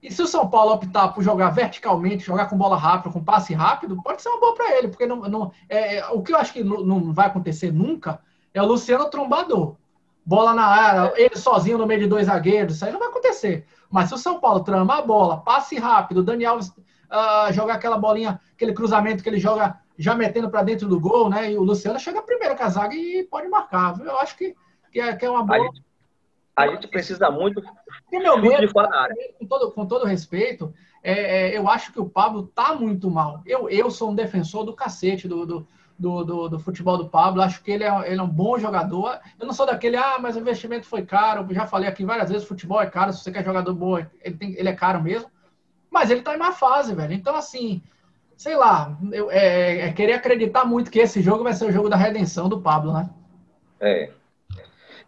E 0.02 0.12
se 0.12 0.20
o 0.20 0.26
São 0.26 0.46
Paulo 0.48 0.74
optar 0.74 1.08
por 1.08 1.22
jogar 1.22 1.48
verticalmente, 1.50 2.26
jogar 2.26 2.46
com 2.46 2.58
bola 2.58 2.76
rápida, 2.76 3.10
com 3.10 3.24
passe 3.24 3.54
rápido, 3.54 4.02
pode 4.02 4.20
ser 4.20 4.28
uma 4.28 4.40
boa 4.40 4.54
para 4.54 4.76
ele, 4.76 4.88
porque 4.88 5.06
não, 5.06 5.16
não 5.22 5.50
é, 5.66 5.96
é, 5.96 6.06
o 6.08 6.22
que 6.22 6.32
eu 6.32 6.36
acho 6.36 6.52
que 6.52 6.62
não 6.62 7.10
vai 7.10 7.26
acontecer 7.26 7.72
nunca 7.72 8.20
é 8.52 8.60
o 8.60 8.66
Luciano 8.66 9.08
trombador. 9.08 9.76
Bola 10.26 10.52
na 10.52 10.66
área, 10.66 11.12
ele 11.16 11.36
sozinho 11.36 11.78
no 11.78 11.86
meio 11.86 12.00
de 12.00 12.06
dois 12.06 12.26
zagueiros, 12.26 12.74
isso 12.74 12.84
aí 12.84 12.92
não 12.92 12.98
vai 12.98 13.08
acontecer. 13.08 13.66
Mas 13.90 14.08
se 14.08 14.14
o 14.14 14.18
São 14.18 14.40
Paulo 14.40 14.60
trama 14.60 14.98
a 14.98 15.02
bola, 15.02 15.38
passe 15.38 15.78
rápido, 15.78 16.18
o 16.18 16.22
Daniel 16.22 16.58
uh, 16.58 17.52
jogar 17.52 17.74
aquela 17.74 17.96
bolinha, 17.96 18.40
aquele 18.54 18.74
cruzamento 18.74 19.22
que 19.22 19.28
ele 19.28 19.40
joga 19.40 19.78
já 19.98 20.14
metendo 20.14 20.50
para 20.50 20.62
dentro 20.62 20.88
do 20.88 20.98
gol, 21.00 21.28
né? 21.28 21.52
E 21.52 21.56
o 21.56 21.62
Luciano 21.62 21.98
chega 21.98 22.22
primeiro 22.22 22.56
com 22.56 22.62
a 22.62 22.68
zaga 22.68 22.94
e 22.94 23.24
pode 23.24 23.48
marcar. 23.48 23.98
Eu 24.00 24.18
acho 24.18 24.36
que, 24.36 24.54
que, 24.92 25.00
é, 25.00 25.14
que 25.14 25.24
é 25.24 25.30
uma 25.30 25.44
boa. 25.44 25.70
A 26.56 26.68
gente 26.68 26.86
precisa 26.86 27.30
muito 27.30 27.62
e 28.12 28.18
meu 28.18 28.38
medo. 28.38 28.72
Com 29.38 29.46
todo, 29.46 29.72
com 29.72 29.86
todo 29.86 30.06
respeito, 30.06 30.72
é, 31.02 31.48
é, 31.52 31.58
eu 31.58 31.68
acho 31.68 31.92
que 31.92 32.00
o 32.00 32.08
Pablo 32.08 32.46
tá 32.54 32.74
muito 32.74 33.10
mal. 33.10 33.42
Eu, 33.44 33.68
eu 33.68 33.90
sou 33.90 34.10
um 34.10 34.14
defensor 34.14 34.64
do 34.64 34.72
cacete 34.72 35.26
do, 35.26 35.44
do, 35.44 35.68
do, 35.98 36.24
do, 36.24 36.48
do 36.50 36.58
futebol 36.58 36.96
do 36.96 37.08
Pablo. 37.08 37.42
Acho 37.42 37.62
que 37.62 37.72
ele 37.72 37.84
é, 37.84 38.10
ele 38.10 38.20
é 38.20 38.22
um 38.22 38.28
bom 38.28 38.56
jogador. 38.58 39.18
Eu 39.38 39.46
não 39.46 39.52
sou 39.52 39.66
daquele, 39.66 39.96
ah, 39.96 40.18
mas 40.20 40.36
o 40.36 40.40
investimento 40.40 40.86
foi 40.86 41.04
caro. 41.04 41.44
Eu 41.48 41.54
já 41.54 41.66
falei 41.66 41.88
aqui 41.88 42.04
várias 42.04 42.30
vezes, 42.30 42.46
futebol 42.46 42.80
é 42.80 42.86
caro. 42.86 43.12
Se 43.12 43.20
você 43.20 43.32
quer 43.32 43.44
jogador 43.44 43.74
bom, 43.74 43.98
ele, 43.98 44.36
tem, 44.36 44.54
ele 44.56 44.68
é 44.68 44.74
caro 44.74 45.02
mesmo. 45.02 45.28
Mas 45.90 46.10
ele 46.10 46.22
tá 46.22 46.34
em 46.34 46.38
má 46.38 46.52
fase, 46.52 46.94
velho. 46.94 47.12
Então, 47.12 47.34
assim, 47.34 47.82
sei 48.36 48.56
lá, 48.56 48.96
eu, 49.12 49.30
é, 49.30 49.88
é 49.88 49.92
querer 49.92 50.14
acreditar 50.14 50.64
muito 50.64 50.90
que 50.90 50.98
esse 50.98 51.22
jogo 51.22 51.44
vai 51.44 51.52
ser 51.52 51.66
o 51.66 51.72
jogo 51.72 51.88
da 51.88 51.96
redenção 51.96 52.48
do 52.48 52.60
Pablo, 52.60 52.92
né? 52.92 53.08
É. 53.80 54.10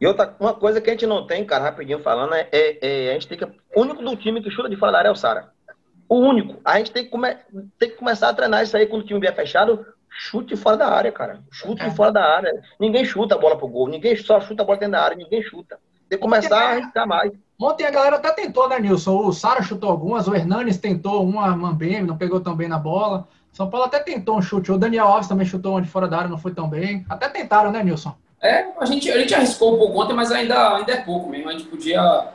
E 0.01 0.07
outra 0.07 0.35
uma 0.39 0.55
coisa 0.55 0.81
que 0.81 0.91
a 0.91 0.93
gente 0.93 1.07
não 1.07 1.27
tem, 1.27 1.45
cara, 1.45 1.65
rapidinho 1.65 2.01
falando, 2.01 2.35
é, 2.35 2.49
é, 2.53 2.79
é 2.81 3.11
a 3.11 3.13
gente 3.15 3.29
tem 3.29 3.39
que. 3.39 3.45
O 3.45 3.81
único 3.81 4.03
do 4.03 4.17
time 4.17 4.43
que 4.43 4.51
chuta 4.51 4.69
de 4.69 4.77
fora 4.77 4.93
da 4.93 4.99
área 4.99 5.09
é 5.09 5.13
o 5.13 5.17
Sara. 5.17 5.53
O 6.09 6.19
único. 6.19 6.61
A 6.65 6.79
gente 6.79 6.93
tem 6.93 7.05
que, 7.05 7.11
come, 7.11 7.35
tem 7.79 7.91
que 7.91 7.97
começar 7.97 8.29
a 8.29 8.35
treinar 8.35 8.63
isso 8.63 8.77
aí 8.77 8.87
quando 8.87 9.03
o 9.03 9.07
time 9.07 9.21
vier 9.21 9.35
fechado. 9.35 9.85
Chute 10.09 10.57
fora 10.57 10.77
da 10.77 10.89
área, 10.89 11.13
cara. 11.13 11.41
Chute 11.51 11.83
é. 11.83 11.91
fora 11.91 12.13
da 12.13 12.25
área. 12.25 12.63
Ninguém 12.81 13.05
chuta 13.05 13.35
a 13.35 13.39
bola 13.39 13.57
pro 13.57 13.69
gol. 13.69 13.89
Ninguém 13.89 14.17
só 14.17 14.41
chuta 14.41 14.63
a 14.63 14.67
bola 14.67 14.79
dentro 14.79 14.93
da 14.93 15.03
área. 15.03 15.17
Ninguém 15.17 15.43
chuta. 15.43 15.79
Tem 16.09 16.19
que 16.19 16.23
começar 16.23 16.59
a 16.59 16.71
arriscar 16.71 17.07
mais. 17.07 17.33
Ontem 17.59 17.87
a 17.87 17.91
galera 17.91 18.17
até 18.17 18.31
tentou, 18.33 18.69
né, 18.69 18.79
Nilson? 18.79 19.17
O 19.17 19.33
Sara 19.33 19.63
chutou 19.63 19.91
algumas, 19.91 20.29
o 20.29 20.35
Hernanes 20.35 20.77
tentou 20.77 21.25
uma, 21.25 21.57
Mambem, 21.57 22.03
não 22.03 22.17
pegou 22.17 22.41
tão 22.41 22.55
bem 22.55 22.69
na 22.69 22.79
bola. 22.79 23.27
São 23.51 23.71
Paulo 23.71 23.87
até 23.87 23.99
tentou 24.01 24.37
um 24.37 24.43
chute. 24.43 24.71
O 24.71 24.77
Daniel 24.77 25.07
Alves 25.07 25.29
também 25.29 25.47
chutou 25.47 25.73
uma 25.73 25.81
de 25.81 25.89
fora 25.89 26.07
da 26.07 26.19
área, 26.19 26.29
não 26.29 26.37
foi 26.37 26.53
tão 26.53 26.69
bem. 26.69 27.07
Até 27.09 27.29
tentaram, 27.31 27.73
né, 27.73 27.83
Nilson? 27.83 28.15
É, 28.43 28.67
a 28.79 28.85
gente, 28.85 29.11
a 29.11 29.19
gente 29.19 29.35
arriscou 29.35 29.75
um 29.75 29.79
pouco 29.79 29.99
ontem, 29.99 30.13
mas 30.13 30.31
ainda, 30.31 30.77
ainda 30.77 30.93
é 30.93 31.01
pouco 31.01 31.31
mesmo. 31.31 31.49
A 31.49 31.53
gente 31.53 31.65
podia. 31.65 32.29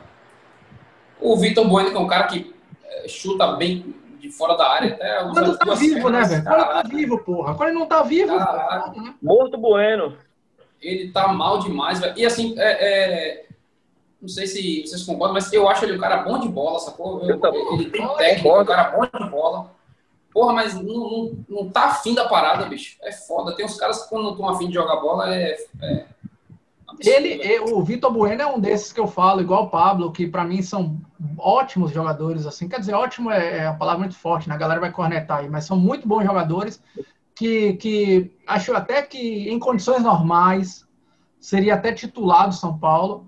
O 1.20 1.36
Vitor 1.36 1.68
Bueno, 1.68 1.90
que 1.90 1.96
é 1.96 2.00
um 2.00 2.08
cara 2.08 2.26
que 2.26 2.52
é, 2.84 3.06
chuta 3.06 3.52
bem 3.52 3.94
de 4.18 4.30
fora 4.30 4.56
da 4.56 4.68
área. 4.68 4.94
Até 4.94 5.22
Quando 5.22 5.56
tá 5.56 5.74
vivo, 5.74 6.10
né, 6.10 6.22
velho? 6.22 6.42
Quando 6.42 6.64
tá 6.64 6.82
vivo, 6.82 7.18
porra. 7.18 7.54
Quando 7.54 7.68
ele 7.68 7.78
não 7.78 7.86
tá 7.86 8.02
vivo. 8.02 8.36
Tá, 8.36 8.92
né? 8.96 9.14
Morto 9.22 9.56
Bueno. 9.56 10.16
Ele 10.80 11.12
tá 11.12 11.28
mal 11.28 11.60
demais, 11.60 12.00
velho. 12.00 12.14
E 12.16 12.26
assim, 12.26 12.56
é, 12.58 12.72
é, 12.72 13.46
não 14.22 14.28
sei 14.28 14.46
se 14.46 14.86
vocês 14.86 15.02
concordam, 15.02 15.34
mas 15.34 15.52
eu 15.52 15.68
acho 15.68 15.84
ele 15.84 15.96
um 15.96 16.00
cara 16.00 16.18
bom 16.18 16.38
de 16.38 16.48
bola, 16.48 16.78
sacou? 16.78 17.20
Eu, 17.22 17.40
eu 17.40 17.74
ele 17.74 17.90
tem 17.90 18.06
técnica, 18.16 18.60
um 18.60 18.64
cara 18.64 18.96
bom 18.96 19.04
de 19.04 19.30
bola. 19.30 19.72
Porra, 20.32 20.52
mas 20.52 20.74
não, 20.74 20.82
não, 20.84 21.44
não 21.48 21.68
tá 21.68 21.86
afim 21.86 22.14
da 22.14 22.28
parada, 22.28 22.64
bicho. 22.66 22.96
É 23.02 23.10
foda. 23.10 23.54
Tem 23.54 23.66
uns 23.66 23.76
caras 23.76 24.04
que 24.04 24.08
quando 24.08 24.22
não 24.22 24.30
estão 24.30 24.48
afim 24.48 24.68
de 24.68 24.74
jogar 24.74 24.96
bola 24.96 25.34
é. 25.34 25.56
é 25.82 26.06
ele, 27.00 27.60
o 27.72 27.82
Vitor 27.82 28.12
Bueno 28.12 28.40
é 28.40 28.46
um 28.46 28.60
desses 28.60 28.92
que 28.92 29.00
eu 29.00 29.08
falo, 29.08 29.40
igual 29.40 29.64
o 29.64 29.70
Pablo, 29.70 30.12
que 30.12 30.26
para 30.26 30.44
mim 30.44 30.62
são 30.62 31.00
ótimos 31.36 31.90
jogadores, 31.90 32.46
assim. 32.46 32.68
Quer 32.68 32.78
dizer, 32.78 32.94
ótimo 32.94 33.30
é, 33.30 33.58
é 33.58 33.68
uma 33.68 33.78
palavra 33.78 34.00
muito 34.00 34.14
forte, 34.14 34.48
né? 34.48 34.54
A 34.54 34.58
galera 34.58 34.80
vai 34.80 34.92
cornetar 34.92 35.40
aí, 35.40 35.50
mas 35.50 35.64
são 35.64 35.76
muito 35.76 36.06
bons 36.06 36.24
jogadores 36.24 36.80
que, 37.34 37.74
que 37.74 38.30
acho 38.46 38.72
até 38.74 39.02
que 39.02 39.50
em 39.50 39.58
condições 39.58 40.02
normais 40.02 40.86
seria 41.40 41.74
até 41.74 41.92
titular 41.92 42.48
do 42.48 42.54
São 42.54 42.78
Paulo. 42.78 43.26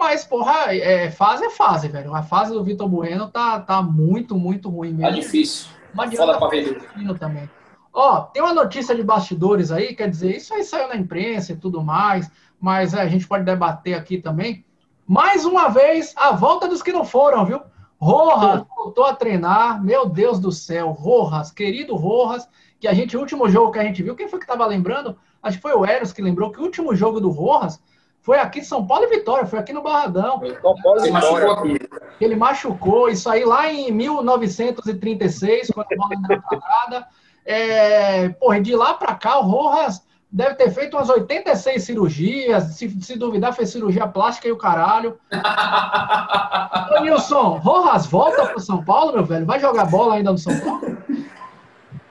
Mas, 0.00 0.24
porra, 0.24 0.74
é, 0.74 1.10
fase 1.10 1.44
é 1.44 1.50
fase, 1.50 1.86
velho. 1.86 2.14
A 2.14 2.22
fase 2.22 2.54
do 2.54 2.64
Vitor 2.64 2.88
Bueno 2.88 3.28
tá, 3.28 3.60
tá 3.60 3.82
muito, 3.82 4.34
muito 4.34 4.70
ruim 4.70 4.92
mesmo. 4.92 5.02
Tá 5.02 5.10
difícil. 5.10 5.68
Mas 5.92 6.14
Foda 6.14 6.38
pra 6.38 6.48
ver. 6.48 6.80
Também. 7.18 7.50
Ó, 7.92 8.22
tem 8.22 8.42
uma 8.42 8.54
notícia 8.54 8.94
de 8.94 9.02
bastidores 9.02 9.70
aí, 9.70 9.94
quer 9.94 10.08
dizer, 10.08 10.36
isso 10.36 10.54
aí 10.54 10.64
saiu 10.64 10.88
na 10.88 10.96
imprensa 10.96 11.52
e 11.52 11.56
tudo 11.56 11.82
mais, 11.82 12.30
mas 12.58 12.94
é, 12.94 13.02
a 13.02 13.08
gente 13.08 13.28
pode 13.28 13.44
debater 13.44 13.92
aqui 13.92 14.16
também. 14.16 14.64
Mais 15.06 15.44
uma 15.44 15.68
vez, 15.68 16.14
a 16.16 16.32
volta 16.32 16.66
dos 16.66 16.82
que 16.82 16.94
não 16.94 17.04
foram, 17.04 17.44
viu? 17.44 17.60
Rojas 17.98 18.64
voltou 18.74 19.04
a 19.04 19.14
treinar, 19.14 19.84
meu 19.84 20.08
Deus 20.08 20.40
do 20.40 20.50
céu, 20.50 20.92
Rojas, 20.92 21.50
querido 21.50 21.94
Rojas, 21.94 22.48
que 22.78 22.88
a 22.88 22.94
gente, 22.94 23.18
o 23.18 23.20
último 23.20 23.50
jogo 23.50 23.72
que 23.72 23.78
a 23.78 23.84
gente 23.84 24.02
viu, 24.02 24.16
quem 24.16 24.28
foi 24.28 24.38
que 24.38 24.46
estava 24.46 24.64
lembrando? 24.64 25.18
Acho 25.42 25.58
que 25.58 25.62
foi 25.62 25.74
o 25.74 25.84
Eros 25.84 26.10
que 26.10 26.22
lembrou 26.22 26.50
que 26.50 26.58
o 26.58 26.62
último 26.62 26.96
jogo 26.96 27.20
do 27.20 27.28
Rojas 27.28 27.78
foi 28.22 28.38
aqui 28.38 28.62
São 28.62 28.86
Paulo 28.86 29.04
e 29.04 29.08
Vitória, 29.08 29.46
foi 29.46 29.58
aqui 29.58 29.72
no 29.72 29.82
Barradão. 29.82 30.40
São 30.60 30.74
Paulo 30.82 31.00
e 31.00 31.10
Vitória. 31.10 31.88
Ele 32.20 32.36
machucou, 32.36 33.08
isso 33.08 33.30
aí 33.30 33.44
lá 33.44 33.72
em 33.72 33.90
1936, 33.90 35.70
quando 35.72 35.86
a 35.90 35.96
bola 35.96 36.14
ainda 36.14 36.34
era 36.34 36.42
parada. 36.42 37.06
É, 37.46 38.28
porra, 38.28 38.60
de 38.60 38.76
lá 38.76 38.92
para 38.94 39.14
cá, 39.14 39.38
o 39.38 39.42
Rojas 39.42 40.02
deve 40.30 40.54
ter 40.54 40.70
feito 40.70 40.96
umas 40.96 41.08
86 41.08 41.82
cirurgias, 41.82 42.64
se, 42.74 42.88
se 43.00 43.18
duvidar, 43.18 43.54
fez 43.54 43.70
cirurgia 43.70 44.06
plástica 44.06 44.46
e 44.48 44.52
o 44.52 44.58
caralho. 44.58 45.18
Ô, 46.94 47.00
Nilson, 47.00 47.56
Rojas 47.56 48.06
volta 48.06 48.46
para 48.46 48.58
São 48.58 48.84
Paulo, 48.84 49.14
meu 49.14 49.24
velho? 49.24 49.46
Vai 49.46 49.58
jogar 49.58 49.86
bola 49.86 50.16
ainda 50.16 50.30
no 50.30 50.38
São 50.38 50.56
Paulo? 50.60 50.98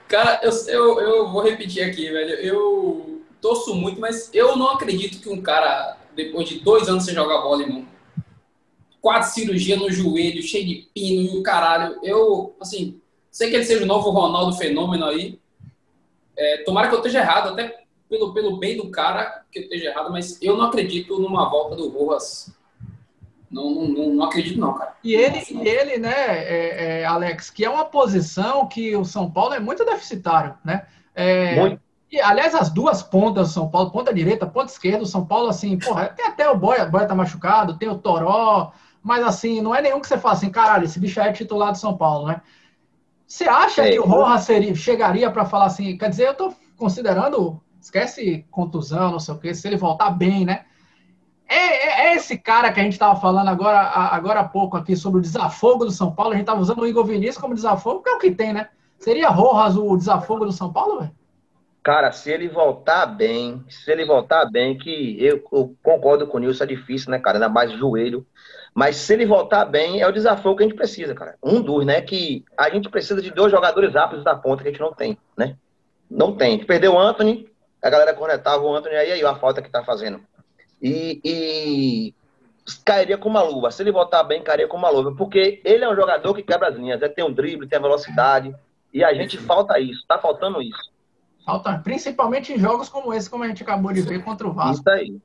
Cara, 0.07 0.39
eu, 0.41 0.51
eu, 0.67 0.99
eu 0.99 1.29
vou 1.29 1.43
repetir 1.43 1.83
aqui, 1.83 2.11
velho. 2.11 2.33
Eu 2.41 3.08
torço 3.41 3.75
muito, 3.75 3.99
mas 3.99 4.29
eu 4.33 4.55
não 4.55 4.69
acredito 4.71 5.21
que 5.21 5.29
um 5.29 5.41
cara 5.41 5.97
depois 6.15 6.47
de 6.47 6.59
dois 6.59 6.89
anos 6.89 7.05
sem 7.05 7.13
jogar 7.13 7.41
bola, 7.41 7.63
irmão. 7.63 7.85
Quatro 9.01 9.29
cirurgias 9.29 9.79
no 9.79 9.89
joelho, 9.89 10.43
cheio 10.43 10.65
de 10.65 10.89
pino 10.93 11.35
e 11.35 11.39
o 11.39 11.43
caralho. 11.43 11.97
Eu, 12.03 12.55
assim, 12.59 12.99
sei 13.31 13.49
que 13.49 13.55
ele 13.55 13.65
seja 13.65 13.83
o 13.83 13.87
novo 13.87 14.09
Ronaldo 14.09 14.57
Fenômeno 14.57 15.05
aí. 15.05 15.39
É, 16.37 16.63
tomara 16.63 16.87
que 16.87 16.95
eu 16.95 16.99
esteja 16.99 17.19
errado, 17.19 17.49
até 17.49 17.83
pelo, 18.09 18.33
pelo 18.33 18.57
bem 18.57 18.75
do 18.75 18.89
cara 18.89 19.43
que 19.51 19.59
eu 19.59 19.63
esteja 19.63 19.89
errado, 19.89 20.11
mas 20.11 20.41
eu 20.41 20.57
não 20.57 20.65
acredito 20.65 21.19
numa 21.19 21.49
volta 21.49 21.75
do 21.75 21.89
Rojas. 21.89 22.53
Não, 23.49 23.69
não, 23.71 23.87
não, 23.87 24.13
não 24.13 24.25
acredito, 24.25 24.59
não, 24.59 24.73
cara. 24.73 24.95
E 25.03 25.15
ele, 25.15 25.41
e 25.49 25.67
ele 25.67 25.97
né, 25.97 26.13
é, 26.13 26.99
é, 27.01 27.05
Alex, 27.05 27.49
que 27.49 27.65
é 27.65 27.69
uma 27.69 27.85
posição 27.85 28.67
que 28.67 28.95
o 28.95 29.03
São 29.03 29.29
Paulo 29.31 29.53
é 29.53 29.59
muito 29.59 29.83
deficitário, 29.83 30.55
né? 30.63 30.85
É, 31.15 31.55
muito. 31.55 31.81
E, 32.11 32.19
aliás, 32.19 32.55
as 32.55 32.69
duas 32.69 33.03
pontas 33.03 33.49
do 33.49 33.53
São 33.53 33.69
Paulo, 33.69 33.91
ponta 33.91 34.13
direita, 34.13 34.47
ponta 34.47 34.71
esquerda, 34.71 35.03
o 35.03 35.07
São 35.07 35.23
Paulo, 35.25 35.47
assim, 35.47 35.77
porra, 35.77 36.07
tem 36.07 36.25
até 36.25 36.49
o 36.49 36.57
Boia, 36.57 36.85
Boia 36.85 37.07
tá 37.07 37.13
machucado, 37.13 37.77
tem 37.77 37.87
o 37.87 37.97
Toró, 37.97 38.71
mas 39.03 39.23
assim, 39.23 39.61
não 39.61 39.75
é 39.75 39.81
nenhum 39.81 39.99
que 39.99 40.07
você 40.07 40.17
fala 40.17 40.33
assim, 40.33 40.49
caralho, 40.49 40.85
esse 40.85 40.99
bicho 40.99 41.19
é 41.19 41.31
titular 41.31 41.71
do 41.71 41.77
São 41.77 41.95
Paulo, 41.95 42.27
né? 42.27 42.41
Você 43.27 43.47
acha 43.47 43.85
é, 43.85 43.91
que 43.91 43.99
o 43.99 44.05
Rojas 44.05 44.41
seria, 44.41 44.73
chegaria 44.73 45.29
para 45.29 45.45
falar 45.45 45.65
assim, 45.65 45.95
quer 45.97 46.09
dizer, 46.09 46.29
eu 46.29 46.33
tô 46.33 46.53
considerando, 46.75 47.61
esquece 47.79 48.43
contusão, 48.49 49.11
não 49.11 49.19
sei 49.19 49.35
o 49.35 49.37
quê, 49.37 49.53
se 49.53 49.67
ele 49.67 49.77
voltar 49.77 50.09
bem, 50.09 50.45
né? 50.45 50.65
É, 51.47 51.55
é, 51.55 52.07
é 52.07 52.15
esse 52.15 52.39
cara 52.39 52.73
que 52.73 52.79
a 52.79 52.83
gente 52.83 52.93
estava 52.93 53.19
falando 53.19 53.49
agora, 53.49 53.81
agora 53.81 54.39
há 54.39 54.43
pouco 54.43 54.77
aqui 54.77 54.95
sobre 54.95 55.19
o 55.19 55.21
desafogo 55.21 55.85
do 55.85 55.91
São 55.91 56.11
Paulo, 56.11 56.31
a 56.31 56.35
gente 56.35 56.43
estava 56.43 56.59
usando 56.59 56.79
o 56.79 56.87
Igor 56.87 57.05
Vinícius 57.05 57.37
como 57.37 57.53
desafogo, 57.53 58.01
que 58.01 58.09
é 58.09 58.15
o 58.15 58.19
que 58.19 58.31
tem, 58.31 58.51
né? 58.51 58.69
Seria 58.97 59.29
Rojas 59.29 59.77
o 59.77 59.95
desafogo 59.95 60.45
do 60.45 60.51
São 60.51 60.73
Paulo, 60.73 60.99
velho? 60.99 61.18
Cara, 61.81 62.11
se 62.11 62.29
ele 62.29 62.49
voltar 62.49 63.05
bem, 63.05 63.63
se 63.69 63.89
ele 63.89 64.05
voltar 64.05 64.45
bem, 64.45 64.77
que 64.77 65.17
eu, 65.23 65.41
eu 65.51 65.75
concordo 65.81 66.27
com 66.27 66.37
o 66.37 66.39
Nilson, 66.39 66.65
é 66.65 66.67
difícil, 66.67 67.09
né, 67.09 67.19
cara? 67.19 67.37
Ainda 67.37 67.47
mais 67.47 67.71
joelho. 67.71 68.25
Mas 68.73 68.97
se 68.97 69.13
ele 69.13 69.25
voltar 69.25 69.65
bem, 69.65 70.01
é 70.01 70.07
o 70.07 70.11
desafio 70.11 70.55
que 70.55 70.63
a 70.63 70.67
gente 70.67 70.75
precisa, 70.75 71.15
cara. 71.15 71.35
Um 71.41 71.61
dos, 71.61 71.85
né? 71.85 72.01
Que 72.01 72.43
a 72.57 72.69
gente 72.69 72.89
precisa 72.89 73.21
de 73.21 73.31
dois 73.31 73.51
jogadores 73.51 73.93
rápidos 73.93 74.25
da 74.25 74.35
ponta 74.35 74.61
que 74.61 74.69
a 74.69 74.71
gente 74.71 74.81
não 74.81 74.93
tem, 74.93 75.17
né? 75.37 75.55
Não 76.09 76.35
tem. 76.35 76.49
A 76.49 76.51
gente 76.51 76.65
perdeu 76.65 76.93
o 76.93 76.99
Anthony, 76.99 77.49
a 77.81 77.89
galera 77.89 78.13
cornetava 78.13 78.61
o 78.63 78.75
Anthony, 78.75 78.95
aí 78.95 79.11
aí 79.13 79.23
a 79.23 79.35
falta 79.35 79.61
que 79.61 79.69
tá 79.69 79.83
fazendo. 79.83 80.21
E, 80.81 81.19
e 81.23 82.13
cairia 82.85 83.17
com 83.17 83.29
uma 83.29 83.41
luva. 83.41 83.71
Se 83.71 83.81
ele 83.81 83.91
voltar 83.91 84.23
bem, 84.23 84.43
cairia 84.43 84.67
com 84.67 84.77
uma 84.77 84.89
luva. 84.89 85.15
Porque 85.15 85.61
ele 85.63 85.83
é 85.83 85.89
um 85.89 85.95
jogador 85.95 86.33
que 86.33 86.43
quebra 86.43 86.69
as 86.69 86.75
linhas, 86.75 87.01
é, 87.01 87.07
tem 87.07 87.23
um 87.23 87.31
drible, 87.31 87.67
tem 87.67 87.79
a 87.79 87.81
velocidade. 87.81 88.53
E 88.93 89.03
a 89.03 89.13
gente 89.13 89.37
falta 89.37 89.79
isso, 89.79 90.03
tá 90.07 90.17
faltando 90.17 90.61
isso. 90.61 90.91
Falta, 91.49 91.79
principalmente 91.79 92.53
em 92.53 92.59
jogos 92.59 92.89
como 92.89 93.11
esse, 93.11 93.27
como 93.27 93.43
a 93.43 93.47
gente 93.47 93.63
acabou 93.63 93.91
de 93.91 94.01
ver 94.01 94.23
contra 94.23 94.47
o 94.47 94.53
Vasco. 94.53 94.87
Isso 94.87 94.89
aí. 94.91 95.19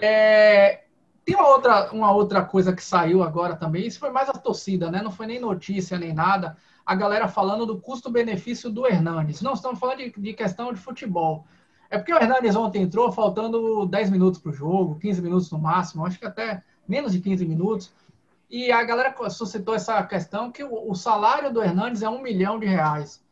É, 0.00 0.82
tem 1.24 1.36
uma 1.36 1.46
outra, 1.46 1.92
uma 1.92 2.10
outra 2.10 2.44
coisa 2.44 2.72
que 2.72 2.82
saiu 2.82 3.22
agora 3.22 3.54
também, 3.54 3.86
isso 3.86 4.00
foi 4.00 4.10
mais 4.10 4.28
a 4.28 4.32
torcida, 4.32 4.90
né? 4.90 5.00
Não 5.00 5.12
foi 5.12 5.26
nem 5.26 5.38
notícia 5.38 5.96
nem 5.96 6.12
nada. 6.12 6.56
A 6.84 6.96
galera 6.96 7.28
falando 7.28 7.64
do 7.64 7.78
custo-benefício 7.78 8.70
do 8.70 8.88
Hernanes. 8.88 9.40
Não 9.40 9.52
estamos 9.52 9.78
falando 9.78 9.98
de, 9.98 10.10
de, 10.10 10.32
questão 10.32 10.72
de 10.72 10.80
futebol. 10.80 11.46
É 11.88 11.96
porque 11.96 12.12
o 12.12 12.16
Hernanes 12.16 12.56
ontem 12.56 12.82
entrou 12.82 13.12
faltando 13.12 13.86
10 13.86 14.10
minutos 14.10 14.40
para 14.40 14.50
o 14.50 14.54
jogo, 14.54 14.98
15 14.98 15.22
minutos 15.22 15.48
no 15.52 15.60
máximo, 15.60 16.04
acho 16.04 16.18
que 16.18 16.26
até 16.26 16.60
menos 16.88 17.12
de 17.12 17.20
15 17.20 17.46
minutos. 17.46 17.92
E 18.50 18.72
a 18.72 18.82
galera 18.82 19.14
suscitou 19.30 19.76
essa 19.76 20.02
questão 20.02 20.50
que 20.50 20.64
o, 20.64 20.90
o 20.90 20.94
salário 20.96 21.52
do 21.52 21.62
Hernandes 21.62 22.02
é 22.02 22.08
um 22.08 22.20
milhão 22.20 22.58
de 22.58 22.66
reais. 22.66 23.22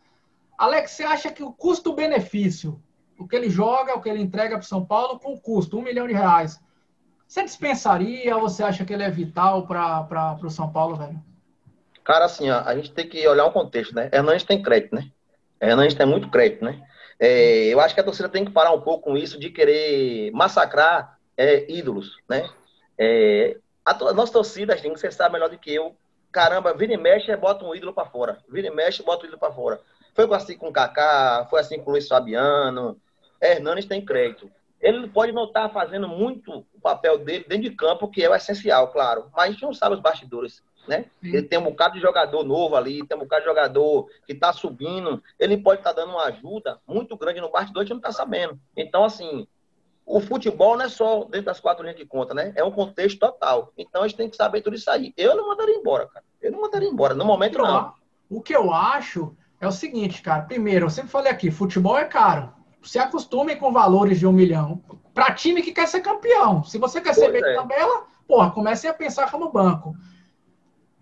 Alex, 0.59 0.93
você 0.93 1.05
acha 1.05 1.31
que 1.31 1.43
o 1.43 1.53
custo-benefício, 1.53 2.81
o 3.19 3.27
que 3.27 3.37
ele 3.37 3.51
joga, 3.51 3.95
o 3.95 4.01
que 4.01 4.09
ele 4.09 4.23
entrega 4.23 4.57
para 4.57 4.67
São 4.67 4.85
Paulo, 4.85 5.19
com 5.19 5.39
custo, 5.39 5.79
um 5.79 5.83
milhão 5.83 6.07
de 6.07 6.13
reais, 6.13 6.61
você 7.27 7.43
dispensaria 7.43 8.37
ou 8.37 8.43
você 8.43 8.63
acha 8.63 8.85
que 8.85 8.93
ele 8.93 9.03
é 9.03 9.11
vital 9.11 9.67
para 9.67 10.39
o 10.43 10.51
São 10.51 10.71
Paulo, 10.73 10.97
velho? 10.97 11.21
Cara, 12.05 12.25
assim, 12.25 12.49
ó, 12.51 12.61
a 12.61 12.75
gente 12.77 12.93
tem 12.93 13.09
que 13.09 13.27
olhar 13.27 13.45
o 13.47 13.53
contexto, 13.53 13.95
né? 13.95 14.09
Hernandes 14.13 14.45
tem 14.45 14.63
crédito, 14.63 14.95
né? 14.95 15.11
Hernandes 15.61 15.97
tem 15.97 16.07
muito 16.07 16.31
crédito, 16.31 16.65
né? 16.65 16.81
É, 17.19 17.65
eu 17.65 17.81
acho 17.81 17.95
que 17.95 18.01
a 18.01 18.05
torcida 18.05 18.29
tem 18.29 18.45
que 18.45 18.53
parar 18.53 18.73
um 18.73 18.81
pouco 18.81 19.11
com 19.11 19.17
isso 19.17 19.41
de 19.41 19.51
querer 19.51 20.31
massacrar 20.33 21.19
é, 21.37 21.71
ídolos, 21.71 22.17
né? 22.29 22.49
É, 22.97 23.57
a, 23.85 23.91
a, 23.91 24.13
nossa 24.13 24.33
torcida, 24.33 24.75
assim, 24.75 24.91
você 24.91 25.11
sabe 25.11 25.33
melhor 25.33 25.49
do 25.49 25.59
que 25.59 25.75
eu, 25.75 25.97
caramba, 26.31 26.75
vira 26.75 26.95
e 26.95 26.97
mexe, 26.97 27.35
bota 27.37 27.65
um 27.65 27.75
ídolo 27.75 27.93
para 27.93 28.09
fora. 28.09 28.39
Vira 28.49 28.69
e 28.69 28.71
mexe, 28.71 29.03
bota 29.03 29.25
um 29.25 29.27
ídolo 29.27 29.41
para 29.41 29.53
fora. 29.53 29.81
Foi 30.17 30.27
assim 30.35 30.57
com 30.57 30.69
o 30.69 30.73
Kaká, 30.73 31.47
foi 31.51 31.61
assim 31.61 31.79
com 31.79 31.91
o 31.91 31.93
Luiz 31.93 32.09
Fabiano. 32.09 32.99
Hernandes 33.41 33.85
tem 33.85 34.03
crédito. 34.03 34.51
Ele 34.81 35.07
pode 35.09 35.31
não 35.31 35.45
estar 35.45 35.69
fazendo 35.69 36.09
muito 36.09 36.65
o 36.75 36.81
papel 36.81 37.19
dele 37.19 37.45
dentro 37.47 37.69
de 37.69 37.77
campo, 37.77 38.09
que 38.09 38.25
é 38.25 38.31
o 38.31 38.35
essencial, 38.35 38.89
claro. 38.89 39.27
Mas 39.35 39.45
a 39.45 39.51
gente 39.53 39.63
não 39.63 39.75
sabe 39.75 39.95
os 39.95 40.01
bastidores, 40.01 40.63
né? 40.89 41.05
Ele 41.23 41.43
tem 41.43 41.59
um 41.59 41.65
bocado 41.65 41.95
de 41.95 42.01
jogador 42.01 42.43
novo 42.45 42.77
ali, 42.77 43.07
tem 43.07 43.15
um 43.15 43.21
bocado 43.21 43.43
de 43.43 43.49
jogador 43.49 44.09
que 44.27 44.33
está 44.33 44.55
subindo. 44.55 45.23
Ele 45.39 45.59
pode 45.59 45.81
estar 45.81 45.93
tá 45.93 46.01
dando 46.01 46.13
uma 46.13 46.25
ajuda 46.25 46.81
muito 46.87 47.15
grande 47.17 47.41
no 47.43 47.51
bastidor, 47.51 47.83
a 47.83 47.85
gente 47.85 47.91
não 47.91 47.99
está 47.99 48.13
sabendo. 48.13 48.59
Então, 48.75 49.05
assim, 49.05 49.47
o 50.07 50.19
futebol 50.19 50.79
não 50.79 50.87
é 50.87 50.89
só 50.89 51.25
dentro 51.25 51.47
das 51.47 51.61
quatro 51.61 51.83
linhas 51.83 51.99
de 51.99 52.07
conta, 52.07 52.33
né? 52.33 52.55
É 52.57 52.65
um 52.65 52.71
contexto 52.71 53.19
total. 53.19 53.73
Então 53.77 54.03
a 54.03 54.09
gente 54.09 54.17
tem 54.17 54.31
que 54.31 54.37
saber 54.37 54.63
tudo 54.63 54.77
isso 54.77 54.91
aí. 54.91 55.13
Eu 55.17 55.37
não 55.37 55.49
mandaria 55.49 55.75
embora, 55.75 56.07
cara. 56.07 56.25
Eu 56.41 56.53
não 56.53 56.63
mandaria 56.63 56.89
embora. 56.89 57.13
No 57.13 57.25
momento, 57.25 57.59
não. 57.59 57.93
O 58.31 58.41
que 58.41 58.55
eu 58.55 58.73
acho 58.73 59.37
é 59.61 59.67
o 59.67 59.73
seguinte, 59.73 60.23
cara. 60.23 60.43
Primeiro, 60.43 60.87
eu 60.87 60.91
sempre 60.91 61.11
falei 61.11 61.31
aqui, 61.31 61.51
futebol 61.51 61.99
é 61.99 62.05
caro. 62.05 62.53
Se 62.83 62.99
acostume 62.99 63.57
com 63.57 63.73
valores 63.73 64.19
de 64.19 64.27
um 64.27 64.33
milhão. 64.33 64.83
Para 65.13 65.35
time 65.35 65.63
que 65.63 65.73
quer 65.73 65.89
ser 65.89 66.01
campeão. 66.01 66.63
Se 66.63 66.79
você 66.79 67.01
quer 67.01 67.15
ser 67.15 67.33
bem 67.33 67.43
é. 67.43 67.55
tabela, 67.55 68.05
porra, 68.29 68.51
comece 68.51 68.87
a 68.87 68.95
pensar 68.95 69.31
como 69.31 69.51
banco. 69.51 69.97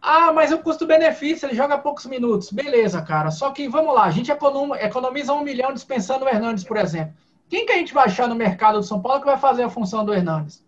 Ah, 0.00 0.32
mas 0.32 0.52
o 0.52 0.58
custo-benefício, 0.58 1.46
ele 1.46 1.56
joga 1.56 1.78
poucos 1.78 2.06
minutos. 2.06 2.52
Beleza, 2.52 3.02
cara. 3.02 3.30
Só 3.30 3.50
que, 3.50 3.68
vamos 3.68 3.94
lá, 3.94 4.04
a 4.04 4.10
gente 4.10 4.30
economiza 4.30 5.32
um 5.32 5.42
milhão 5.42 5.72
dispensando 5.72 6.24
o 6.24 6.28
Hernandes, 6.28 6.62
por 6.62 6.76
exemplo. 6.76 7.14
Quem 7.48 7.66
que 7.66 7.72
a 7.72 7.76
gente 7.76 7.94
vai 7.94 8.04
achar 8.04 8.28
no 8.28 8.34
mercado 8.34 8.78
do 8.78 8.84
São 8.84 9.00
Paulo 9.00 9.20
que 9.20 9.26
vai 9.26 9.38
fazer 9.38 9.62
a 9.62 9.70
função 9.70 10.04
do 10.04 10.12
Hernandes? 10.12 10.64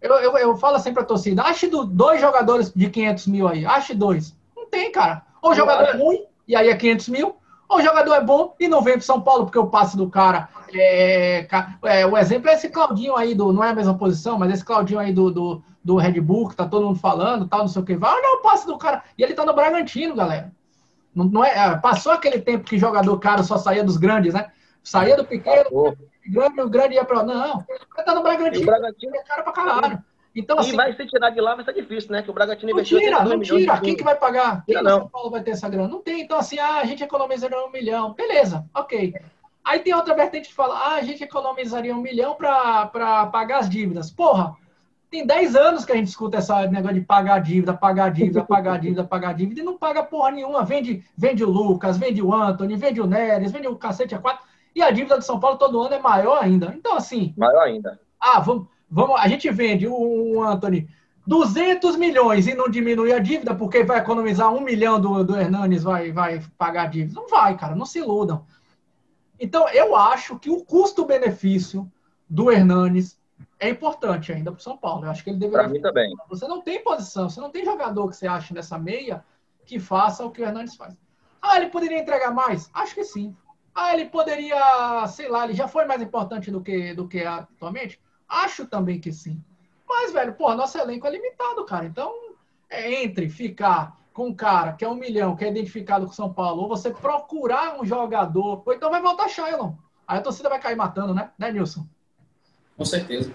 Eu, 0.00 0.12
eu, 0.16 0.36
eu 0.36 0.56
falo 0.56 0.78
sempre 0.78 1.02
a 1.02 1.06
torcida, 1.06 1.42
ache 1.42 1.66
do, 1.66 1.84
dois 1.84 2.20
jogadores 2.20 2.72
de 2.72 2.90
500 2.90 3.26
mil 3.26 3.48
aí. 3.48 3.64
Ache 3.66 3.94
dois. 3.94 4.36
Não 4.56 4.66
tem, 4.66 4.92
cara. 4.92 5.24
Ou 5.42 5.54
jogador 5.54 5.88
é 5.88 5.96
ruim, 5.96 6.24
e 6.46 6.54
aí 6.54 6.68
é 6.68 6.76
500 6.76 7.08
mil, 7.08 7.36
ou 7.68 7.78
o 7.78 7.82
jogador 7.82 8.14
é 8.14 8.20
bom 8.20 8.54
e 8.58 8.68
não 8.68 8.82
vem 8.82 8.94
para 8.94 9.02
São 9.02 9.20
Paulo 9.20 9.44
porque 9.44 9.58
o 9.58 9.66
passe 9.66 9.96
do 9.96 10.08
cara 10.08 10.48
é, 10.72 11.46
é, 11.84 12.06
o 12.06 12.16
exemplo 12.16 12.48
é 12.48 12.54
esse 12.54 12.68
Claudinho 12.68 13.16
aí 13.16 13.34
do 13.34 13.52
não 13.52 13.62
é 13.62 13.70
a 13.70 13.74
mesma 13.74 13.96
posição, 13.96 14.38
mas 14.38 14.52
esse 14.52 14.64
Claudinho 14.64 14.98
aí 14.98 15.12
do, 15.12 15.30
do, 15.30 15.62
do 15.82 15.96
Red 15.96 16.20
Bull 16.20 16.48
que 16.48 16.56
tá 16.56 16.66
todo 16.66 16.86
mundo 16.86 16.98
falando, 16.98 17.48
tal, 17.48 17.60
não 17.60 17.68
sei 17.68 17.82
o 17.82 17.84
que. 17.84 17.96
Vai 17.96 18.12
olhar 18.12 18.32
o 18.32 18.42
passe 18.42 18.66
do 18.66 18.76
cara 18.76 19.02
e 19.16 19.22
ele 19.22 19.34
tá 19.34 19.44
no 19.44 19.54
Bragantino, 19.54 20.14
galera. 20.14 20.52
Não, 21.14 21.24
não 21.26 21.44
é, 21.44 21.50
é, 21.56 21.76
passou 21.76 22.12
aquele 22.12 22.40
tempo 22.40 22.64
que 22.64 22.78
jogador 22.78 23.18
caro 23.18 23.44
só 23.44 23.56
saía 23.56 23.84
dos 23.84 23.96
grandes, 23.96 24.34
né? 24.34 24.50
Saía 24.82 25.16
do 25.16 25.24
pequeno, 25.24 25.96
grande, 26.26 26.60
o 26.60 26.68
grande 26.68 26.94
ia 26.94 27.04
para 27.04 27.22
não. 27.22 27.64
Ele 27.68 28.04
tá 28.04 28.14
no 28.14 28.22
Bragantino, 28.22 28.62
o 28.62 28.66
Bragantino 28.66 29.16
é 29.16 29.22
caro 29.22 29.44
pra 29.44 29.52
caralho. 29.52 30.04
Então, 30.34 30.58
assim, 30.58 30.72
e 30.72 30.76
vai 30.76 30.92
se 30.92 31.06
tirar 31.06 31.30
de 31.30 31.40
lá, 31.40 31.54
vai 31.54 31.64
ser 31.64 31.74
difícil, 31.74 32.10
né? 32.10 32.22
Que 32.22 32.30
o 32.30 32.34
Bragantino 32.34 32.70
não 32.70 32.76
investiu. 32.76 32.98
Tira, 32.98 33.24
não 33.24 33.40
tira. 33.40 33.80
Quem 33.80 33.96
que 33.96 34.02
vai 34.02 34.16
pagar? 34.16 34.64
Quem 34.66 34.82
não. 34.82 35.00
São 35.00 35.08
Paulo 35.08 35.30
vai 35.30 35.42
ter 35.42 35.52
essa 35.52 35.68
grana? 35.68 35.88
Não 35.88 36.00
tem. 36.00 36.22
Então, 36.22 36.38
assim, 36.38 36.58
ah, 36.58 36.80
a 36.80 36.84
gente 36.84 37.04
economizaria 37.04 37.64
um 37.64 37.70
milhão. 37.70 38.14
Beleza, 38.14 38.64
ok. 38.74 39.14
Aí 39.64 39.78
tem 39.78 39.94
outra 39.94 40.14
vertente 40.14 40.48
que 40.48 40.54
fala, 40.54 40.76
ah, 40.76 40.94
a 40.96 41.02
gente 41.02 41.22
economizaria 41.22 41.94
um 41.94 42.00
milhão 42.00 42.34
para 42.34 43.26
pagar 43.26 43.60
as 43.60 43.70
dívidas. 43.70 44.10
Porra, 44.10 44.56
tem 45.10 45.24
10 45.24 45.54
anos 45.54 45.84
que 45.84 45.92
a 45.92 45.96
gente 45.96 46.08
escuta 46.08 46.38
esse 46.38 46.52
negócio 46.66 46.96
de 46.96 47.00
pagar 47.00 47.38
dívida, 47.38 47.72
pagar 47.72 48.10
dívida, 48.10 48.44
pagar 48.44 48.78
dívida, 48.80 49.04
pagar 49.06 49.32
dívida, 49.32 49.60
e 49.60 49.64
não 49.64 49.78
paga 49.78 50.02
porra 50.02 50.32
nenhuma. 50.32 50.64
Vende, 50.64 51.04
vende 51.16 51.44
o 51.44 51.48
Lucas, 51.48 51.96
vende 51.96 52.20
o 52.20 52.34
Anthony, 52.34 52.76
vende 52.76 53.00
o 53.00 53.06
Neres, 53.06 53.52
vende 53.52 53.68
o 53.68 53.76
cacete 53.76 54.14
a 54.14 54.18
quatro. 54.18 54.44
E 54.74 54.82
a 54.82 54.90
dívida 54.90 55.16
de 55.16 55.24
São 55.24 55.38
Paulo 55.38 55.56
todo 55.56 55.80
ano 55.80 55.94
é 55.94 56.00
maior 56.00 56.42
ainda. 56.42 56.74
Então, 56.76 56.96
assim. 56.96 57.32
Maior 57.36 57.62
ainda. 57.62 58.00
Ah, 58.20 58.40
vamos, 58.40 58.66
vamos, 58.94 59.20
a 59.20 59.26
gente 59.26 59.50
vende 59.50 59.88
o, 59.88 60.42
Anthony 60.44 60.88
200 61.26 61.96
milhões 61.96 62.46
e 62.46 62.54
não 62.54 62.68
diminui 62.68 63.12
a 63.12 63.18
dívida 63.18 63.54
porque 63.54 63.82
vai 63.82 63.98
economizar 63.98 64.52
um 64.52 64.60
milhão 64.60 65.00
do, 65.00 65.24
do 65.24 65.36
Hernanes, 65.36 65.82
vai, 65.82 66.12
vai 66.12 66.40
pagar 66.56 66.82
a 66.82 66.86
dívida. 66.86 67.20
Não 67.20 67.28
vai, 67.28 67.56
cara, 67.56 67.74
não 67.74 67.86
se 67.86 67.98
iludam. 67.98 68.46
Então, 69.40 69.68
eu 69.70 69.96
acho 69.96 70.38
que 70.38 70.48
o 70.48 70.64
custo-benefício 70.64 71.90
do 72.28 72.52
Hernanes 72.52 73.18
é 73.58 73.68
importante 73.68 74.32
ainda 74.32 74.52
para 74.52 74.60
o 74.60 74.62
São 74.62 74.76
Paulo. 74.76 75.06
Eu 75.06 75.10
acho 75.10 75.24
que 75.24 75.30
ele 75.30 75.38
deveria. 75.38 75.64
Para 75.64 75.72
mim 75.72 75.80
também. 75.80 76.14
Você 76.28 76.46
não 76.46 76.60
tem 76.62 76.82
posição, 76.84 77.28
você 77.28 77.40
não 77.40 77.50
tem 77.50 77.64
jogador 77.64 78.08
que 78.08 78.16
você 78.16 78.28
acha 78.28 78.54
nessa 78.54 78.78
meia 78.78 79.24
que 79.66 79.80
faça 79.80 80.24
o 80.24 80.30
que 80.30 80.40
o 80.40 80.44
Hernandes 80.44 80.76
faz. 80.76 80.94
Ah, 81.42 81.56
ele 81.56 81.66
poderia 81.66 81.98
entregar 81.98 82.32
mais? 82.32 82.70
Acho 82.72 82.94
que 82.94 83.04
sim. 83.04 83.34
Ah, 83.74 83.92
ele 83.92 84.06
poderia, 84.06 85.06
sei 85.08 85.28
lá, 85.28 85.44
ele 85.44 85.54
já 85.54 85.66
foi 85.66 85.84
mais 85.84 86.00
importante 86.00 86.50
do 86.50 86.60
que, 86.60 86.94
do 86.94 87.08
que 87.08 87.24
atualmente? 87.24 88.00
Acho 88.28 88.66
também 88.66 89.00
que 89.00 89.12
sim. 89.12 89.42
Mas, 89.88 90.12
velho, 90.12 90.34
pô, 90.34 90.52
nosso 90.54 90.78
elenco 90.78 91.06
é 91.06 91.10
limitado, 91.10 91.64
cara. 91.64 91.84
Então, 91.84 92.12
é 92.68 93.02
entre 93.04 93.28
ficar 93.28 93.96
com 94.12 94.28
um 94.28 94.34
cara 94.34 94.72
que 94.72 94.84
é 94.84 94.88
um 94.88 94.94
milhão, 94.94 95.36
que 95.36 95.44
é 95.44 95.50
identificado 95.50 96.06
com 96.06 96.12
São 96.12 96.32
Paulo, 96.32 96.62
ou 96.62 96.68
você 96.68 96.90
procurar 96.90 97.80
um 97.80 97.84
jogador, 97.84 98.62
ou 98.64 98.72
então 98.72 98.90
vai 98.90 99.02
voltar 99.02 99.28
Shailon. 99.28 99.72
Aí 100.06 100.18
a 100.18 100.22
torcida 100.22 100.48
vai 100.48 100.60
cair 100.60 100.76
matando, 100.76 101.12
né? 101.12 101.30
Né, 101.38 101.50
Nilson? 101.50 101.86
Com 102.76 102.84
certeza. 102.84 103.32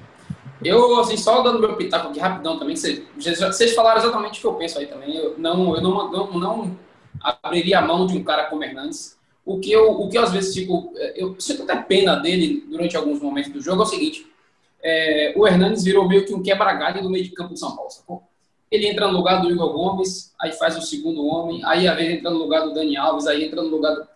Eu, 0.63 0.99
assim, 0.99 1.15
só 1.15 1.41
dando 1.41 1.60
meu 1.60 1.75
pitaco 1.75 2.10
aqui 2.10 2.19
rapidão 2.19 2.60
também, 2.60 2.75
vocês, 2.75 3.73
falaram 3.73 3.99
exatamente 3.99 4.39
o 4.39 4.41
que 4.41 4.47
eu 4.47 4.54
penso 4.56 4.80
aí 4.80 4.88
também. 4.88 5.15
Eu 5.15 5.38
não, 5.38 5.75
eu 5.75 5.82
não, 5.82 6.12
não, 6.12 6.39
não 6.39 6.80
abriria 7.21 7.80
a 7.80 7.82
mão 7.82 8.06
de 8.06 8.17
um 8.17 8.23
cara 8.23 8.45
como 8.45 8.63
Hernandes. 8.63 9.17
O 9.45 9.60
que 9.60 9.71
eu, 9.71 9.91
o 9.91 10.10
que 10.10 10.17
eu 10.17 10.23
às 10.23 10.32
vezes 10.32 10.54
fico, 10.54 10.93
eu 11.15 11.36
sinto 11.39 11.63
até 11.63 11.75
pena 11.78 12.15
dele 12.15 12.65
durante 12.69 12.95
alguns 12.95 13.21
momentos 13.21 13.52
do 13.52 13.62
jogo 13.62 13.82
é 13.82 13.86
o 13.86 13.88
seguinte: 13.88 14.30
é, 14.83 15.33
o 15.35 15.47
Hernandes 15.47 15.83
virou 15.83 16.07
meio 16.07 16.25
que 16.25 16.33
um 16.33 16.41
quebra-galho 16.41 17.03
no 17.03 17.09
meio 17.09 17.23
de 17.23 17.31
campo 17.31 17.53
de 17.53 17.59
São 17.59 17.75
Paulo, 17.75 17.91
sacou? 17.91 18.23
Ele 18.71 18.87
entra 18.87 19.07
no 19.07 19.17
lugar 19.17 19.41
do 19.41 19.49
Igor 19.49 19.73
Gomes, 19.73 20.33
aí 20.39 20.51
faz 20.53 20.77
o 20.77 20.81
segundo 20.81 21.25
homem, 21.25 21.61
aí 21.65 21.87
a 21.87 21.93
vez 21.93 22.17
entra 22.17 22.29
no 22.29 22.37
lugar 22.37 22.61
do 22.61 22.73
Dani 22.73 22.95
Alves, 22.97 23.25
aí 23.25 23.43
entra 23.43 23.61
no 23.61 23.69
lugar 23.69 23.95
do. 23.95 24.07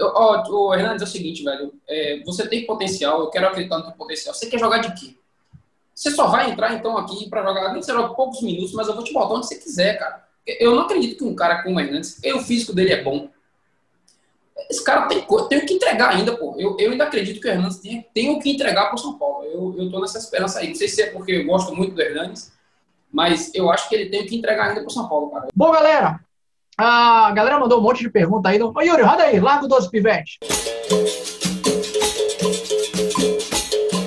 Ó, 0.00 0.42
o 0.48 0.74
Hernandes 0.74 1.02
é 1.02 1.04
o 1.04 1.08
seguinte, 1.08 1.42
velho. 1.42 1.74
É, 1.88 2.22
você 2.24 2.48
tem 2.48 2.64
potencial, 2.64 3.20
eu 3.20 3.28
quero 3.28 3.48
acreditar 3.48 3.78
no 3.78 3.84
teu 3.84 3.92
potencial. 3.92 4.34
Você 4.34 4.46
quer 4.46 4.58
jogar 4.58 4.78
de 4.78 4.94
quê? 4.94 5.16
Você 5.92 6.10
só 6.12 6.28
vai 6.28 6.50
entrar 6.50 6.72
então 6.74 6.96
aqui 6.96 7.28
para 7.28 7.42
jogar, 7.42 7.72
nem 7.72 7.82
será 7.82 8.08
poucos 8.08 8.40
minutos, 8.42 8.72
mas 8.72 8.88
eu 8.88 8.94
vou 8.94 9.04
te 9.04 9.12
botar 9.12 9.34
onde 9.34 9.46
você 9.46 9.56
quiser, 9.56 9.98
cara. 9.98 10.24
Eu 10.46 10.74
não 10.74 10.84
acredito 10.84 11.18
que 11.18 11.24
um 11.24 11.34
cara 11.34 11.62
como 11.62 11.76
o 11.76 11.80
Hernandes, 11.80 12.18
o 12.24 12.40
físico 12.40 12.72
dele 12.72 12.92
é 12.92 13.02
bom. 13.02 13.28
Esse 14.68 14.84
cara 14.84 15.06
tem, 15.06 15.24
tem 15.48 15.66
que 15.66 15.74
entregar 15.74 16.10
ainda, 16.10 16.36
pô. 16.36 16.54
Eu, 16.58 16.76
eu 16.78 16.92
ainda 16.92 17.04
acredito 17.04 17.40
que 17.40 17.48
o 17.48 17.50
Hernandes 17.50 17.78
tem, 17.78 18.06
tem 18.12 18.30
o 18.30 18.38
que 18.38 18.50
entregar 18.50 18.86
para 18.86 18.96
o 18.96 18.98
São 18.98 19.18
Paulo. 19.18 19.44
Eu, 19.44 19.74
eu 19.78 19.90
tô 19.90 20.00
nessa 20.00 20.18
esperança 20.18 20.58
aí. 20.58 20.68
Não 20.68 20.74
sei 20.74 20.88
se 20.88 21.02
é 21.02 21.06
porque 21.10 21.32
eu 21.32 21.46
gosto 21.46 21.74
muito 21.74 21.94
do 21.94 22.02
Hernandes, 22.02 22.52
mas 23.10 23.52
eu 23.54 23.70
acho 23.70 23.88
que 23.88 23.94
ele 23.94 24.10
tem 24.10 24.26
que 24.26 24.36
entregar 24.36 24.68
ainda 24.68 24.80
para 24.80 24.88
o 24.88 24.92
São 24.92 25.08
Paulo, 25.08 25.30
cara. 25.30 25.48
Bom, 25.54 25.70
galera, 25.70 26.20
a 26.76 27.30
galera 27.32 27.58
mandou 27.58 27.78
um 27.78 27.82
monte 27.82 28.02
de 28.02 28.10
pergunta 28.10 28.48
aí. 28.48 28.60
Ô, 28.62 28.72
Yuri, 28.80 29.02
roda 29.02 29.22
aí, 29.24 29.40
larga 29.40 29.64
o 29.64 29.68
12 29.68 29.90
pivete. 29.90 30.38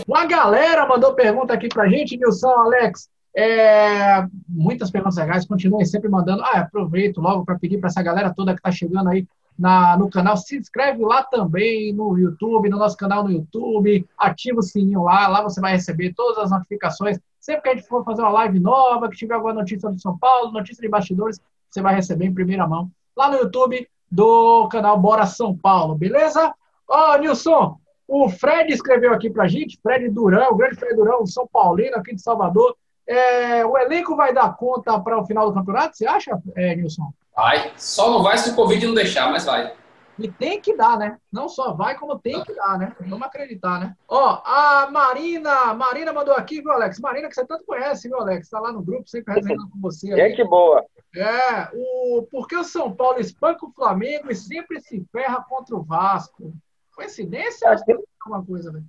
Uma 0.08 0.26
galera 0.26 0.88
mandou 0.88 1.14
pergunta 1.14 1.54
aqui 1.54 1.68
pra 1.68 1.88
gente, 1.88 2.18
Nilson, 2.18 2.50
Alex. 2.50 3.10
É, 3.36 4.26
muitas 4.48 4.92
perguntas 4.92 5.18
legais, 5.18 5.46
continuem 5.46 5.86
sempre 5.86 6.08
mandando. 6.10 6.44
Ah, 6.44 6.60
aproveito 6.60 7.20
logo 7.20 7.44
para 7.44 7.58
pedir 7.58 7.80
para 7.80 7.90
essa 7.90 8.02
galera 8.02 8.34
toda 8.34 8.54
que 8.54 8.60
está 8.60 8.72
chegando 8.72 9.10
aí 9.10 9.26
na, 9.58 9.98
no 9.98 10.10
canal, 10.10 10.36
se 10.38 10.58
inscreve 10.58 11.04
lá 11.04 11.24
também 11.24 11.94
no 11.94 12.18
YouTube, 12.18 12.70
no 12.70 12.78
nosso 12.78 12.98
canal 12.98 13.24
no 13.24 13.32
YouTube, 13.32 14.08
ativa 14.18 14.60
o 14.60 14.64
sininho 14.64 15.04
lá, 15.04 15.28
lá 15.28 15.42
você 15.42 15.62
vai 15.62 15.74
receber 15.74 16.14
todas 16.14 16.46
as 16.46 16.52
notificações. 16.52 17.20
Sempre 17.40 17.62
que 17.62 17.70
a 17.70 17.76
gente 17.76 17.88
for 17.88 18.04
fazer 18.04 18.22
uma 18.22 18.32
live 18.32 18.60
nova, 18.60 19.10
que 19.10 19.18
tiver 19.18 19.36
alguma 19.36 19.54
notícia 19.54 19.90
do 19.90 20.00
São 20.00 20.18
Paulo, 20.18 20.52
notícia 20.52 20.82
de 20.82 20.90
bastidores, 20.90 21.40
você 21.70 21.82
vai 21.82 21.96
receber 21.96 22.26
em 22.26 22.34
primeira 22.34 22.68
mão 22.68 22.90
lá 23.16 23.30
no 23.30 23.38
YouTube 23.38 23.88
do 24.12 24.68
canal 24.70 25.00
Bora 25.00 25.26
São 25.26 25.56
Paulo, 25.56 25.96
beleza? 25.96 26.54
Ó, 26.88 27.14
oh, 27.14 27.18
Nilson, 27.18 27.80
o 28.08 28.30
Fred 28.30 28.72
escreveu 28.72 29.14
aqui 29.14 29.30
pra 29.30 29.48
gente, 29.48 29.80
Fred 29.82 30.10
Durão, 30.10 30.52
o 30.52 30.56
grande 30.56 30.76
Fred 30.76 30.96
Durão, 30.96 31.26
São 31.26 31.48
Paulino, 31.48 31.98
aqui 31.98 32.14
de 32.14 32.22
Salvador. 32.22 32.76
É, 33.08 33.66
o 33.66 33.78
elenco 33.78 34.16
vai 34.16 34.34
dar 34.34 34.56
conta 34.56 35.00
para 35.00 35.20
o 35.20 35.26
final 35.26 35.48
do 35.48 35.54
campeonato, 35.54 35.98
você 35.98 36.06
acha, 36.06 36.40
é, 36.56 36.76
Nilson? 36.76 37.12
Vai. 37.36 37.74
Só 37.78 38.12
não 38.12 38.24
vai 38.24 38.38
se 38.38 38.52
o 38.52 38.56
Covid 38.56 38.86
não 38.86 38.94
deixar, 38.94 39.32
mas 39.32 39.46
vai. 39.46 39.74
E 40.20 40.28
tem 40.28 40.62
que 40.62 40.76
dar, 40.76 40.98
né? 40.98 41.18
Não 41.32 41.50
só 41.50 41.74
vai, 41.74 41.98
como 41.98 42.20
tem 42.20 42.44
que 42.44 42.54
dar, 42.54 42.78
né? 42.78 42.96
Vamos 43.02 43.26
acreditar, 43.26 43.80
né? 43.80 43.96
Ó, 44.08 44.42
a 44.46 44.88
Marina, 44.92 45.74
Marina 45.74 46.14
mandou 46.14 46.36
aqui, 46.36 46.62
viu, 46.62 46.72
Alex? 46.72 47.00
Marina, 47.00 47.28
que 47.28 47.34
você 47.34 47.46
tanto 47.46 47.66
conhece, 47.66 48.08
viu, 48.08 48.20
Alex? 48.20 48.50
Tá 48.50 48.60
lá 48.60 48.72
no 48.72 48.84
grupo, 48.84 49.10
sempre 49.10 49.34
resenhando 49.34 49.70
com 49.70 49.80
você. 49.80 50.14
Aí. 50.14 50.30
Gente 50.30 50.44
boa. 50.48 50.86
É, 51.16 51.70
o, 51.74 52.28
porque 52.32 52.56
o 52.56 52.64
São 52.64 52.92
Paulo 52.92 53.20
espanca 53.20 53.66
o 53.66 53.72
Flamengo 53.72 54.32
e 54.32 54.36
sempre 54.36 54.80
se 54.82 55.04
ferra 55.12 55.44
contra 55.50 55.76
o 55.76 55.84
Vasco? 55.84 56.54
Coincidência 56.96 57.68
é 57.68 57.74
aquilo, 57.74 58.04
alguma 58.24 58.46
coisa, 58.46 58.72
velho? 58.72 58.86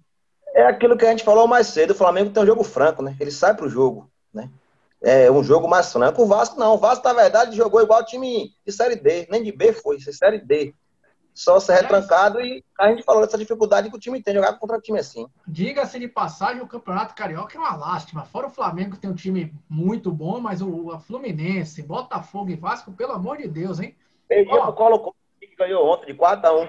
É 0.55 0.67
aquilo 0.67 0.97
que 0.97 1.07
a 1.07 1.11
gente 1.11 1.25
falou 1.25 1.49
mais 1.49 1.69
cedo, 1.69 1.93
o 1.93 1.97
Flamengo 1.97 2.31
tem 2.31 2.43
um 2.43 2.47
jogo 2.47 2.63
franco, 2.63 3.03
né? 3.03 3.17
Ele 3.19 3.31
sai 3.31 3.55
pro 3.55 3.69
jogo, 3.69 4.11
né? 4.33 4.51
É 5.05 5.31
um 5.31 5.45
jogo 5.45 5.69
mais 5.69 5.93
franco. 5.93 6.23
O 6.23 6.27
Vasco 6.27 6.59
não. 6.59 6.75
O 6.75 6.79
Vasco, 6.79 7.07
na 7.07 7.13
verdade, 7.13 7.57
jogou 7.57 7.83
igual 7.83 8.01
o 8.01 8.05
time 8.05 8.53
de 8.67 8.73
Série 8.73 8.97
D. 8.97 9.27
Nem 9.31 9.43
de 9.43 9.53
B 9.53 9.73
foi, 9.73 10.01
foi 10.01 10.13
Série 10.13 10.39
D 10.39 10.75
só 11.35 11.59
ser 11.59 11.75
retrancado 11.75 12.41
e 12.41 12.65
a 12.79 12.89
gente 12.89 13.03
falou 13.03 13.21
dessa 13.21 13.37
dificuldade 13.37 13.91
que 13.91 13.97
o 13.97 13.99
time 13.99 14.23
tem 14.23 14.33
de 14.33 14.39
jogar 14.39 14.57
contra 14.57 14.79
um 14.79 14.81
time 14.81 15.01
assim. 15.01 15.27
Diga-se 15.47 15.99
de 15.99 16.07
passagem, 16.07 16.63
o 16.63 16.69
Campeonato 16.69 17.15
Carioca 17.15 17.59
é 17.59 17.61
uma 17.61 17.75
lástima. 17.75 18.25
Fora 18.25 18.47
o 18.47 18.51
Flamengo, 18.51 18.93
que 18.93 18.99
tem 18.99 19.11
um 19.11 19.15
time 19.15 19.53
muito 19.69 20.13
bom, 20.13 20.39
mas 20.39 20.63
o 20.63 20.97
Fluminense, 21.01 21.83
Botafogo 21.83 22.51
e 22.51 22.57
Vasco, 22.57 22.93
pelo 22.93 23.13
amor 23.13 23.39
de 23.39 23.49
Deus, 23.49 23.81
hein? 23.81 23.97
Perdi 24.29 24.55
o 24.55 24.73
Colo 24.73 25.15
que 25.41 25.57
ganhou 25.57 25.85
ontem 25.85 26.07
de 26.07 26.15
4 26.15 26.47
a 26.47 26.57
1 26.57 26.69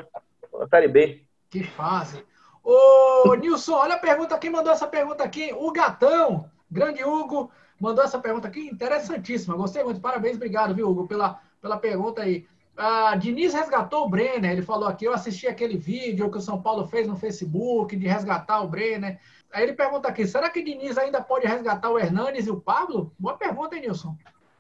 a 0.62 0.68
Série 0.68 0.88
B. 0.88 1.24
Que 1.50 1.64
fase. 1.64 2.26
Ô, 2.64 3.36
Nilson, 3.36 3.76
olha 3.76 3.94
a 3.94 4.00
pergunta, 4.00 4.38
quem 4.40 4.50
mandou 4.50 4.74
essa 4.74 4.88
pergunta 4.88 5.24
aqui? 5.24 5.54
O 5.54 5.72
Gatão, 5.72 6.50
grande 6.72 7.04
Hugo, 7.04 7.52
mandou 7.80 8.04
essa 8.04 8.20
pergunta 8.20 8.48
aqui, 8.48 8.62
interessantíssima. 8.62 9.56
Gostei 9.56 9.84
muito, 9.84 10.00
parabéns, 10.00 10.36
obrigado, 10.36 10.74
viu, 10.74 10.90
Hugo, 10.90 11.08
pela, 11.08 11.40
pela 11.62 11.78
pergunta 11.78 12.22
aí. 12.22 12.46
Ah, 12.78 13.16
Diniz 13.16 13.54
resgatou 13.54 14.06
o 14.06 14.10
Brenner. 14.10 14.52
Ele 14.52 14.62
falou 14.62 14.88
aqui: 14.88 15.06
eu 15.06 15.14
assisti 15.14 15.48
aquele 15.48 15.78
vídeo 15.78 16.30
que 16.30 16.38
o 16.38 16.42
São 16.42 16.62
Paulo 16.62 16.86
fez 16.88 17.08
no 17.08 17.16
Facebook 17.16 17.96
de 17.96 18.08
resgatar 18.08 18.62
o 18.62 18.68
Brenner. 18.68 19.18
Aí 19.52 19.64
ele 19.64 19.74
pergunta 19.74 20.10
aqui: 20.10 20.28
será 20.28 20.50
que 20.50 20.62
Diniz 20.62 20.98
ainda 20.98 21.22
pode 21.22 21.48
resgatar 21.48 21.90
o 21.90 21.98
Hernanes 21.98 22.48
e 22.48 22.52
o 22.52 22.60
Pablo? 22.60 23.14
Boa 23.18 23.38
pergunta, 23.38 23.76
hein, 23.76 23.84
Nilson? 23.84 24.16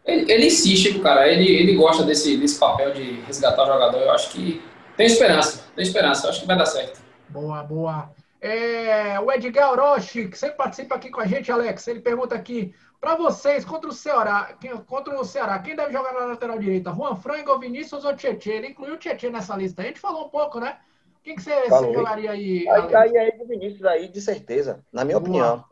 Ele, 0.05 0.31
ele 0.31 0.47
insiste, 0.47 0.97
cara. 0.99 1.27
Ele, 1.27 1.45
ele 1.45 1.75
gosta 1.75 2.03
desse, 2.03 2.37
desse 2.37 2.57
papel 2.57 2.93
de 2.93 3.21
resgatar 3.21 3.63
o 3.63 3.67
jogador. 3.67 3.97
Eu 3.97 4.11
acho 4.11 4.29
que 4.31 4.63
tem 4.95 5.07
esperança. 5.07 5.65
Tem 5.75 5.83
esperança. 5.83 6.25
Eu 6.25 6.29
acho 6.29 6.41
que 6.41 6.47
vai 6.47 6.57
dar 6.57 6.65
certo. 6.65 7.01
Boa, 7.27 7.63
boa. 7.63 8.09
É, 8.39 9.19
o 9.19 9.31
Edgar 9.31 9.71
Orochi, 9.71 10.27
que 10.27 10.37
sempre 10.37 10.55
participa 10.55 10.95
aqui 10.95 11.09
com 11.09 11.19
a 11.19 11.25
gente, 11.25 11.51
Alex, 11.51 11.87
ele 11.87 11.99
pergunta 11.99 12.35
aqui: 12.35 12.73
para 13.05 13.15
vocês, 13.17 13.63
contra 13.63 13.87
o 13.87 13.93
Ceará, 13.93 14.57
quem, 14.59 14.75
contra 14.77 15.15
o 15.15 15.23
Ceará, 15.23 15.59
quem 15.59 15.75
deve 15.75 15.93
jogar 15.93 16.11
na 16.11 16.25
lateral 16.25 16.57
direita? 16.57 16.91
Juan 16.91 17.15
Frango, 17.15 17.59
Vinícius 17.59 18.03
ou 18.03 18.15
Tietchan? 18.15 18.53
Ele 18.53 18.69
incluiu 18.69 18.95
o 18.95 18.97
Tietchan 18.97 19.29
nessa 19.29 19.55
lista. 19.55 19.83
A 19.83 19.85
gente 19.85 19.99
falou 19.99 20.25
um 20.25 20.29
pouco, 20.29 20.59
né? 20.59 20.79
Quem 21.21 21.35
que 21.35 21.43
você, 21.43 21.69
você 21.69 21.93
jogaria 21.93 22.31
aí? 22.31 22.67
Aí, 22.67 22.95
aí, 22.95 23.17
aí 23.17 23.39
o 23.39 23.45
Vinícius 23.45 23.85
aí, 23.85 24.07
de 24.07 24.19
certeza, 24.19 24.83
na 24.91 25.05
minha 25.05 25.19
Boa. 25.19 25.29
opinião. 25.29 25.65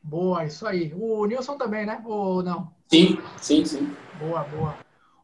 Boa, 0.00 0.44
isso 0.44 0.64
aí. 0.64 0.94
O 0.96 1.26
Nilson 1.26 1.58
também, 1.58 1.84
né? 1.84 2.00
Ou 2.04 2.44
não? 2.44 2.72
Sim, 2.86 3.18
sim, 3.38 3.64
sim. 3.64 3.96
Boa, 4.20 4.44
boa. 4.44 4.76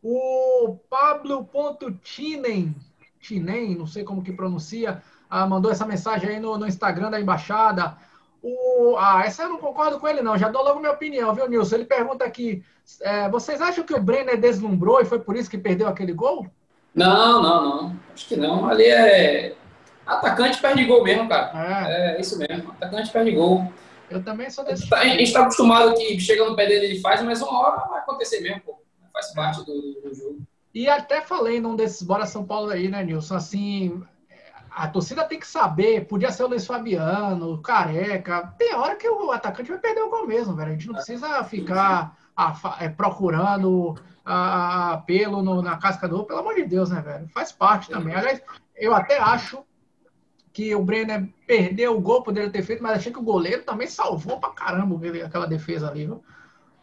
O 0.02 0.76
Pablo.tinen, 0.90 2.74
Tinen, 3.20 3.76
não 3.76 3.86
sei 3.86 4.02
como 4.02 4.24
que 4.24 4.32
pronuncia, 4.32 5.00
ah, 5.30 5.46
mandou 5.46 5.70
essa 5.70 5.86
mensagem 5.86 6.30
aí 6.30 6.40
no, 6.40 6.58
no 6.58 6.66
Instagram 6.66 7.12
da 7.12 7.20
Embaixada. 7.20 7.96
O, 8.42 8.96
ah, 8.96 9.22
essa 9.24 9.42
eu 9.42 9.48
não 9.48 9.58
concordo 9.58 9.98
com 9.98 10.06
ele, 10.06 10.22
não. 10.22 10.38
Já 10.38 10.48
dou 10.48 10.62
logo 10.62 10.80
minha 10.80 10.92
opinião, 10.92 11.34
viu, 11.34 11.48
Nilson? 11.48 11.76
Ele 11.76 11.84
pergunta 11.84 12.24
aqui: 12.24 12.62
é, 13.02 13.28
vocês 13.28 13.60
acham 13.60 13.84
que 13.84 13.94
o 13.94 14.00
Brenner 14.00 14.40
deslumbrou 14.40 15.00
e 15.00 15.04
foi 15.04 15.18
por 15.18 15.36
isso 15.36 15.50
que 15.50 15.58
perdeu 15.58 15.88
aquele 15.88 16.12
gol? 16.12 16.46
Não, 16.94 17.42
não, 17.42 17.64
não. 17.64 17.96
Acho 18.14 18.26
que 18.26 18.36
não. 18.36 18.68
Ali 18.68 18.84
é. 18.84 19.54
Atacante 20.06 20.60
perde 20.60 20.84
gol 20.84 21.04
mesmo, 21.04 21.28
cara. 21.28 21.52
É, 21.88 22.16
é 22.16 22.20
isso 22.20 22.38
mesmo. 22.38 22.70
Atacante 22.72 23.10
perde 23.10 23.32
gol. 23.32 23.70
Eu 24.10 24.24
também 24.24 24.48
sou 24.48 24.64
desse. 24.64 24.92
A 24.94 25.04
gente 25.04 25.24
está 25.24 25.42
acostumado 25.42 25.94
que 25.94 26.18
chega 26.18 26.44
no 26.44 26.56
pé 26.56 26.66
dele 26.66 26.86
ele 26.86 27.00
faz, 27.00 27.22
mas 27.22 27.42
uma 27.42 27.58
hora 27.60 27.88
vai 27.88 27.98
acontecer 27.98 28.40
mesmo, 28.40 28.62
pô. 28.62 28.78
Faz 29.12 29.34
parte 29.34 29.64
do, 29.66 30.00
do 30.02 30.14
jogo. 30.14 30.38
E 30.74 30.88
até 30.88 31.20
falei 31.20 31.60
num 31.60 31.76
desses 31.76 32.02
Bora 32.02 32.24
São 32.24 32.44
Paulo 32.44 32.70
aí, 32.70 32.88
né, 32.88 33.02
Nilson? 33.02 33.34
Assim, 33.34 34.02
a 34.78 34.86
torcida 34.86 35.24
tem 35.24 35.40
que 35.40 35.46
saber, 35.46 36.06
podia 36.06 36.30
ser 36.30 36.44
o 36.44 36.46
Luiz 36.46 36.64
Fabiano, 36.64 37.54
o 37.54 37.58
Careca. 37.58 38.54
Tem 38.56 38.76
hora 38.76 38.94
que 38.94 39.08
o 39.08 39.32
atacante 39.32 39.70
vai 39.70 39.80
perder 39.80 40.02
o 40.02 40.08
gol 40.08 40.24
mesmo, 40.24 40.54
velho. 40.54 40.68
A 40.68 40.72
gente 40.72 40.86
não 40.86 40.94
precisa 40.94 41.42
ficar 41.42 42.16
a, 42.36 42.54
é, 42.78 42.88
procurando 42.88 43.96
a, 44.24 45.02
pelo 45.04 45.42
no, 45.42 45.60
na 45.62 45.76
casca 45.78 46.06
do 46.06 46.22
pelo 46.22 46.38
amor 46.38 46.54
de 46.54 46.64
Deus, 46.64 46.90
né, 46.90 47.00
velho? 47.00 47.28
Faz 47.30 47.50
parte 47.50 47.90
também. 47.90 48.14
Aliás, 48.14 48.40
eu 48.76 48.94
até 48.94 49.18
acho 49.18 49.64
que 50.52 50.72
o 50.76 50.84
Brenner 50.84 51.28
perdeu 51.44 51.96
o 51.96 52.00
gol, 52.00 52.22
poderia 52.22 52.48
ter 52.48 52.62
feito, 52.62 52.80
mas 52.80 52.98
achei 52.98 53.12
que 53.12 53.18
o 53.18 53.22
goleiro 53.22 53.64
também 53.64 53.88
salvou 53.88 54.38
pra 54.38 54.50
caramba 54.50 54.96
aquela 55.24 55.48
defesa 55.48 55.90
ali, 55.90 56.06
viu? 56.06 56.22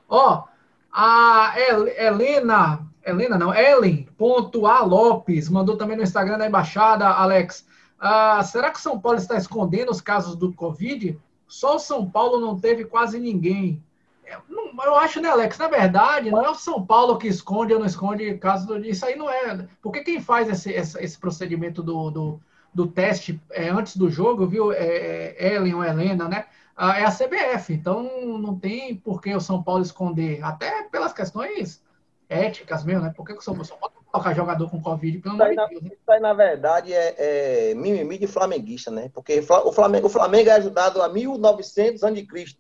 Ó, 0.10 0.44
a 0.92 1.54
Helena, 1.98 2.86
Helena 3.06 3.38
não, 3.38 3.54
Ellen.a 3.54 4.84
Lopes 4.84 5.48
mandou 5.48 5.78
também 5.78 5.96
no 5.96 6.04
Instagram 6.04 6.38
da 6.38 6.48
Embaixada, 6.48 7.08
Alex. 7.08 7.66
Ah, 8.00 8.44
será 8.44 8.72
que 8.72 8.82
São 8.82 9.00
Paulo 9.00 9.18
está 9.18 9.36
escondendo 9.38 9.92
os 9.92 10.02
casos 10.02 10.36
do 10.36 10.54
Covid? 10.54 11.18
Só 11.48 11.76
o 11.76 11.80
São 11.80 12.10
Paulo 12.10 12.40
não 12.40 12.60
teve 12.60 12.86
quase 12.86 13.20
ninguém. 13.20 13.82
Eu, 14.26 14.42
não, 14.50 14.84
eu 14.84 14.96
acho, 14.96 15.22
né, 15.22 15.30
Alex? 15.30 15.58
Na 15.58 15.68
verdade, 15.68 16.32
não 16.32 16.44
é 16.44 16.50
o 16.50 16.56
São 16.56 16.86
Paulo 16.86 17.18
que 17.18 17.28
esconde 17.28 17.74
ou 17.74 17.80
não 17.80 17.86
esconde 17.86 18.38
casos 18.38 18.66
do. 18.66 18.78
Isso 18.86 19.06
aí 19.06 19.16
não 19.16 19.30
é. 19.30 19.68
Porque 19.82 20.04
quem 20.04 20.20
faz 20.20 20.50
esse, 20.50 20.72
esse, 20.72 21.00
esse 21.02 21.18
procedimento 21.18 21.84
do, 21.84 22.10
do, 22.10 22.42
do 22.74 22.88
teste 22.88 23.40
é, 23.52 23.70
antes 23.70 23.96
do 23.96 24.10
jogo, 24.10 24.48
viu? 24.48 24.72
É, 24.72 25.36
é 25.38 25.54
Ellen 25.56 25.76
ou 25.76 25.84
Helena, 25.84 26.28
né? 26.28 26.46
Ah, 26.76 27.00
é 27.00 27.06
a 27.06 27.12
CBF. 27.12 27.74
Então 27.74 28.38
não 28.38 28.58
tem 28.58 28.96
por 28.96 29.22
que 29.22 29.34
o 29.34 29.42
São 29.42 29.62
Paulo 29.62 29.84
esconder. 29.84 30.44
Até 30.44 30.84
pelas 30.84 31.14
questões 31.14 31.82
éticas 32.28 32.84
mesmo, 32.84 33.04
né? 33.04 33.14
Por 33.16 33.26
que 33.26 33.34
o 33.34 33.42
São 33.42 33.54
Paulo 33.54 33.94
colocar 34.16 34.34
jogador 34.34 34.70
com 34.70 34.82
Covid, 34.82 35.20
pelo 35.20 35.36
amor 35.36 35.50
de 35.50 35.56
Deus. 35.56 35.84
Né? 35.84 35.90
Isso 35.94 36.12
aí, 36.12 36.20
na 36.20 36.34
verdade, 36.34 36.94
é, 36.94 37.16
é, 37.18 37.74
mimimi 37.76 38.18
de 38.18 38.28
flamenguista, 38.28 38.90
né? 38.90 39.10
Porque 39.14 39.40
o 39.40 39.72
Flamengo, 39.72 40.08
o 40.08 40.10
Flamengo 40.10 40.50
é 40.50 40.54
ajudado 40.54 41.02
a 41.02 41.10
1900 41.10 42.04
a.C. 42.04 42.56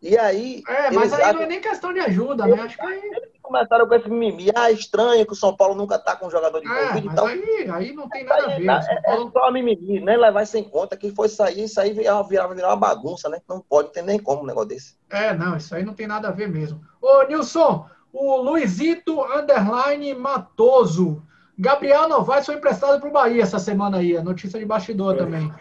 E 0.00 0.18
aí. 0.18 0.62
É, 0.68 0.90
mas 0.90 1.12
aí 1.12 1.22
acham... 1.22 1.34
não 1.34 1.42
é 1.42 1.46
nem 1.46 1.60
questão 1.60 1.92
de 1.92 2.00
ajuda, 2.00 2.46
né? 2.46 2.60
Acho 2.60 2.76
que 2.76 2.84
aí. 2.84 2.98
Eles 2.98 3.30
começaram 3.40 3.86
com 3.86 3.94
esse 3.94 4.08
mimimi. 4.08 4.50
Ah, 4.54 4.70
estranho 4.70 5.24
que 5.24 5.32
o 5.32 5.36
São 5.36 5.54
Paulo 5.54 5.76
nunca 5.76 5.96
tá 5.98 6.16
com 6.16 6.28
jogador 6.28 6.60
de 6.60 6.66
é, 6.66 6.86
Covid 6.86 7.06
então. 7.06 7.26
Aí, 7.26 7.70
aí 7.70 7.92
não 7.92 8.08
tem 8.08 8.24
nada 8.24 8.46
aí, 8.48 8.68
a 8.68 8.78
ver. 8.80 8.90
É, 8.90 9.00
Paulo... 9.02 9.28
é 9.28 9.30
só 9.30 9.52
mimimi, 9.52 10.00
né? 10.00 10.16
Levar 10.16 10.42
isso 10.42 10.56
em 10.56 10.64
conta 10.64 10.96
que 10.96 11.12
foi 11.12 11.28
sair, 11.28 11.64
isso 11.64 11.80
aí 11.80 11.92
virar, 11.92 12.20
virar, 12.22 12.48
virar 12.48 12.68
uma 12.68 12.76
bagunça, 12.76 13.28
né? 13.28 13.40
Não 13.48 13.60
pode 13.60 13.92
ter 13.92 14.02
nem 14.02 14.18
como 14.18 14.42
um 14.42 14.46
negócio 14.46 14.70
desse. 14.70 14.96
É, 15.08 15.32
não, 15.32 15.56
isso 15.56 15.72
aí 15.74 15.84
não 15.84 15.94
tem 15.94 16.08
nada 16.08 16.28
a 16.28 16.32
ver 16.32 16.48
mesmo. 16.48 16.80
Ô, 17.00 17.22
Nilson, 17.24 17.86
o 18.12 18.36
Luizito 18.36 19.22
Underline 19.22 20.14
Matoso. 20.14 21.22
Gabriel 21.58 22.08
Novaes 22.08 22.46
foi 22.46 22.56
emprestado 22.56 23.00
para 23.00 23.08
o 23.08 23.12
Bahia 23.12 23.42
essa 23.42 23.58
semana 23.58 23.98
aí, 23.98 24.16
a 24.16 24.22
notícia 24.22 24.58
de 24.58 24.64
bastidor 24.64 25.14
é. 25.14 25.18
também. 25.18 25.52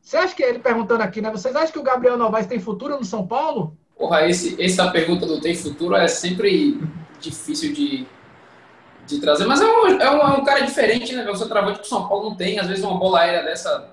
Você 0.00 0.16
acha 0.16 0.34
que 0.34 0.42
ele 0.42 0.58
perguntando 0.58 1.02
aqui, 1.02 1.20
né? 1.20 1.30
Vocês 1.30 1.54
acham 1.54 1.72
que 1.72 1.78
o 1.78 1.82
Gabriel 1.82 2.16
Novaes 2.16 2.46
tem 2.46 2.58
futuro 2.58 2.96
no 2.96 3.04
São 3.04 3.26
Paulo? 3.26 3.76
Porra, 3.96 4.26
esse, 4.28 4.60
essa 4.62 4.90
pergunta 4.90 5.26
do 5.26 5.40
tem 5.40 5.54
futuro 5.54 5.94
é 5.94 6.08
sempre 6.08 6.80
difícil 7.20 7.72
de, 7.74 8.06
de 9.06 9.20
trazer, 9.20 9.44
mas 9.44 9.60
é 9.60 9.66
um, 9.66 9.86
é, 9.86 10.10
um, 10.10 10.20
é 10.20 10.38
um 10.38 10.44
cara 10.44 10.60
diferente, 10.60 11.14
né? 11.14 11.30
O 11.30 11.36
seu 11.36 11.48
travante 11.48 11.80
que 11.80 11.86
o 11.86 11.88
São 11.88 12.08
Paulo 12.08 12.30
não 12.30 12.36
tem, 12.36 12.58
às 12.58 12.66
vezes 12.66 12.82
uma 12.82 12.98
bola 12.98 13.20
aérea 13.20 13.42
dessa 13.42 13.90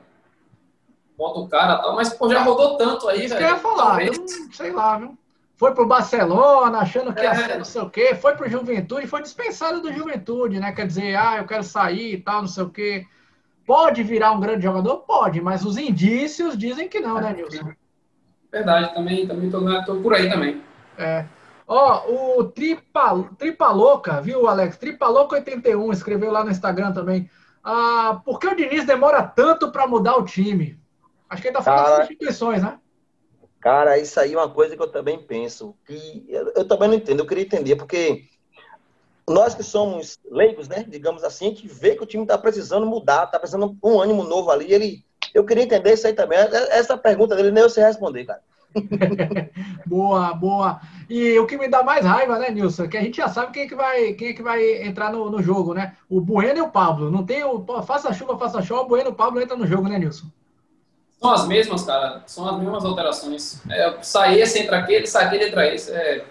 bota 1.18 1.40
o 1.40 1.48
cara 1.48 1.74
e 1.74 1.82
tal, 1.82 1.96
mas 1.96 2.14
pô, 2.14 2.30
já 2.30 2.44
rodou 2.44 2.78
tanto 2.78 3.10
aí, 3.10 3.26
Isso 3.26 3.34
velho. 3.34 3.38
Que 3.38 3.52
eu 3.52 3.56
ia 3.56 3.62
falar, 3.62 4.06
eu, 4.06 4.14
sei 4.54 4.72
lá, 4.72 4.98
viu? 4.98 5.18
Foi 5.58 5.74
para 5.74 5.84
o 5.84 5.88
Barcelona, 5.88 6.78
achando 6.78 7.14
que 7.14 7.22
ia 7.22 7.34
ser 7.34 7.52
é. 7.52 7.58
não 7.58 7.66
sei 7.66 7.82
o 7.82 7.90
quê, 7.90 8.14
foi 8.14 8.36
para 8.36 8.46
o 8.46 8.50
Juventude, 8.50 9.08
foi 9.08 9.24
dispensado 9.24 9.82
do 9.82 9.92
Juventude, 9.92 10.60
né? 10.60 10.72
Quer 10.72 10.86
dizer, 10.86 11.16
ah, 11.16 11.38
eu 11.38 11.48
quero 11.48 11.64
sair 11.64 12.14
e 12.14 12.18
tal, 12.22 12.42
não 12.42 12.48
sei 12.48 12.64
o 12.64 12.70
quê. 12.70 13.06
Pode 13.66 14.04
virar 14.04 14.32
um 14.32 14.40
grande 14.40 14.64
jogador? 14.64 14.98
Pode, 14.98 15.42
mas 15.42 15.66
os 15.66 15.76
indícios 15.76 16.56
dizem 16.56 16.88
que 16.88 17.00
não, 17.00 17.20
né, 17.20 17.34
Nilson? 17.34 17.74
Verdade, 18.52 18.94
também, 18.94 19.28
também 19.28 19.50
tô, 19.50 19.84
tô 19.84 19.96
por 19.96 20.14
aí 20.14 20.30
também. 20.30 20.62
É. 20.96 21.26
Ó, 21.68 22.38
o 22.38 22.44
Tripa, 22.46 23.28
Tripa 23.38 23.70
Louca, 23.72 24.22
viu, 24.22 24.48
Alex? 24.48 24.78
Tripa 24.78 25.08
Louca 25.08 25.36
81, 25.36 25.92
escreveu 25.92 26.32
lá 26.32 26.44
no 26.44 26.52
Instagram 26.52 26.94
também. 26.94 27.30
Ah, 27.64 28.22
por 28.24 28.40
que 28.40 28.48
o 28.48 28.56
Diniz 28.56 28.86
demora 28.86 29.24
tanto 29.24 29.72
para 29.72 29.88
mudar 29.88 30.16
o 30.18 30.24
time? 30.24 30.80
Acho 31.28 31.42
que 31.42 31.48
ele 31.50 31.56
tá 31.56 31.64
falando 31.64 31.84
Cara... 31.84 31.98
das 31.98 32.06
instituições, 32.06 32.62
né? 32.62 32.80
Cara, 33.60 33.98
isso 33.98 34.20
aí 34.20 34.34
é 34.34 34.38
uma 34.38 34.50
coisa 34.50 34.76
que 34.76 34.82
eu 34.82 34.92
também 34.92 35.20
penso. 35.20 35.76
Que 35.86 36.26
eu, 36.30 36.52
eu 36.56 36.68
também 36.68 36.88
não 36.88 36.96
entendo, 36.96 37.20
eu 37.20 37.28
queria 37.28 37.44
entender, 37.44 37.76
porque 37.76 38.26
nós 39.28 39.54
que 39.54 39.64
somos 39.64 40.18
leigos, 40.30 40.68
né, 40.68 40.86
digamos 40.88 41.24
assim, 41.24 41.54
que 41.54 41.68
vê 41.68 41.96
que 41.96 42.04
o 42.04 42.06
time 42.06 42.24
está 42.24 42.38
precisando 42.38 42.86
mudar, 42.86 43.26
está 43.26 43.38
precisando 43.38 43.78
um 43.84 44.00
ânimo 44.00 44.24
novo 44.24 44.50
ali. 44.50 44.72
Ele, 44.72 45.04
eu 45.34 45.44
queria 45.46 45.64
entender 45.64 45.94
isso 45.94 46.08
aí 46.08 46.14
também. 46.14 46.40
Essa 46.70 46.98
pergunta 46.98 47.36
dele 47.36 47.52
nem 47.52 47.64
eu 47.64 47.70
sei 47.70 47.84
responder, 47.84 48.26
cara. 48.26 48.42
boa, 49.86 50.34
boa. 50.34 50.80
E 51.10 51.38
o 51.40 51.46
que 51.46 51.58
me 51.58 51.68
dá 51.68 51.84
mais 51.84 52.06
raiva, 52.06 52.38
né, 52.40 52.52
Nilson? 52.52 52.84
É 52.84 52.88
que 52.88 52.98
a 52.98 53.02
gente 53.02 53.18
já 53.18 53.28
sabe 53.28 53.52
quem 53.52 53.64
é 53.64 53.68
que 53.68 53.76
vai, 53.76 54.14
quem 54.14 54.30
é 54.30 54.34
que 54.34 54.44
vai 54.44 54.84
entrar 54.84 55.12
no, 55.12 55.30
no 55.30 55.42
jogo, 55.42 55.74
né? 55.74 55.96
O 56.10 56.22
Bueno 56.22 56.60
e 56.60 56.62
o 56.62 56.70
Pablo. 56.70 57.12
Não 57.12 57.26
tem 57.26 57.44
o. 57.44 57.66
Faça 57.84 58.14
chuva, 58.14 58.38
faça 58.38 58.62
show, 58.62 58.84
o 58.84 58.88
Bueno 58.88 59.10
e 59.10 59.12
o 59.14 59.16
Pablo 59.16 59.42
entram 59.42 59.58
no 59.58 59.68
jogo, 59.68 59.88
né, 59.88 59.98
Nilson? 59.98 60.28
São 61.20 61.32
as 61.32 61.48
mesmas, 61.48 61.84
cara. 61.84 62.22
São 62.26 62.48
as 62.48 62.60
mesmas 62.60 62.86
alterações. 62.86 63.62
É, 63.70 63.98
sai 64.02 64.40
esse, 64.40 64.60
entra 64.60 64.80
aquele, 64.80 65.08
sai 65.08 65.26
aquele, 65.26 65.46
entra 65.46 65.74
esse. 65.74 65.92
É... 65.92 66.26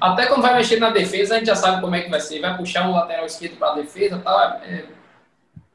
Até 0.00 0.26
quando 0.26 0.42
vai 0.42 0.54
mexer 0.54 0.78
na 0.78 0.90
defesa, 0.90 1.34
a 1.34 1.38
gente 1.38 1.48
já 1.48 1.56
sabe 1.56 1.80
como 1.80 1.94
é 1.94 2.02
que 2.02 2.10
vai 2.10 2.20
ser. 2.20 2.40
Vai 2.40 2.56
puxar 2.56 2.88
um 2.88 2.92
lateral 2.92 3.26
esquerdo 3.26 3.56
para 3.56 3.72
a 3.72 3.74
defesa 3.74 4.16
e 4.16 4.20
tal. 4.20 4.40
É... 4.40 4.84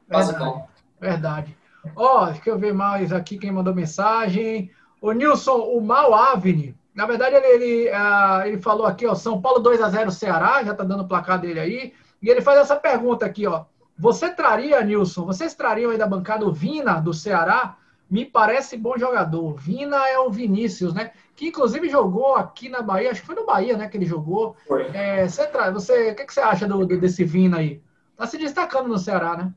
Verdade. 0.08 0.64
Verdade. 0.98 1.56
Ó, 1.94 2.22
oh, 2.22 2.26
deixa 2.26 2.50
eu 2.50 2.58
ver 2.58 2.72
mais 2.72 3.12
aqui 3.12 3.38
quem 3.38 3.52
mandou 3.52 3.74
mensagem. 3.74 4.70
O 5.00 5.12
Nilson, 5.12 5.58
o 5.58 5.80
Mal 5.80 6.14
Avni. 6.14 6.74
Na 6.94 7.04
verdade, 7.04 7.36
ele, 7.36 7.46
ele, 7.46 7.90
uh, 7.90 8.46
ele 8.46 8.58
falou 8.58 8.86
aqui, 8.86 9.06
ó, 9.06 9.14
São 9.14 9.40
Paulo 9.40 9.60
2 9.60 9.82
a 9.82 9.90
0 9.90 10.10
Ceará, 10.10 10.64
já 10.64 10.74
tá 10.74 10.82
dando 10.82 11.02
o 11.02 11.08
placar 11.08 11.38
dele 11.38 11.60
aí. 11.60 11.92
E 12.22 12.30
ele 12.30 12.40
faz 12.40 12.58
essa 12.58 12.74
pergunta 12.74 13.26
aqui, 13.26 13.46
ó. 13.46 13.66
Você 13.98 14.30
traria, 14.30 14.82
Nilson, 14.82 15.24
vocês 15.26 15.54
trariam 15.54 15.90
aí 15.90 15.98
da 15.98 16.06
bancada 16.06 16.46
o 16.46 16.52
Vina 16.52 16.98
do 17.00 17.12
Ceará? 17.12 17.76
Me 18.08 18.24
parece 18.24 18.76
bom 18.76 18.96
jogador. 18.96 19.54
Vina 19.54 20.08
é 20.08 20.18
o 20.18 20.30
Vinícius, 20.30 20.94
né? 20.94 21.10
Que 21.34 21.48
inclusive 21.48 21.88
jogou 21.88 22.36
aqui 22.36 22.68
na 22.68 22.80
Bahia, 22.80 23.10
acho 23.10 23.20
que 23.20 23.26
foi 23.26 23.34
no 23.34 23.44
Bahia, 23.44 23.76
né? 23.76 23.88
Que 23.88 23.96
ele 23.96 24.06
jogou. 24.06 24.56
Foi. 24.66 24.86
É, 24.94 25.26
você, 25.26 25.50
você, 25.72 26.10
o 26.10 26.14
que, 26.14 26.24
que 26.24 26.32
você 26.32 26.40
acha 26.40 26.66
do, 26.66 26.86
do, 26.86 27.00
desse 27.00 27.24
Vina 27.24 27.58
aí? 27.58 27.80
Tá 28.16 28.26
se 28.26 28.38
destacando 28.38 28.88
no 28.88 28.98
Ceará, 28.98 29.36
né? 29.36 29.52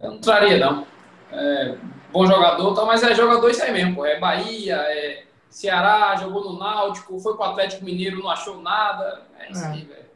Eu 0.00 0.12
não 0.12 0.18
traria, 0.18 0.58
não. 0.58 0.86
É, 1.30 1.76
bom 2.10 2.26
jogador, 2.26 2.74
tá, 2.74 2.84
mas 2.84 3.02
é 3.02 3.14
jogador 3.14 3.50
isso 3.50 3.62
aí 3.62 3.72
mesmo, 3.72 3.96
pô. 3.96 4.06
É 4.06 4.18
Bahia, 4.18 4.76
é 4.76 5.24
Ceará, 5.48 6.16
jogou 6.16 6.44
no 6.44 6.58
Náutico, 6.58 7.18
foi 7.20 7.34
pro 7.34 7.44
Atlético 7.44 7.84
Mineiro, 7.84 8.18
não 8.18 8.30
achou 8.30 8.60
nada. 8.60 9.22
É 9.38 9.52
isso 9.52 9.64
é. 9.64 9.68
aí, 9.68 9.84
velho. 9.84 10.10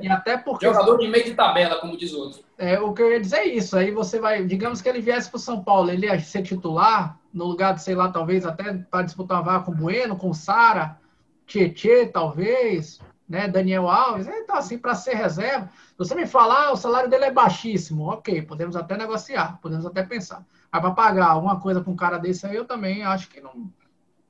E 0.00 0.08
até 0.08 0.36
porque. 0.36 0.66
Jogador 0.66 0.98
de 0.98 1.08
meio 1.08 1.24
de 1.24 1.34
tabela, 1.34 1.76
como 1.76 1.96
diz 1.96 2.12
o 2.12 2.20
outro. 2.20 2.42
É, 2.56 2.78
o 2.78 2.92
que 2.92 3.02
eu 3.02 3.12
ia 3.12 3.20
dizer 3.20 3.38
é 3.38 3.46
isso. 3.46 3.76
Aí 3.76 3.90
você 3.90 4.20
vai, 4.20 4.44
digamos 4.44 4.80
que 4.80 4.88
ele 4.88 5.00
viesse 5.00 5.30
para 5.30 5.38
São 5.38 5.62
Paulo, 5.62 5.90
ele 5.90 6.06
ia 6.06 6.18
ser 6.20 6.42
titular, 6.42 7.17
no 7.32 7.44
lugar 7.44 7.74
de, 7.74 7.82
sei 7.82 7.94
lá, 7.94 8.10
talvez 8.10 8.46
até 8.46 8.72
para 8.74 9.02
disputar 9.02 9.38
uma 9.38 9.44
vaga 9.44 9.64
com 9.64 9.72
o 9.72 9.74
Bueno, 9.74 10.16
com 10.16 10.30
o 10.30 10.34
Sara, 10.34 10.98
Tietê, 11.46 12.06
talvez, 12.06 13.00
né? 13.28 13.46
Daniel 13.46 13.88
Alves. 13.88 14.26
Então, 14.26 14.56
assim, 14.56 14.78
para 14.78 14.94
ser 14.94 15.14
reserva, 15.14 15.68
você 15.96 16.14
me 16.14 16.26
falar, 16.26 16.72
o 16.72 16.76
salário 16.76 17.10
dele 17.10 17.26
é 17.26 17.30
baixíssimo, 17.30 18.08
ok, 18.08 18.42
podemos 18.42 18.76
até 18.76 18.96
negociar, 18.96 19.58
podemos 19.60 19.84
até 19.84 20.02
pensar. 20.02 20.44
Mas 20.70 20.80
para 20.80 20.90
pagar 20.92 21.28
alguma 21.28 21.60
coisa 21.60 21.80
com 21.82 21.92
um 21.92 21.96
cara 21.96 22.18
desse 22.18 22.46
aí, 22.46 22.56
eu 22.56 22.64
também 22.64 23.04
acho 23.04 23.28
que 23.28 23.40
não. 23.40 23.70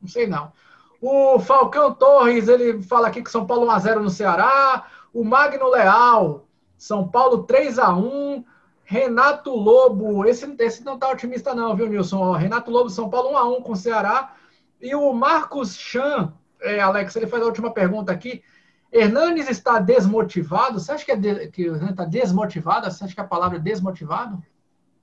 Não 0.00 0.08
sei 0.08 0.26
não. 0.26 0.52
O 1.00 1.38
Falcão 1.38 1.94
Torres, 1.94 2.48
ele 2.48 2.82
fala 2.82 3.08
aqui 3.08 3.22
que 3.22 3.30
São 3.30 3.46
Paulo 3.46 3.66
1x0 3.66 4.00
no 4.00 4.10
Ceará. 4.10 4.84
O 5.12 5.24
Magno 5.24 5.68
Leal, 5.68 6.46
São 6.76 7.08
Paulo 7.08 7.44
3 7.44 7.78
a 7.78 7.94
1 7.94 8.44
Renato 8.90 9.50
Lobo, 9.50 10.24
esse, 10.24 10.50
esse 10.60 10.82
não 10.82 10.98
tá 10.98 11.10
otimista 11.10 11.54
não, 11.54 11.76
viu, 11.76 11.90
Nilson? 11.90 12.32
Renato 12.32 12.70
Lobo, 12.70 12.88
São 12.88 13.10
Paulo 13.10 13.32
1 13.32 13.36
a 13.36 13.44
1 13.58 13.62
com 13.62 13.72
o 13.72 13.76
Ceará. 13.76 14.34
E 14.80 14.94
o 14.94 15.12
Marcos 15.12 15.76
Chan, 15.76 16.32
é, 16.58 16.80
Alex, 16.80 17.14
ele 17.14 17.26
faz 17.26 17.42
a 17.42 17.46
última 17.46 17.70
pergunta 17.70 18.10
aqui. 18.10 18.42
Hernanes 18.90 19.50
está 19.50 19.78
desmotivado? 19.78 20.80
Você 20.80 20.90
acha 20.90 21.04
que, 21.04 21.12
é 21.12 21.16
de, 21.16 21.48
que 21.48 21.68
o 21.68 21.74
Hernanes 21.74 21.90
está 21.90 22.06
desmotivado? 22.06 22.90
Você 22.90 23.04
acha 23.04 23.14
que 23.14 23.20
a 23.20 23.24
palavra 23.24 23.58
é 23.58 23.60
desmotivado? 23.60 24.42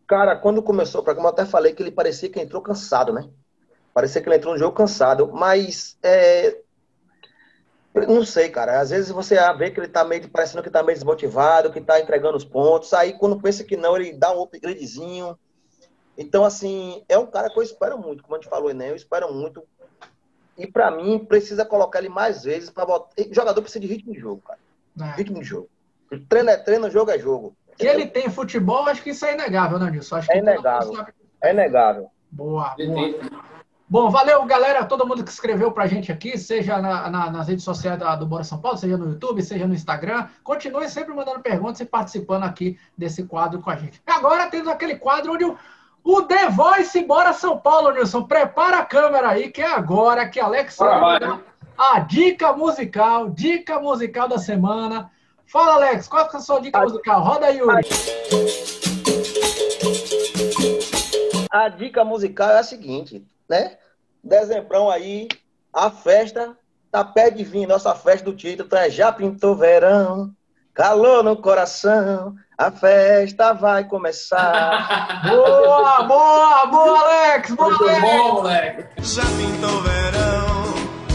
Cara, 0.08 0.36
quando 0.36 0.64
começou 0.64 1.02
o 1.02 1.04
programa, 1.04 1.30
eu 1.30 1.34
até 1.34 1.46
falei 1.46 1.72
que 1.72 1.84
ele 1.84 1.92
parecia 1.92 2.28
que 2.28 2.42
entrou 2.42 2.64
cansado, 2.64 3.14
né? 3.14 3.30
Parecia 3.94 4.20
que 4.20 4.28
ele 4.28 4.38
entrou 4.38 4.54
no 4.54 4.60
jogo 4.60 4.76
cansado, 4.76 5.32
mas 5.32 5.96
é, 6.02 6.60
não 8.08 8.26
sei, 8.26 8.50
cara. 8.50 8.80
Às 8.80 8.90
vezes 8.90 9.10
você 9.10 9.36
vê 9.54 9.72
que 9.72 9.80
ele 9.80 9.88
tá 9.88 10.04
meio 10.04 10.28
parecendo 10.30 10.62
que 10.62 10.70
tá 10.70 10.84
meio 10.84 10.98
desmotivado, 10.98 11.72
que 11.72 11.80
tá 11.80 12.00
entregando 12.00 12.36
os 12.36 12.44
pontos. 12.44 12.94
Aí 12.94 13.14
quando 13.14 13.42
pensa 13.42 13.64
que 13.64 13.78
não, 13.78 13.96
ele 13.96 14.14
dá 14.14 14.34
um 14.34 14.42
upgradezinho. 14.42 15.38
Então, 16.18 16.44
assim, 16.46 17.04
é 17.10 17.18
um 17.18 17.26
cara 17.26 17.50
que 17.50 17.58
eu 17.58 17.64
espero 17.64 17.98
muito, 17.98 18.24
como 18.24 18.36
a 18.36 18.40
gente 18.40 18.50
falou, 18.50 18.74
né? 18.74 18.90
Eu 18.90 18.96
espero 18.96 19.34
muito. 19.34 19.64
E 20.58 20.66
para 20.66 20.90
mim, 20.92 21.20
precisa 21.20 21.66
colocar 21.66 22.00
ele 22.00 22.10
mais 22.10 22.44
vezes 22.44 22.70
para 22.70 22.86
botar. 22.86 23.10
O 23.18 23.34
jogador 23.34 23.62
precisa 23.62 23.82
de 23.82 23.88
ritmo 23.88 24.14
de 24.14 24.20
jogo, 24.20 24.42
cara. 24.42 24.60
É. 25.02 25.16
Ritmo 25.18 25.40
de 25.40 25.46
jogo. 25.46 25.70
Treino 26.30 26.50
é 26.50 26.58
treino, 26.58 26.90
jogo 26.90 27.12
é 27.12 27.20
jogo. 27.20 27.56
Que 27.78 27.88
ele 27.88 28.06
tem 28.08 28.30
futebol, 28.30 28.88
acho 28.88 29.04
que 29.04 29.10
isso 29.10 29.26
é 29.26 29.34
inegável, 29.34 29.78
né, 29.78 29.92
Nilson? 29.92 30.16
Acho 30.16 30.32
é 30.32 30.38
inegável. 30.38 31.06
É 31.42 31.52
inegável. 31.52 32.10
Boa, 32.32 32.74
boa. 32.78 33.46
Bom, 33.88 34.10
valeu, 34.10 34.44
galera, 34.46 34.84
todo 34.84 35.08
mundo 35.08 35.24
que 35.24 35.30
escreveu 35.30 35.72
pra 35.72 35.86
gente 35.86 36.12
aqui, 36.12 36.40
seja 36.40 36.82
na, 36.82 37.08
na, 37.08 37.30
nas 37.30 37.48
redes 37.48 37.64
sociais 37.64 38.00
da, 38.00 38.16
do 38.16 38.26
Bora 38.26 38.44
São 38.44 38.60
Paulo, 38.60 38.78
seja 38.78 38.98
no 38.98 39.12
YouTube, 39.12 39.44
seja 39.44 39.68
no 39.68 39.76
Instagram. 39.76 40.28
Continue 40.44 40.90
sempre 40.90 41.14
mandando 41.14 41.40
perguntas 41.40 41.82
e 41.82 41.86
participando 41.86 42.44
aqui 42.46 42.80
desse 42.98 43.24
quadro 43.26 43.62
com 43.62 43.70
a 43.70 43.76
gente. 43.76 44.02
Agora 44.08 44.50
temos 44.50 44.70
aquele 44.70 44.96
quadro 44.96 45.34
onde 45.34 45.46
o, 45.46 45.56
o 46.04 46.22
The 46.24 46.50
Voice 46.50 47.06
Bora 47.06 47.32
São 47.32 47.60
Paulo, 47.60 47.92
Nilson. 47.92 48.24
Prepara 48.24 48.80
a 48.80 48.86
câmera 48.86 49.30
aí, 49.30 49.52
que 49.52 49.62
é 49.62 49.72
agora 49.72 50.28
que 50.28 50.40
Alex 50.40 50.78
vai 50.78 51.20
a 51.78 52.00
dica 52.00 52.54
musical, 52.54 53.30
dica 53.30 53.80
musical 53.80 54.28
da 54.28 54.40
semana. 54.40 55.12
Fala, 55.46 55.76
Alex, 55.76 56.08
qual 56.08 56.26
é 56.26 56.36
a 56.36 56.40
sua 56.40 56.60
dica 56.60 56.82
musical? 56.82 57.22
Roda 57.22 57.46
aí, 57.46 57.60
Yuri. 57.60 57.86
A 61.52 61.70
dica 61.70 62.04
musical 62.04 62.50
é 62.50 62.60
a 62.60 62.64
seguinte: 62.64 63.24
né? 63.50 63.78
Dezembrão 64.24 64.90
aí, 64.90 65.28
a 65.74 65.90
festa 65.90 66.58
tá 66.92 67.04
pé 67.04 67.30
de 67.30 67.44
vir, 67.44 67.68
nossa 67.68 67.94
festa 67.94 68.26
do 68.26 68.36
título 68.36 68.70
é 68.74 68.90
Já 68.90 69.12
Pintou 69.12 69.56
Verão, 69.56 70.34
calor 70.74 71.24
no 71.24 71.36
coração, 71.38 72.36
a 72.58 72.72
festa 72.72 73.54
vai 73.54 73.84
começar. 73.84 75.24
boa, 75.28 76.04
boa, 76.04 76.66
boa, 76.68 77.00
Alex, 77.00 77.52
boa, 77.52 77.70
Muito 77.70 77.84
Alex. 77.84 78.02
bom, 78.02 78.34
moleque. 78.34 79.02
Já 79.02 79.24
pintou 79.24 79.82
verão, 79.82 80.74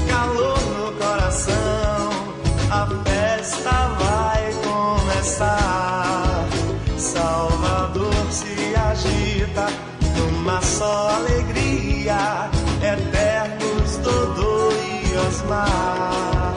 calor 0.08 0.60
no 0.60 0.92
coração, 0.98 2.10
a 2.70 2.86
festa 3.08 3.70
vai 3.98 4.52
começar. 4.62 6.46
Salvador 6.98 8.12
se 8.30 8.74
agita 8.76 9.66
numa 10.16 10.60
só 10.60 11.08
alegria 11.16 11.69
eternos 12.08 13.96
Dodô 13.98 14.70
e 14.72 15.16
Osmar. 15.18 16.54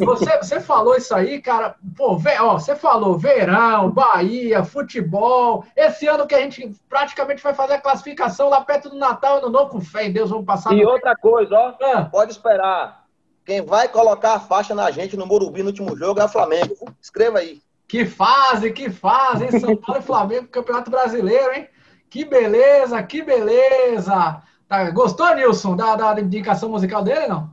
Você, 0.00 0.36
você 0.38 0.60
falou 0.60 0.96
isso 0.96 1.14
aí, 1.14 1.40
cara. 1.40 1.76
Pô, 1.96 2.20
ó, 2.40 2.52
você 2.54 2.74
falou 2.74 3.16
verão, 3.16 3.90
Bahia, 3.90 4.64
futebol. 4.64 5.64
Esse 5.76 6.06
ano 6.06 6.26
que 6.26 6.34
a 6.34 6.40
gente 6.40 6.72
praticamente 6.88 7.42
vai 7.42 7.54
fazer 7.54 7.74
a 7.74 7.80
classificação 7.80 8.48
lá 8.48 8.60
perto 8.60 8.90
do 8.90 8.96
Natal, 8.96 9.38
ano 9.38 9.50
novo, 9.50 9.70
com 9.70 9.80
fé 9.80 10.06
em 10.06 10.12
Deus, 10.12 10.30
vamos 10.30 10.46
passar. 10.46 10.72
E 10.72 10.84
outra 10.84 11.16
coisa, 11.16 11.54
ó, 11.54 11.74
ah. 11.80 12.04
pode 12.04 12.32
esperar. 12.32 13.04
Quem 13.44 13.64
vai 13.64 13.88
colocar 13.88 14.34
a 14.34 14.40
faixa 14.40 14.74
na 14.74 14.90
gente 14.90 15.16
no 15.16 15.26
Morumbi 15.26 15.62
no 15.62 15.68
último 15.68 15.96
jogo 15.96 16.20
é 16.20 16.24
o 16.24 16.28
Flamengo. 16.28 16.76
Escreva 17.00 17.38
aí. 17.38 17.62
Que 17.86 18.04
fase, 18.04 18.70
que 18.72 18.90
fase, 18.90 19.44
hein? 19.44 19.60
São 19.60 19.74
Paulo 19.74 20.02
e 20.02 20.04
Flamengo, 20.04 20.48
Campeonato 20.48 20.90
Brasileiro, 20.90 21.54
hein? 21.54 21.68
Que 22.10 22.24
beleza, 22.24 23.02
que 23.02 23.22
beleza! 23.22 24.42
Tá, 24.68 24.90
gostou, 24.90 25.34
Nilson, 25.34 25.76
da, 25.76 25.96
da 25.96 26.20
indicação 26.20 26.68
musical 26.68 27.02
dele, 27.02 27.26
não? 27.26 27.50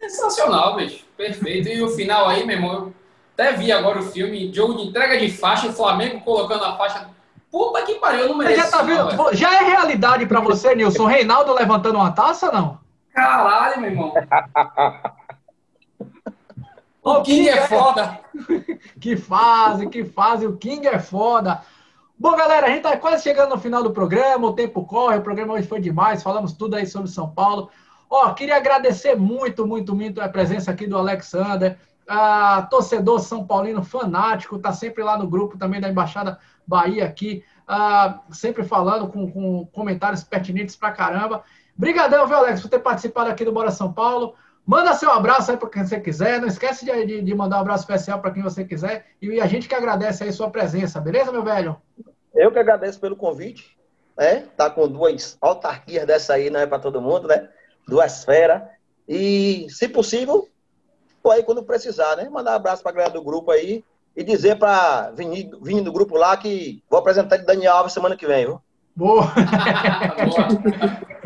Sensacional, 0.00 0.76
bicho. 0.76 1.04
Perfeito. 1.16 1.68
E 1.68 1.82
o 1.82 1.88
final 1.90 2.28
aí, 2.28 2.46
meu 2.46 2.56
irmão, 2.56 2.74
eu 2.74 2.94
até 3.34 3.52
vi 3.52 3.72
agora 3.72 3.98
o 3.98 4.02
filme, 4.02 4.52
jogo 4.52 4.74
de 4.74 4.82
entrega 4.82 5.18
de 5.18 5.30
faixa, 5.30 5.68
o 5.68 5.72
Flamengo 5.72 6.20
colocando 6.20 6.64
a 6.64 6.76
faixa. 6.76 7.08
Puta 7.50 7.82
que 7.82 7.94
pariu, 7.96 8.20
eu 8.20 8.28
não 8.28 8.36
mereço. 8.36 8.60
Já, 8.60 8.70
tá 8.70 8.82
vendo? 8.82 9.34
já 9.34 9.54
é 9.54 9.64
realidade 9.64 10.26
pra 10.26 10.40
você, 10.40 10.74
Nilson? 10.74 11.06
Reinaldo 11.06 11.54
levantando 11.54 11.96
uma 11.96 12.12
taça, 12.12 12.52
não? 12.52 12.78
Caralho, 13.12 13.80
meu 13.80 13.90
irmão. 13.90 14.12
o 17.02 17.22
King 17.22 17.48
é 17.48 17.66
foda. 17.66 18.20
que 19.00 19.16
fase, 19.16 19.88
que 19.88 20.04
fase. 20.04 20.46
O 20.46 20.56
King 20.56 20.86
é 20.86 20.98
foda. 20.98 21.62
Bom, 22.18 22.34
galera, 22.34 22.66
a 22.66 22.68
gente 22.70 22.78
está 22.78 22.96
quase 22.96 23.22
chegando 23.22 23.50
no 23.50 23.60
final 23.60 23.82
do 23.82 23.92
programa, 23.92 24.48
o 24.48 24.54
tempo 24.54 24.86
corre, 24.86 25.18
o 25.18 25.22
programa 25.22 25.52
hoje 25.52 25.66
foi 25.66 25.80
demais, 25.80 26.22
falamos 26.22 26.54
tudo 26.54 26.74
aí 26.74 26.86
sobre 26.86 27.10
São 27.10 27.28
Paulo. 27.28 27.68
Ó, 28.08 28.32
queria 28.32 28.56
agradecer 28.56 29.14
muito, 29.14 29.66
muito, 29.66 29.94
muito 29.94 30.22
a 30.22 30.28
presença 30.28 30.70
aqui 30.70 30.86
do 30.86 30.96
Alexander, 30.96 31.78
a 32.08 32.66
torcedor 32.70 33.20
São 33.20 33.46
Paulino 33.46 33.84
fanático, 33.84 34.58
tá 34.58 34.72
sempre 34.72 35.04
lá 35.04 35.18
no 35.18 35.28
grupo 35.28 35.58
também 35.58 35.78
da 35.78 35.90
Embaixada 35.90 36.38
Bahia 36.66 37.04
aqui, 37.04 37.44
sempre 38.30 38.64
falando 38.64 39.08
com, 39.08 39.30
com 39.30 39.66
comentários 39.66 40.24
pertinentes 40.24 40.74
pra 40.74 40.92
caramba. 40.92 41.44
Obrigadão, 41.76 42.26
viu, 42.26 42.36
Alex, 42.36 42.62
por 42.62 42.70
ter 42.70 42.78
participado 42.78 43.28
aqui 43.28 43.44
do 43.44 43.52
Bora 43.52 43.70
São 43.70 43.92
Paulo. 43.92 44.34
Manda 44.66 44.94
seu 44.94 45.12
abraço 45.12 45.52
aí 45.52 45.56
para 45.56 45.70
quem 45.70 45.86
você 45.86 46.00
quiser. 46.00 46.40
Não 46.40 46.48
esquece 46.48 46.84
de, 46.84 47.06
de, 47.06 47.22
de 47.22 47.34
mandar 47.34 47.58
um 47.58 47.60
abraço 47.60 47.84
especial 47.84 48.20
para 48.20 48.32
quem 48.32 48.42
você 48.42 48.64
quiser. 48.64 49.06
E 49.22 49.40
a 49.40 49.46
gente 49.46 49.68
que 49.68 49.74
agradece 49.74 50.24
aí 50.24 50.32
sua 50.32 50.50
presença, 50.50 51.00
beleza, 51.00 51.30
meu 51.30 51.44
velho? 51.44 51.80
Eu 52.34 52.50
que 52.50 52.58
agradeço 52.58 52.98
pelo 52.98 53.14
convite. 53.14 53.76
Né? 54.18 54.48
Tá 54.56 54.68
com 54.68 54.88
duas 54.88 55.36
autarquias 55.40 56.04
dessa 56.04 56.34
aí, 56.34 56.50
não 56.50 56.58
é 56.58 56.66
para 56.66 56.80
todo 56.80 57.00
mundo, 57.00 57.28
né? 57.28 57.48
Duas 57.86 58.24
feras. 58.24 58.62
E, 59.08 59.68
se 59.70 59.88
possível, 59.88 60.48
pô, 61.22 61.30
aí 61.30 61.44
quando 61.44 61.62
precisar, 61.62 62.16
né? 62.16 62.28
Mandar 62.28 62.52
um 62.52 62.56
abraço 62.56 62.82
pra 62.82 62.90
galera 62.90 63.12
do 63.12 63.22
grupo 63.22 63.52
aí 63.52 63.84
e 64.16 64.24
dizer 64.24 64.58
pra 64.58 65.12
vir, 65.12 65.48
vir 65.62 65.80
do 65.82 65.92
grupo 65.92 66.16
lá 66.16 66.36
que 66.36 66.82
vou 66.90 66.98
apresentar 66.98 67.36
de 67.36 67.44
Daniel 67.44 67.74
Alves 67.74 67.92
semana 67.92 68.16
que 68.16 68.26
vem, 68.26 68.46
viu? 68.46 68.60
Boa. 68.96 69.30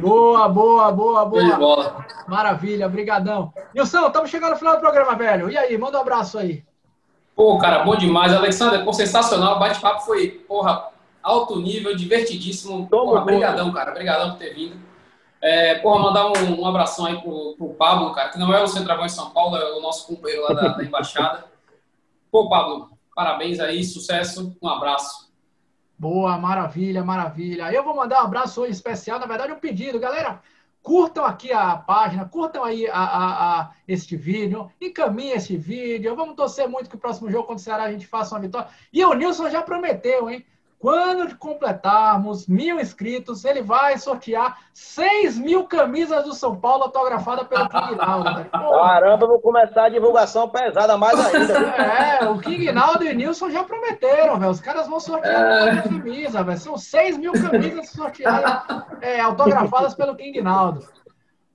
boa, 0.01 0.49
boa, 0.49 0.91
boa, 0.91 1.25
boa. 1.25 2.07
Maravilha, 2.27 2.89
brigadão. 2.89 3.53
Nilson, 3.73 4.09
estamos 4.09 4.29
chegando 4.29 4.51
no 4.51 4.57
final 4.57 4.75
do 4.75 4.81
programa, 4.81 5.15
velho. 5.15 5.49
E 5.49 5.57
aí, 5.57 5.79
manda 5.79 5.97
um 5.97 6.01
abraço 6.01 6.37
aí. 6.37 6.65
Pô, 7.37 7.59
cara, 7.59 7.85
bom 7.85 7.95
demais. 7.95 8.35
Alexander, 8.35 8.85
pô, 8.85 8.93
sensacional. 8.93 9.55
O 9.55 9.59
bate-papo 9.61 10.01
foi, 10.01 10.31
porra, 10.49 10.89
alto 11.23 11.61
nível, 11.61 11.95
divertidíssimo. 11.95 12.89
Porra, 12.89 13.21
brigadão, 13.21 13.73
cara. 13.73 13.93
Brigadão 13.93 14.31
por 14.31 14.39
ter 14.39 14.53
vindo. 14.53 14.77
É, 15.41 15.77
porra, 15.77 16.01
mandar 16.01 16.27
um, 16.27 16.61
um 16.61 16.67
abração 16.67 17.07
aí 17.07 17.21
pro, 17.23 17.55
pro 17.57 17.69
Pablo, 17.75 18.13
cara, 18.13 18.31
que 18.31 18.39
não 18.39 18.53
é 18.53 18.61
o 18.63 18.67
centroavante 18.67 19.11
de 19.11 19.15
São 19.15 19.31
Paulo, 19.31 19.57
é 19.57 19.73
o 19.79 19.81
nosso 19.81 20.07
companheiro 20.07 20.43
lá 20.43 20.53
da, 20.53 20.69
da 20.69 20.85
embaixada. 20.85 21.45
Pô, 22.31 22.49
Pablo, 22.49 22.91
parabéns 23.15 23.59
aí, 23.59 23.83
sucesso, 23.83 24.55
um 24.61 24.69
abraço. 24.69 25.30
Boa, 26.01 26.39
maravilha, 26.39 27.05
maravilha. 27.05 27.71
Eu 27.71 27.85
vou 27.85 27.95
mandar 27.95 28.23
um 28.23 28.25
abraço 28.25 28.63
hoje 28.63 28.73
especial, 28.73 29.21
na 29.21 29.27
verdade, 29.27 29.53
um 29.53 29.59
pedido. 29.61 30.01
Galera, 30.01 30.41
curtam 30.83 31.23
aqui 31.27 31.53
a 31.53 31.77
página, 31.77 32.27
curtam 32.27 32.65
aí 32.65 32.89
a, 32.89 32.95
a, 32.95 33.61
a, 33.61 33.71
este 33.87 34.17
vídeo, 34.17 34.73
encaminhem 34.81 35.35
esse 35.35 35.59
vídeo. 35.59 36.17
Vamos 36.17 36.37
torcer 36.37 36.67
muito 36.67 36.89
que 36.89 36.97
o 36.97 36.99
próximo 36.99 37.31
jogo 37.31 37.59
Ceará 37.59 37.83
a 37.83 37.93
gente 37.93 38.07
faça 38.07 38.35
uma 38.35 38.41
vitória. 38.41 38.69
E 38.91 39.05
o 39.05 39.13
Nilson 39.13 39.51
já 39.51 39.61
prometeu, 39.61 40.31
hein? 40.31 40.43
Quando 40.81 41.37
completarmos 41.37 42.47
mil 42.47 42.81
inscritos, 42.81 43.45
ele 43.45 43.61
vai 43.61 43.99
sortear 43.99 44.61
6 44.73 45.37
mil 45.37 45.65
camisas 45.65 46.25
do 46.25 46.33
São 46.33 46.57
Paulo 46.57 46.85
autografadas 46.85 47.47
pelo 47.47 47.69
King 47.69 47.97
Naldo. 48.01 48.31
Né? 48.31 48.47
Caramba, 48.51 49.27
vou 49.27 49.39
começar 49.41 49.85
a 49.85 49.89
divulgação 49.91 50.49
pesada 50.49 50.97
mais 50.97 51.21
ainda. 51.21 51.53
É, 51.53 52.29
o 52.31 52.39
King 52.39 52.73
Naldo 52.73 53.05
e 53.05 53.15
Nilson 53.15 53.51
já 53.51 53.63
prometeram, 53.63 54.39
velho. 54.39 54.51
Os 54.51 54.61
caras 54.63 54.89
vão 54.89 54.99
sortear 54.99 55.69
é... 55.69 55.83
camisa, 55.83 56.43
velho. 56.43 56.59
São 56.59 56.79
6 56.79 57.19
mil 57.19 57.33
camisas 57.33 57.91
sorteadas, 57.91 58.87
é, 59.03 59.21
autografadas 59.21 59.93
pelo 59.95 60.17
King 60.17 60.41
Naldo. 60.41 60.89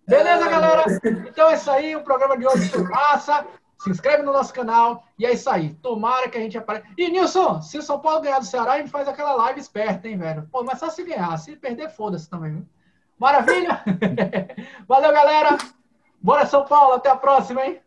Beleza, 0.07 0.47
galera? 0.47 0.83
Então 1.03 1.49
é 1.49 1.55
isso 1.55 1.71
aí. 1.71 1.95
O 1.95 2.03
programa 2.03 2.37
de 2.37 2.45
hoje 2.45 2.69
foi 2.69 2.83
massa 2.83 3.43
se 3.79 3.89
inscreve 3.89 4.23
no 4.23 4.33
nosso 4.33 4.53
canal 4.53 5.03
e 5.17 5.25
é 5.25 5.33
isso 5.33 5.49
aí. 5.49 5.73
Tomara 5.75 6.29
que 6.29 6.37
a 6.37 6.41
gente 6.41 6.57
apareça. 6.57 6.87
E 6.97 7.09
Nilson, 7.09 7.61
se 7.61 7.77
o 7.77 7.81
São 7.81 7.99
Paulo 7.99 8.21
ganhar 8.21 8.39
do 8.39 8.45
Ceará, 8.45 8.73
a 8.73 8.77
gente 8.77 8.89
faz 8.89 9.07
aquela 9.07 9.33
live 9.33 9.59
esperta, 9.59 10.07
hein, 10.07 10.17
velho? 10.17 10.47
Pô, 10.51 10.63
mas 10.63 10.79
só 10.79 10.89
se 10.89 11.03
ganhar. 11.03 11.37
Se 11.37 11.55
perder, 11.55 11.89
foda-se 11.89 12.29
também? 12.29 12.67
Maravilha? 13.17 13.81
Valeu, 14.87 15.13
galera. 15.13 15.57
Bora, 16.21 16.45
São 16.45 16.65
Paulo. 16.65 16.95
Até 16.95 17.09
a 17.09 17.15
próxima, 17.15 17.65
hein? 17.65 17.81